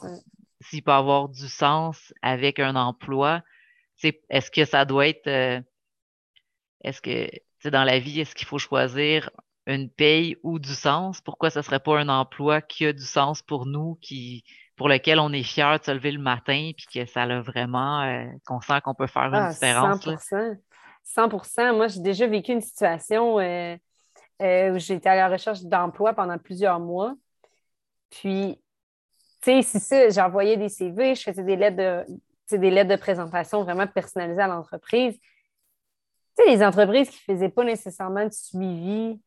s'il 0.61 0.83
peut 0.83 0.93
avoir 0.93 1.29
du 1.29 1.49
sens 1.49 2.15
avec 2.23 2.59
un 2.59 2.77
emploi, 2.77 3.43
est-ce 4.03 4.51
que 4.51 4.65
ça 4.65 4.85
doit 4.85 5.09
être 5.09 5.27
euh, 5.27 5.61
est-ce 6.83 7.01
que 7.01 7.29
dans 7.69 7.85
la 7.85 7.99
vie, 7.99 8.21
est-ce 8.21 8.35
qu'il 8.35 8.47
faut 8.47 8.59
choisir 8.59 9.31
une 9.67 9.89
paye 9.89 10.37
ou 10.43 10.59
du 10.59 10.75
sens? 10.75 11.21
Pourquoi 11.23 11.49
ce 11.49 11.61
ne 11.61 11.63
serait 11.63 11.81
pas 11.81 11.99
un 11.99 12.11
emploi 12.11 12.61
qui 12.61 12.85
a 12.85 12.93
du 12.93 13.05
sens 13.05 13.41
pour 13.41 13.65
nous, 13.65 13.99
qui, 14.03 14.45
pour 14.77 14.89
lequel 14.89 15.21
on 15.21 15.33
est 15.33 15.43
fier 15.43 15.79
de 15.79 15.85
se 15.85 15.91
lever 15.91 16.11
le 16.11 16.21
matin, 16.21 16.73
puis 16.77 16.87
que 16.93 17.07
ça 17.07 17.23
a 17.23 17.41
vraiment, 17.41 18.03
euh, 18.03 18.25
qu'on 18.47 18.61
sent 18.61 18.81
qu'on 18.83 18.95
peut 18.95 19.07
faire 19.07 19.25
une 19.25 19.35
ah, 19.35 19.51
différence. 19.51 20.03
100 20.03 21.29
100% 21.29 21.77
Moi, 21.77 21.89
j'ai 21.89 22.01
déjà 22.01 22.27
vécu 22.27 22.53
une 22.53 22.61
situation 22.61 23.39
euh, 23.39 23.77
euh, 24.43 24.75
où 24.75 24.79
j'étais 24.79 25.11
à 25.11 25.17
la 25.17 25.29
recherche 25.29 25.63
d'emploi 25.63 26.15
pendant 26.15 26.39
plusieurs 26.39 26.81
mois. 26.81 27.15
Puis, 28.11 28.61
tu 29.43 29.51
sais, 29.51 29.63
c'est 29.63 29.79
ça, 29.79 30.09
j'envoyais 30.09 30.57
des 30.57 30.69
CV, 30.69 31.15
je 31.15 31.23
faisais 31.23 31.45
des 31.45 31.57
lettres 31.57 31.77
de, 31.77 32.57
des 32.57 32.71
lettres 32.71 32.91
de 32.91 32.97
présentation 32.97 33.63
vraiment 33.63 33.87
personnalisées 33.87 34.43
à 34.43 34.49
l'entreprise. 34.49 35.15
Tu 36.37 36.45
sais, 36.45 36.51
les 36.51 36.65
entreprises 36.65 37.11
qui 37.11 37.21
ne 37.29 37.35
faisaient 37.35 37.49
pas 37.49 37.65
nécessairement 37.65 38.25
de 38.25 38.33
suivi, 38.33 39.21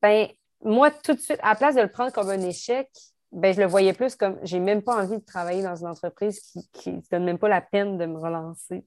ben 0.00 0.28
moi, 0.64 0.90
tout 0.90 1.14
de 1.14 1.20
suite, 1.20 1.40
à 1.42 1.50
la 1.50 1.54
place 1.56 1.74
de 1.74 1.80
le 1.80 1.90
prendre 1.90 2.12
comme 2.12 2.28
un 2.28 2.40
échec, 2.40 2.88
ben, 3.32 3.54
je 3.54 3.60
le 3.60 3.66
voyais 3.66 3.94
plus 3.94 4.14
comme 4.14 4.38
j'ai 4.42 4.60
même 4.60 4.82
pas 4.82 5.02
envie 5.02 5.18
de 5.18 5.24
travailler 5.24 5.62
dans 5.62 5.76
une 5.76 5.88
entreprise 5.88 6.40
qui 6.72 6.92
ne 6.92 7.00
donne 7.10 7.24
même 7.24 7.38
pas 7.38 7.48
la 7.48 7.62
peine 7.62 7.96
de 7.96 8.04
me 8.04 8.18
relancer. 8.18 8.84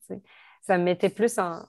Ça 0.62 0.78
me 0.78 0.84
mettait 0.84 1.10
plus 1.10 1.38
en 1.40 1.66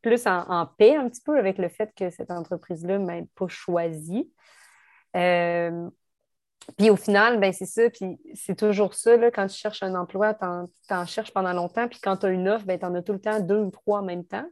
plus 0.00 0.26
en, 0.26 0.66
paix 0.78 0.94
un 0.94 1.08
petit 1.08 1.20
peu 1.20 1.36
avec 1.36 1.58
le 1.58 1.68
fait 1.68 1.92
que 1.94 2.10
cette 2.10 2.30
entreprise-là 2.30 2.98
ne 2.98 3.04
m'ait 3.04 3.26
pas 3.34 3.48
choisi. 3.48 4.32
Euh, 5.16 5.90
puis 6.78 6.90
au 6.90 6.96
final, 6.96 7.40
ben 7.40 7.52
c'est 7.52 7.66
ça, 7.66 7.90
puis 7.90 8.16
c'est 8.34 8.56
toujours 8.56 8.94
ça, 8.94 9.16
là, 9.16 9.30
quand 9.30 9.46
tu 9.48 9.56
cherches 9.56 9.82
un 9.82 9.94
emploi, 9.96 10.34
tu 10.34 10.44
en, 10.44 11.06
cherches 11.06 11.32
pendant 11.32 11.52
longtemps, 11.52 11.88
puis 11.88 11.98
quand 12.00 12.18
tu 12.18 12.26
as 12.26 12.30
une 12.30 12.48
offre, 12.48 12.64
ben, 12.66 12.78
tu 12.78 12.86
en 12.86 12.94
as 12.94 13.02
tout 13.02 13.12
le 13.12 13.20
temps 13.20 13.40
deux 13.40 13.58
ou 13.58 13.70
trois 13.70 14.00
en 14.00 14.04
même 14.04 14.24
temps. 14.24 14.46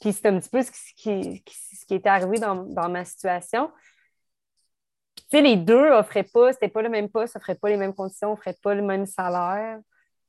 Puis 0.00 0.12
c'est 0.12 0.26
un 0.26 0.38
petit 0.38 0.48
peu 0.48 0.62
ce 0.62 0.70
qui, 0.70 1.42
ce 1.48 1.86
qui, 1.86 1.94
est 1.94 2.06
arrivé 2.06 2.38
dans, 2.38 2.56
dans 2.56 2.88
ma 2.88 3.04
situation 3.04 3.70
les 5.40 5.56
deux 5.56 5.90
offraient 5.90 6.22
pas, 6.24 6.52
c'était 6.52 6.68
pas 6.68 6.82
le 6.82 6.88
même 6.88 7.08
poste, 7.08 7.36
offraient 7.36 7.54
pas 7.54 7.68
les 7.68 7.76
mêmes 7.76 7.94
conditions, 7.94 8.32
offraient 8.32 8.56
pas 8.62 8.74
le 8.74 8.82
même 8.82 9.06
salaire. 9.06 9.78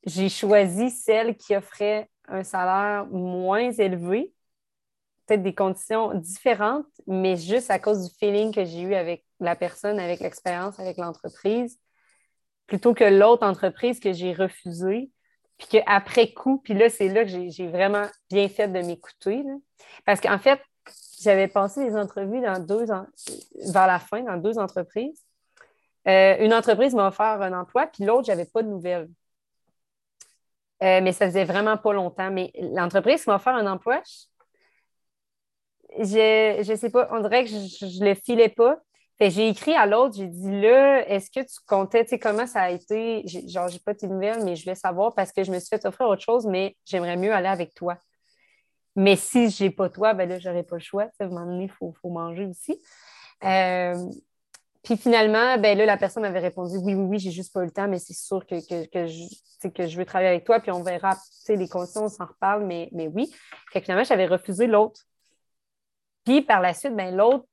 J'ai 0.06 0.30
choisi 0.30 0.90
celle 0.90 1.36
qui 1.36 1.56
offrait 1.56 2.10
un 2.28 2.44
salaire 2.44 3.06
moins 3.08 3.72
élevé, 3.72 4.34
peut-être 5.26 5.44
des 5.44 5.56
conditions 5.56 6.14
différentes, 6.14 6.88
mais 7.08 7.36
juste 7.38 7.72
à 7.72 7.80
cause 7.80 8.10
du 8.10 8.18
feeling 8.18 8.54
que 8.54 8.66
j'ai 8.66 8.82
eu 8.82 8.96
avec 8.96 9.26
la 9.40 9.56
personne 9.56 10.00
avec 10.00 10.20
l'expérience, 10.20 10.80
avec 10.80 10.98
l'entreprise, 10.98 11.80
plutôt 12.68 12.94
que 12.94 13.04
l'autre 13.04 13.46
entreprise 13.46 14.00
que 14.00 14.14
j'ai 14.14 14.34
refusée. 14.34 15.12
Puis 15.58 15.68
qu'après 15.68 16.34
coup, 16.34 16.58
puis 16.58 16.74
là, 16.74 16.90
c'est 16.90 17.10
là 17.10 17.24
que 17.24 17.30
j'ai 17.30 17.68
vraiment 17.68 18.08
bien 18.30 18.50
fait 18.50 18.68
de 18.68 18.80
m'écouter. 18.80 19.44
Parce 20.06 20.20
qu'en 20.20 20.40
fait, 20.40 20.60
j'avais 21.24 21.48
passé 21.48 21.86
des 21.86 21.96
entrevues 21.96 22.42
dans 22.42 22.60
deux 22.64 22.86
vers 22.86 23.88
la 23.88 24.00
fin, 24.00 24.22
dans 24.22 24.38
deux 24.38 24.58
entreprises. 24.60 25.24
Euh, 26.08 26.36
une 26.40 26.54
entreprise 26.54 26.94
m'a 26.94 27.08
offert 27.08 27.42
un 27.42 27.54
emploi, 27.54 27.88
puis 27.88 28.04
l'autre, 28.04 28.26
je 28.26 28.32
n'avais 28.32 28.46
pas 28.46 28.62
de 28.62 28.68
nouvelles. 28.68 29.10
Euh, 30.84 31.00
mais 31.02 31.14
ça 31.14 31.28
faisait 31.28 31.46
vraiment 31.46 31.78
pas 31.78 31.94
longtemps. 31.94 32.30
Mais 32.32 32.52
l'entreprise 32.60 33.24
qui 33.24 33.30
m'a 33.30 33.36
offert 33.36 33.56
un 33.56 33.68
emploi, 33.68 34.02
je 36.00 36.70
ne 36.70 36.76
sais 36.76 36.90
pas, 36.90 37.08
on 37.12 37.22
dirait 37.22 37.46
que 37.46 37.50
je 37.50 38.00
ne 38.04 38.10
le 38.10 38.16
filais 38.16 38.50
pas. 38.50 38.78
j'ai 39.22 39.48
écrit 39.48 39.76
à 39.76 39.86
l'autre, 39.86 40.16
j'ai 40.18 40.28
dit 40.28 40.62
là, 40.62 41.08
est-ce 41.08 41.30
que 41.32 41.40
tu 41.40 41.56
comptais, 41.68 42.04
tu 42.04 42.10
sais, 42.12 42.20
comment 42.20 42.48
ça 42.48 42.64
a 42.64 42.70
été? 42.72 43.24
Genre, 43.48 43.70
j'ai 43.70 43.80
pas 43.80 43.94
tes 43.96 44.08
nouvelles, 44.08 44.44
mais 44.44 44.56
je 44.56 44.64
voulais 44.64 44.76
savoir 44.76 45.14
parce 45.16 45.32
que 45.32 45.44
je 45.44 45.52
me 45.52 45.60
suis 45.60 45.70
fait 45.70 45.86
offrir 45.86 46.08
autre 46.08 46.24
chose, 46.24 46.46
mais 46.46 46.76
j'aimerais 46.86 47.16
mieux 47.16 47.34
aller 47.34 47.48
avec 47.48 47.74
toi. 47.74 47.98
Mais 48.96 49.16
si 49.16 49.50
je 49.50 49.64
n'ai 49.64 49.70
pas 49.70 49.90
toi, 49.90 50.14
ben 50.14 50.30
là, 50.30 50.40
je 50.40 50.48
n'aurai 50.48 50.64
pas 50.64 50.76
le 50.76 50.82
choix. 50.82 51.04
À 51.20 51.24
un 51.24 51.28
moment 51.28 51.46
donné, 51.46 51.66
il 51.66 51.72
faut, 51.72 51.94
manger 52.10 52.46
aussi. 52.46 52.80
Euh, 53.44 53.96
puis 54.84 54.98
finalement, 54.98 55.58
ben 55.58 55.78
là, 55.78 55.86
la 55.86 55.98
personne 55.98 56.24
m'avait 56.24 56.40
répondu 56.40 56.78
oui, 56.78 56.94
oui, 56.94 57.06
oui, 57.06 57.20
j'ai 57.20 57.32
juste 57.32 57.54
pas 57.54 57.62
eu 57.62 57.66
le 57.66 57.72
temps, 57.72 57.88
mais 57.88 58.00
c'est 58.00 58.14
sûr 58.14 58.46
que, 58.46 58.56
que, 58.86 59.08
je, 59.08 59.68
que 59.70 59.88
je 59.88 59.98
veux 59.98 60.06
travailler 60.06 60.30
avec 60.30 60.44
toi, 60.44 60.60
puis 60.60 60.72
on 60.72 60.84
verra 60.84 61.18
les 61.48 61.68
conditions, 61.68 62.04
on 62.04 62.10
s'en 62.10 62.26
reparle, 62.26 62.66
mais, 62.66 62.90
mais 62.92 63.08
oui. 63.08 63.34
Fait 63.72 63.82
finalement, 63.82 64.04
j'avais 64.04 64.28
refusé 64.28 64.68
l'autre. 64.68 65.02
Puis 66.26 66.42
par 66.42 66.62
la 66.62 66.74
suite, 66.74 66.96
ben 66.96 67.16
l'autre, 67.16 67.46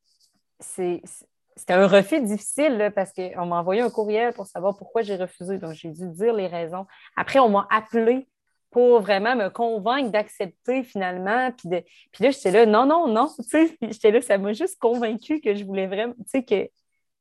c'était 0.61 1.73
un 1.73 1.87
refus 1.87 2.21
difficile 2.21 2.93
parce 2.95 3.13
qu'on 3.13 3.47
m'a 3.47 3.61
envoyé 3.61 3.81
un 3.81 3.91
courriel 3.91 4.33
pour 4.33 4.47
savoir 4.47 4.77
pourquoi 4.77 5.03
j'ai 5.03 5.17
refusé. 5.17 5.59
Donc, 5.59 5.73
j'ai 5.73 5.91
dû 5.91 6.09
dire 6.09 6.35
les 6.35 6.47
raisons. 6.47 6.87
Après, 7.17 7.39
on 7.39 7.49
m'a 7.49 7.67
appelé 7.71 8.29
pour 8.71 9.01
vraiment 9.01 9.35
me 9.37 9.49
convaincre 9.49 10.11
d'accepter 10.11 10.85
finalement. 10.85 11.51
Puis, 11.53 11.69
de, 11.69 11.83
puis 12.13 12.25
là, 12.25 12.31
j'étais 12.31 12.51
là, 12.51 12.67
non, 12.67 12.87
non, 12.87 13.09
non. 13.09 13.29
J'étais 13.83 14.11
là, 14.11 14.21
ça 14.21 14.39
m'a 14.39 14.53
juste 14.53 14.79
convaincu 14.79 15.41
que 15.41 15.55
je 15.55 15.65
voulais 15.65 15.87
vraiment, 15.87 16.15
tu 16.15 16.25
sais, 16.29 16.45
que 16.45 16.71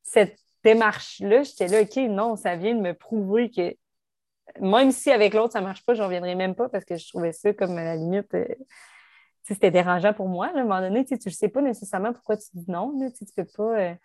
cette 0.04 0.38
démarche-là, 0.64 1.44
j'étais 1.44 1.68
là, 1.68 1.82
OK, 1.82 1.96
non, 2.10 2.36
ça 2.36 2.56
vient 2.56 2.76
de 2.76 2.82
me 2.82 2.94
prouver 2.94 3.50
que 3.50 3.76
même 4.60 4.92
si 4.92 5.12
avec 5.12 5.34
l'autre, 5.34 5.54
ça 5.54 5.62
ne 5.62 5.66
marche 5.66 5.86
pas, 5.86 5.94
je 5.94 6.02
reviendrai 6.02 6.36
même 6.36 6.56
pas 6.56 6.70
parce 6.70 6.86
que 6.86 6.98
je 6.98 7.08
trouvais 7.08 7.32
ça 7.32 7.54
comme 7.54 7.78
à 7.78 7.84
la 7.84 7.96
limite. 7.96 8.34
Euh, 8.34 8.46
c'était 9.44 9.72
dérangeant 9.72 10.14
pour 10.14 10.28
moi. 10.28 10.48
À 10.48 10.58
un 10.58 10.64
moment 10.64 10.82
donné, 10.82 11.06
tu 11.06 11.14
ne 11.14 11.32
sais 11.32 11.50
pas 11.50 11.62
nécessairement 11.62 12.14
pourquoi 12.14 12.38
tu 12.38 12.48
dis 12.54 12.70
non. 12.70 12.94
tu 13.18 13.24
ne 13.24 13.44
peux 13.44 13.50
pas. 13.50 13.80
Euh. 13.80 13.96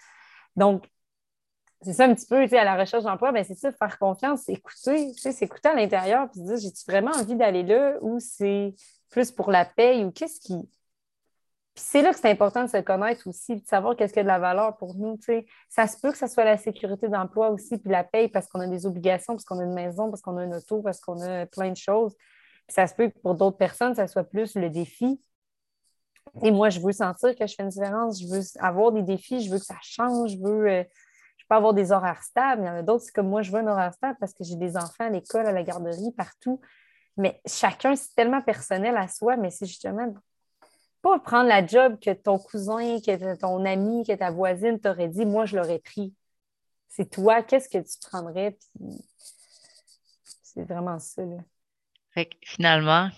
Donc, 0.57 0.87
c'est 1.85 1.93
ça 1.93 2.05
un 2.05 2.15
petit 2.15 2.27
peu, 2.27 2.43
à 2.57 2.65
la 2.65 2.77
recherche 2.77 3.05
d'emploi, 3.05 3.33
ben 3.33 3.45
c'est 3.45 3.55
ça, 3.55 3.73
faire 3.73 3.99
confiance, 3.99 4.49
écouter, 4.49 5.13
tu 5.13 5.19
sais, 5.19 5.33
s'écouter 5.33 5.69
à 5.69 5.75
l'intérieur, 5.75 6.31
puis 6.31 6.41
se 6.41 6.47
dire, 6.47 6.57
j'ai-tu 6.57 6.85
vraiment 6.91 7.13
envie 7.13 7.37
d'aller 7.37 7.63
là 7.63 7.97
ou 8.01 8.19
c'est 8.21 8.75
plus 9.11 9.31
pour 9.31 9.51
la 9.51 9.65
paye 9.65 10.05
ou 10.05 10.11
qu'est-ce 10.11 10.41
qui. 10.41 10.57
Puis 11.75 11.85
c'est 11.85 12.03
là 12.03 12.13
que 12.13 12.19
c'est 12.21 12.31
important 12.31 12.63
de 12.63 12.71
se 12.71 12.77
connaître 12.79 13.27
aussi, 13.29 13.57
de 13.57 13.67
savoir 13.67 13.97
qu'est-ce 13.97 14.13
qui 14.13 14.21
a 14.21 14.23
de 14.23 14.29
la 14.29 14.39
valeur 14.39 14.77
pour 14.77 14.95
nous, 14.95 15.17
tu 15.17 15.25
sais. 15.25 15.47
Ça 15.69 15.89
se 15.89 15.99
peut 15.99 16.13
que 16.13 16.19
ce 16.19 16.29
soit 16.29 16.45
la 16.45 16.57
sécurité 16.57 17.09
d'emploi 17.09 17.51
aussi, 17.51 17.79
puis 17.79 17.91
la 17.91 18.05
paye 18.05 18.29
parce 18.29 18.47
qu'on 18.47 18.61
a 18.61 18.69
des 18.69 18.87
obligations, 18.87 19.35
parce 19.35 19.45
qu'on 19.45 19.59
a 19.59 19.65
une 19.65 19.75
maison, 19.75 20.09
parce 20.09 20.23
qu'on 20.23 20.37
a 20.37 20.45
une 20.45 20.55
auto, 20.55 20.83
parce 20.83 21.01
qu'on 21.01 21.21
a 21.21 21.47
plein 21.47 21.71
de 21.71 21.77
choses. 21.77 22.15
Puis 22.67 22.75
ça 22.75 22.87
se 22.87 22.95
peut 22.95 23.09
que 23.09 23.19
pour 23.19 23.35
d'autres 23.35 23.57
personnes, 23.57 23.95
ça 23.95 24.07
soit 24.07 24.25
plus 24.25 24.55
le 24.55 24.71
défi. 24.71 25.21
Et 26.43 26.51
moi, 26.51 26.71
je 26.71 26.81
veux 26.81 26.93
sentir 26.93 27.35
que 27.37 27.47
je 27.47 27.55
fais 27.55 27.63
une 27.65 27.69
différence, 27.69 28.21
je 28.21 28.29
veux 28.29 28.43
avoir 28.61 28.93
des 28.93 29.03
défis, 29.03 29.41
je 29.41 29.51
veux 29.51 29.59
que 29.59 29.65
ça 29.65 29.79
change, 29.83 30.33
je 30.33 30.39
veux. 30.39 30.85
Avoir 31.57 31.75
des 31.75 31.93
horaires 31.93 32.23
stables. 32.23 32.63
Il 32.63 32.67
y 32.67 32.69
en 32.69 32.77
a 32.77 32.83
d'autres, 32.83 33.05
c'est 33.05 33.13
comme 33.13 33.29
moi, 33.29 33.43
je 33.43 33.51
veux 33.51 33.59
un 33.59 33.67
horaire 33.67 33.95
stable 33.95 34.17
parce 34.19 34.35
que 34.35 34.45
j'ai 34.45 34.57
des 34.57 34.77
enfants 34.77 35.05
à 35.05 35.11
l'école, 35.11 35.47
à 35.47 35.53
la 35.53 35.63
garderie, 35.63 36.13
partout. 36.17 36.61
Mais 37.17 37.41
chacun, 37.47 37.95
c'est 37.95 38.15
tellement 38.15 38.43
personnel 38.43 38.97
à 38.97 39.09
soi, 39.09 39.37
mais 39.37 39.51
c'est 39.51 39.67
justement 39.67 40.13
pas 41.03 41.19
prendre 41.19 41.49
la 41.49 41.65
job 41.65 41.99
que 42.01 42.11
ton 42.13 42.39
cousin, 42.39 42.99
que 42.99 43.37
ton 43.37 43.65
ami, 43.67 44.05
que 44.05 44.15
ta 44.15 44.31
voisine 44.31 44.81
t'aurait 44.81 45.09
dit, 45.09 45.27
moi, 45.27 45.45
je 45.45 45.57
l'aurais 45.57 45.79
pris. 45.79 46.15
C'est 46.89 47.11
toi, 47.11 47.43
qu'est-ce 47.43 47.69
que 47.69 47.79
tu 47.79 47.99
prendrais? 48.09 48.57
c'est 50.43 50.63
vraiment 50.63 50.99
ça. 50.99 51.23
Fait 52.13 52.31
finalement, 52.43 53.11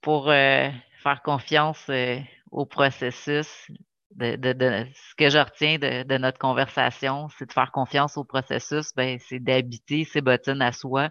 pour 0.00 0.28
euh, 0.28 0.70
faire 1.02 1.22
confiance 1.22 1.84
euh, 1.88 2.18
au 2.50 2.64
processus, 2.64 3.68
de, 4.16 4.86
ce 4.94 5.14
que 5.16 5.28
je 5.28 5.38
retiens 5.38 5.78
de, 5.78 6.18
notre 6.18 6.38
conversation, 6.38 7.28
c'est 7.38 7.46
de 7.46 7.52
faire 7.52 7.72
confiance 7.72 8.16
au 8.16 8.24
processus, 8.24 8.92
ben, 8.94 9.18
c'est 9.20 9.40
d'habiter 9.40 10.04
ses 10.04 10.20
bottines 10.20 10.62
à 10.62 10.72
soi, 10.72 11.10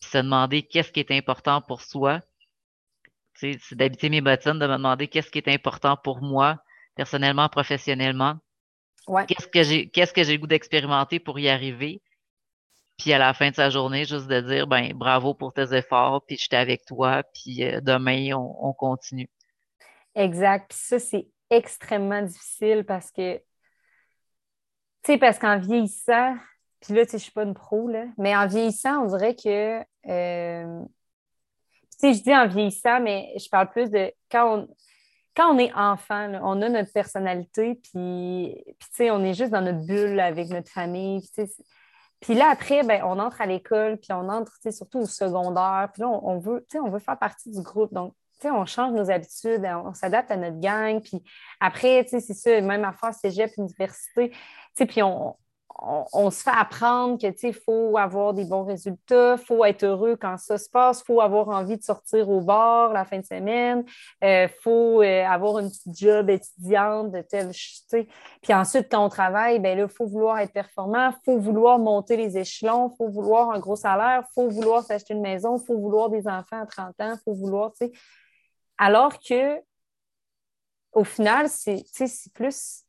puis 0.00 0.10
se 0.10 0.18
demander 0.18 0.62
qu'est-ce 0.62 0.92
qui 0.92 1.00
est 1.00 1.10
important 1.10 1.60
pour 1.60 1.82
soi. 1.82 2.20
C'est 3.34 3.58
d'habiter 3.72 4.10
mes 4.10 4.20
bottines, 4.20 4.58
de 4.58 4.66
me 4.66 4.76
demander 4.76 5.08
qu'est-ce 5.08 5.30
qui 5.30 5.38
est 5.38 5.48
important 5.48 5.96
pour 5.96 6.22
moi, 6.22 6.58
personnellement, 6.94 7.48
professionnellement. 7.48 8.36
Qu'est-ce 9.26 9.48
que 9.48 9.62
j'ai 9.62 9.90
qu'est-ce 9.90 10.14
que 10.14 10.22
j'ai 10.22 10.32
le 10.32 10.38
goût 10.38 10.46
d'expérimenter 10.46 11.18
pour 11.18 11.38
y 11.38 11.48
arriver? 11.48 12.00
Puis 12.96 13.12
à 13.12 13.18
la 13.18 13.34
fin 13.34 13.50
de 13.50 13.54
sa 13.54 13.68
journée, 13.68 14.04
juste 14.04 14.28
de 14.28 14.40
dire 14.40 14.66
ben 14.66 14.94
bravo 14.94 15.34
pour 15.34 15.52
tes 15.52 15.74
efforts, 15.74 16.24
puis 16.26 16.38
j'étais 16.38 16.56
avec 16.56 16.86
toi, 16.86 17.22
puis 17.34 17.64
euh, 17.64 17.80
demain, 17.82 18.34
on, 18.34 18.68
on 18.68 18.72
continue. 18.72 19.28
Exact. 20.14 20.70
Puis 20.70 20.78
ça, 20.80 20.98
c'est 20.98 21.26
extrêmement 21.56 22.22
difficile 22.22 22.84
parce 22.84 23.10
que, 23.10 23.36
tu 23.36 23.42
sais, 25.04 25.18
parce 25.18 25.38
qu'en 25.38 25.58
vieillissant, 25.58 26.36
puis 26.80 26.94
là, 26.94 27.04
tu 27.04 27.12
sais, 27.12 27.18
je 27.18 27.22
suis 27.24 27.32
pas 27.32 27.44
une 27.44 27.54
pro, 27.54 27.88
là, 27.88 28.06
mais 28.18 28.36
en 28.36 28.46
vieillissant, 28.46 29.04
on 29.04 29.06
dirait 29.06 29.34
que, 29.34 29.80
euh, 30.08 30.84
tu 31.92 31.98
sais, 31.98 32.14
je 32.14 32.22
dis 32.22 32.34
en 32.34 32.46
vieillissant, 32.46 33.00
mais 33.00 33.32
je 33.38 33.48
parle 33.48 33.70
plus 33.70 33.90
de 33.90 34.12
quand 34.30 34.58
on, 34.58 34.68
quand 35.36 35.54
on 35.54 35.58
est 35.58 35.72
enfant, 35.74 36.32
on 36.42 36.62
a 36.62 36.68
notre 36.68 36.92
personnalité, 36.92 37.80
puis, 37.82 38.54
tu 38.78 38.86
sais, 38.92 39.10
on 39.10 39.24
est 39.24 39.34
juste 39.34 39.50
dans 39.50 39.62
notre 39.62 39.84
bulle 39.86 40.20
avec 40.20 40.48
notre 40.48 40.70
famille, 40.70 41.20
puis, 41.34 41.46
puis 42.20 42.34
là, 42.34 42.50
après, 42.50 42.82
ben, 42.84 43.02
on 43.04 43.18
entre 43.18 43.40
à 43.40 43.46
l'école, 43.46 43.98
puis 43.98 44.12
on 44.12 44.28
entre, 44.28 44.52
surtout 44.70 45.00
au 45.00 45.06
secondaire, 45.06 45.90
puis 45.92 46.02
là, 46.02 46.08
on, 46.08 46.36
on 46.36 46.38
veut, 46.38 46.64
tu 46.70 46.78
sais, 46.78 46.80
on 46.80 46.90
veut 46.90 46.98
faire 46.98 47.18
partie 47.18 47.50
du 47.50 47.60
groupe. 47.60 47.92
Donc, 47.92 48.14
on 48.44 48.66
change 48.66 48.92
nos 48.92 49.10
habitudes, 49.10 49.64
on, 49.84 49.94
s'adapte 49.94 50.30
à 50.30 50.36
notre 50.36 50.60
gang. 50.60 51.00
Puis 51.00 51.22
après, 51.60 52.06
c'est 52.08 52.20
ça, 52.20 52.60
même 52.60 52.84
affaire 52.84 53.14
cégep, 53.14 53.52
université. 53.56 54.32
Puis 54.76 55.02
on, 55.02 55.36
on, 56.12 56.30
se 56.30 56.42
fait 56.42 56.50
apprendre 56.50 57.18
que 57.18 57.26
il 57.46 57.54
faut 57.54 57.96
avoir 57.98 58.32
des 58.32 58.44
bons 58.44 58.64
résultats, 58.64 59.36
il 59.38 59.44
faut 59.44 59.64
être 59.64 59.84
heureux 59.84 60.16
quand 60.16 60.36
ça 60.38 60.56
se 60.56 60.68
passe, 60.70 61.00
il 61.00 61.04
faut 61.04 61.20
avoir 61.20 61.48
envie 61.48 61.76
de 61.76 61.82
sortir 61.82 62.28
au 62.30 62.40
bord 62.40 62.92
la 62.92 63.04
fin 63.04 63.18
de 63.18 63.24
semaine, 63.24 63.84
il 64.22 64.28
euh, 64.28 64.48
faut 64.62 65.02
euh, 65.02 65.24
avoir 65.24 65.58
une 65.58 65.68
petite 65.68 65.98
job 65.98 66.30
étudiante 66.30 67.10
de 67.10 67.20
tel. 67.22 67.50
Puis 68.42 68.54
ensuite, 68.54 68.88
quand 68.90 69.04
on 69.04 69.08
travaille, 69.08 69.58
ben 69.58 69.78
il 69.78 69.88
faut 69.88 70.06
vouloir 70.06 70.38
être 70.38 70.52
performant, 70.52 71.10
il 71.10 71.24
faut 71.24 71.38
vouloir 71.38 71.78
monter 71.78 72.16
les 72.16 72.38
échelons, 72.38 72.90
il 72.92 72.96
faut 72.96 73.08
vouloir 73.08 73.50
un 73.50 73.58
gros 73.58 73.76
salaire, 73.76 74.22
il 74.28 74.32
faut 74.34 74.48
vouloir 74.48 74.82
s'acheter 74.82 75.14
une 75.14 75.22
maison, 75.22 75.58
il 75.58 75.66
faut 75.66 75.78
vouloir 75.78 76.08
des 76.08 76.26
enfants 76.26 76.62
à 76.62 76.66
30 76.66 77.00
ans, 77.00 77.14
il 77.14 77.20
faut 77.24 77.34
vouloir. 77.34 77.72
Alors 78.78 79.18
que, 79.18 79.60
au 80.92 81.04
final, 81.04 81.48
c'est 81.48 81.84
plus. 82.32 82.82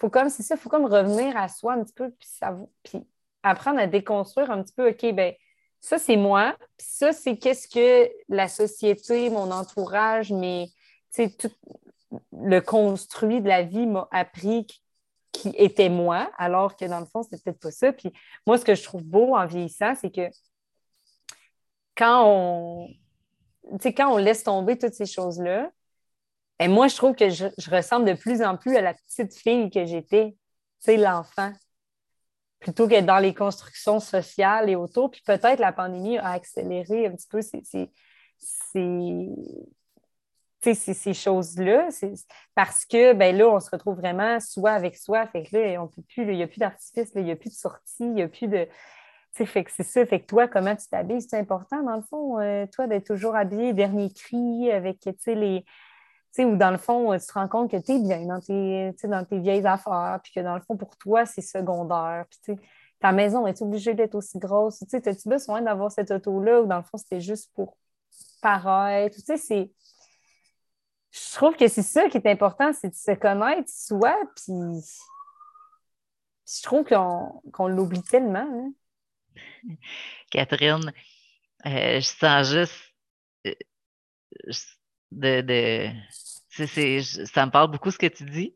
Faut 0.00 0.10
comme, 0.10 0.28
c'est 0.28 0.42
ça, 0.42 0.56
faut 0.56 0.68
comme 0.68 0.86
revenir 0.86 1.36
à 1.36 1.48
soi 1.48 1.74
un 1.74 1.82
petit 1.82 1.94
peu, 1.94 2.10
puis, 2.10 2.28
ça, 2.28 2.56
puis 2.84 3.06
apprendre 3.42 3.80
à 3.80 3.86
déconstruire 3.86 4.50
un 4.50 4.62
petit 4.62 4.74
peu, 4.74 4.90
OK, 4.90 5.12
ben 5.12 5.34
ça, 5.80 5.98
c'est 5.98 6.16
moi, 6.16 6.56
puis 6.76 6.86
ça, 6.88 7.12
c'est 7.12 7.36
qu'est-ce 7.36 7.68
que 7.68 8.10
la 8.28 8.48
société, 8.48 9.30
mon 9.30 9.50
entourage, 9.50 10.32
mais 10.32 10.68
tout 11.16 11.50
le 12.32 12.60
construit 12.60 13.40
de 13.40 13.48
la 13.48 13.62
vie 13.62 13.86
m'a 13.86 14.08
appris 14.12 14.66
qui 15.32 15.50
était 15.56 15.88
moi, 15.88 16.30
alors 16.36 16.76
que 16.76 16.84
dans 16.84 17.00
le 17.00 17.06
fond, 17.06 17.22
c'était 17.22 17.38
peut-être 17.38 17.60
pas 17.60 17.70
ça. 17.70 17.92
Puis 17.92 18.12
moi, 18.46 18.58
ce 18.58 18.64
que 18.64 18.74
je 18.74 18.82
trouve 18.82 19.04
beau 19.04 19.36
en 19.36 19.46
vieillissant, 19.46 19.94
c'est 19.94 20.10
que 20.10 20.28
quand 21.96 22.24
on, 22.26 22.88
quand 23.96 24.12
on 24.12 24.16
laisse 24.16 24.44
tomber 24.44 24.78
toutes 24.78 24.94
ces 24.94 25.06
choses-là, 25.06 25.70
et 26.60 26.66
ben, 26.66 26.72
moi, 26.72 26.88
je 26.88 26.96
trouve 26.96 27.14
que 27.14 27.30
je, 27.30 27.46
ressemble 27.70 28.06
de 28.06 28.14
plus 28.14 28.42
en 28.42 28.56
plus 28.56 28.76
à 28.76 28.80
la 28.80 28.94
petite 28.94 29.34
fille 29.36 29.70
que 29.70 29.84
j'étais, 29.84 30.36
tu 30.82 30.96
l'enfant, 30.96 31.52
plutôt 32.58 32.88
que 32.88 33.00
dans 33.00 33.18
les 33.18 33.32
constructions 33.32 34.00
sociales 34.00 34.68
et 34.68 34.74
autour. 34.74 35.10
Puis 35.10 35.22
peut-être 35.24 35.60
la 35.60 35.72
pandémie 35.72 36.18
a 36.18 36.30
accéléré 36.30 37.06
un 37.06 37.12
petit 37.12 37.28
peu 37.28 37.42
ces, 37.42 37.62
ces, 40.74 41.14
choses-là, 41.14 41.88
parce 42.56 42.84
que 42.84 43.12
ben 43.12 43.36
là, 43.36 43.48
on 43.48 43.60
se 43.60 43.70
retrouve 43.70 43.96
vraiment 43.96 44.40
soi 44.40 44.72
avec 44.72 44.96
soi. 44.96 45.28
Fait 45.28 45.44
que 45.44 45.56
là, 45.56 45.80
on 45.80 45.86
peut 45.86 46.02
plus, 46.02 46.24
il 46.24 46.36
n'y 46.36 46.42
a 46.42 46.48
plus 46.48 46.58
d'artifice, 46.58 47.12
il 47.14 47.22
n'y 47.22 47.30
a 47.30 47.36
plus 47.36 47.50
de 47.50 47.54
sortie, 47.54 47.94
il 48.00 48.14
n'y 48.14 48.22
a 48.22 48.28
plus 48.28 48.48
de 48.48 48.66
fait 49.32 49.64
que 49.64 49.70
c'est 49.70 49.84
ça. 49.84 50.04
Fait 50.06 50.20
que 50.20 50.26
toi, 50.26 50.48
comment 50.48 50.74
tu 50.74 50.86
t'habilles, 50.88 51.22
c'est 51.22 51.38
important, 51.38 51.82
dans 51.82 51.96
le 51.96 52.02
fond, 52.02 52.40
euh, 52.40 52.66
toi, 52.72 52.86
d'être 52.86 53.06
toujours 53.06 53.36
habillé, 53.36 53.72
dernier 53.72 54.12
cri, 54.12 54.70
avec, 54.70 55.08
les, 55.26 55.64
ou 56.38 56.56
dans 56.56 56.70
le 56.70 56.78
fond, 56.78 57.16
tu 57.18 57.26
te 57.26 57.32
rends 57.32 57.48
compte 57.48 57.70
que 57.70 57.76
tu 57.76 57.92
es 57.92 57.98
bien 57.98 58.26
dans 58.26 58.40
tes, 58.40 58.92
dans 59.04 59.24
tes 59.24 59.38
vieilles 59.38 59.66
affaires, 59.66 60.20
puis 60.22 60.32
que 60.34 60.40
dans 60.40 60.54
le 60.54 60.60
fond, 60.60 60.76
pour 60.76 60.96
toi, 60.96 61.26
c'est 61.26 61.40
secondaire. 61.42 62.26
Puis, 62.44 62.56
ta 63.00 63.12
maison 63.12 63.46
est 63.46 63.60
obligée 63.62 63.94
d'être 63.94 64.14
aussi 64.14 64.38
grosse? 64.38 64.80
Tu 64.80 64.86
sais, 64.88 65.08
as-tu 65.08 65.28
besoin 65.28 65.62
d'avoir 65.62 65.92
cette 65.92 66.10
auto-là 66.10 66.62
ou 66.62 66.66
dans 66.66 66.78
le 66.78 66.82
fond, 66.82 66.98
c'était 66.98 67.20
juste 67.20 67.52
pour 67.54 67.76
paraître? 68.42 69.16
Tu 69.16 69.22
sais, 69.22 69.36
c'est. 69.36 69.72
Je 71.10 71.34
trouve 71.34 71.56
que 71.56 71.68
c'est 71.68 71.82
ça 71.82 72.08
qui 72.08 72.18
est 72.18 72.26
important, 72.26 72.72
c'est 72.72 72.90
de 72.90 72.94
se 72.94 73.12
connaître 73.12 73.70
soi, 73.70 74.14
puis 74.36 74.52
je 76.46 76.62
trouve 76.62 76.84
qu'on 76.84 77.68
l'oublie 77.68 78.02
tellement. 78.02 78.40
Hein. 78.40 78.72
Catherine, 80.30 80.92
euh, 81.66 82.00
je 82.00 82.06
sens 82.06 82.52
juste 82.52 82.94
euh, 83.46 83.52
de, 85.10 85.88
ça 86.50 87.46
me 87.46 87.50
parle 87.50 87.70
beaucoup 87.70 87.90
ce 87.90 87.98
que 87.98 88.06
tu 88.06 88.24
dis. 88.24 88.54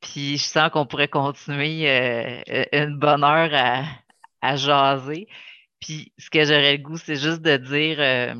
Puis 0.00 0.38
je 0.38 0.44
sens 0.44 0.70
qu'on 0.70 0.86
pourrait 0.86 1.08
continuer 1.08 1.88
euh, 1.90 2.64
une 2.72 2.98
bonne 2.98 3.24
heure 3.24 3.50
à, 4.42 4.56
jaser. 4.56 5.28
Puis 5.80 6.12
ce 6.18 6.30
que 6.30 6.44
j'aurais 6.44 6.76
le 6.76 6.82
goût, 6.82 6.96
c'est 6.98 7.16
juste 7.16 7.42
de 7.42 7.56
dire 7.56 8.36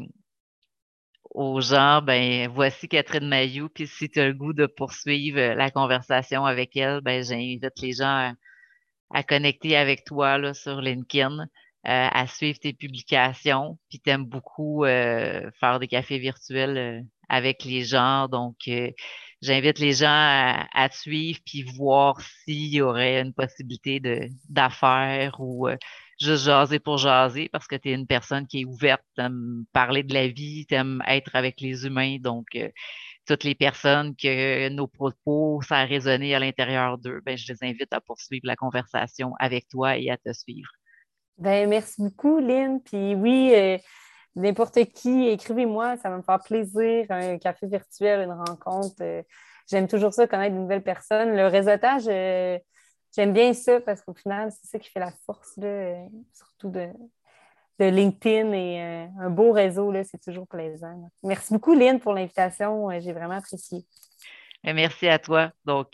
aux 1.30 1.60
gens, 1.60 2.00
ben 2.02 2.48
voici 2.48 2.88
Catherine 2.88 3.28
Mayou, 3.28 3.68
puis 3.68 3.86
si 3.86 4.08
tu 4.08 4.20
as 4.20 4.28
le 4.28 4.34
goût 4.34 4.52
de 4.52 4.66
poursuivre 4.66 5.38
la 5.54 5.70
conversation 5.70 6.46
avec 6.46 6.76
elle, 6.76 7.00
ben 7.02 7.22
j'invite 7.22 7.78
les 7.82 7.92
gens 7.92 8.06
à, 8.06 8.32
à 9.12 9.22
connecter 9.22 9.76
avec 9.76 10.04
toi 10.04 10.54
sur 10.54 10.80
LinkedIn, 10.80 11.46
à 11.86 12.26
suivre 12.26 12.58
tes 12.58 12.72
publications. 12.72 13.78
Puis 13.88 14.00
tu 14.00 14.10
aimes 14.10 14.24
beaucoup 14.24 14.84
euh, 14.84 15.50
faire 15.60 15.78
des 15.78 15.88
cafés 15.88 16.18
virtuels 16.18 16.78
euh, 16.78 17.00
avec 17.28 17.64
les 17.64 17.84
gens. 17.84 18.28
Donc, 18.28 18.56
j'invite 19.42 19.78
les 19.78 19.92
gens 19.92 20.06
à, 20.08 20.88
te 20.88 20.96
suivre 20.96 21.40
puis 21.44 21.62
voir 21.76 22.20
s'il 22.20 22.74
y 22.74 22.80
aurait 22.80 23.20
une 23.20 23.34
possibilité 23.34 24.00
de 24.00 24.28
d'affaires 24.48 25.36
ou 25.40 25.68
juste 26.20 26.44
jaser 26.44 26.78
pour 26.80 26.98
jaser 26.98 27.48
parce 27.50 27.66
que 27.66 27.76
tu 27.76 27.90
es 27.90 27.94
une 27.94 28.06
personne 28.06 28.46
qui 28.46 28.62
est 28.62 28.64
ouverte, 28.64 29.02
t'aimes 29.16 29.64
parler 29.72 30.02
de 30.02 30.14
la 30.14 30.28
vie, 30.28 30.66
t'aimes 30.66 31.02
être 31.06 31.34
avec 31.34 31.60
les 31.60 31.86
humains. 31.86 32.18
Donc, 32.20 32.46
toutes 33.26 33.44
les 33.44 33.54
personnes 33.54 34.14
que 34.16 34.68
nos 34.70 34.86
propos, 34.86 35.60
ça 35.62 35.78
a 35.78 35.84
résonné 35.84 36.34
à 36.34 36.38
l'intérieur 36.38 36.98
d'eux, 36.98 37.20
ben, 37.24 37.36
je 37.36 37.52
les 37.52 37.68
invite 37.68 37.92
à 37.92 38.00
poursuivre 38.00 38.46
la 38.46 38.56
conversation 38.56 39.34
avec 39.38 39.68
toi 39.68 39.98
et 39.98 40.10
à 40.10 40.16
te 40.16 40.32
suivre. 40.32 40.70
Ben, 41.38 41.68
merci 41.68 42.02
beaucoup, 42.02 42.38
Lynn. 42.38 42.80
Puis 42.80 43.14
oui, 43.14 43.52
euh, 43.54 43.78
n'importe 44.36 44.82
qui, 44.94 45.28
écrivez-moi, 45.28 45.96
ça 45.98 46.08
va 46.08 46.16
me 46.16 46.22
faire 46.22 46.40
plaisir. 46.42 47.06
Un 47.10 47.38
café 47.38 47.66
virtuel, 47.66 48.22
une 48.22 48.32
rencontre. 48.32 48.96
Euh, 49.02 49.22
j'aime 49.70 49.86
toujours 49.86 50.14
ça, 50.14 50.26
connaître 50.26 50.54
de 50.54 50.60
nouvelles 50.60 50.82
personnes. 50.82 51.36
Le 51.36 51.46
réseautage, 51.46 52.04
euh, 52.08 52.58
j'aime 53.14 53.32
bien 53.32 53.52
ça 53.52 53.80
parce 53.80 54.02
qu'au 54.02 54.14
final, 54.14 54.50
c'est 54.50 54.66
ça 54.66 54.78
qui 54.78 54.90
fait 54.90 55.00
la 55.00 55.12
force, 55.26 55.58
surtout 56.32 56.70
de, 56.70 56.88
de 57.78 57.84
LinkedIn 57.84 58.52
et 58.52 59.08
un 59.20 59.28
beau 59.28 59.52
réseau, 59.52 59.92
c'est 60.04 60.20
toujours 60.22 60.46
plaisant. 60.46 61.10
Merci 61.22 61.52
beaucoup, 61.52 61.74
Lynn, 61.74 62.00
pour 62.00 62.14
l'invitation. 62.14 62.88
J'ai 62.98 63.12
vraiment 63.12 63.36
apprécié. 63.36 63.84
Merci 64.64 65.06
à 65.08 65.18
toi. 65.18 65.52
Donc, 65.66 65.88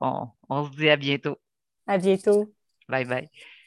on, 0.00 0.28
on 0.50 0.64
se 0.66 0.76
dit 0.76 0.90
à 0.90 0.96
bientôt. 0.96 1.38
À 1.86 1.96
bientôt. 1.96 2.52
Bye 2.88 3.06
bye. 3.06 3.30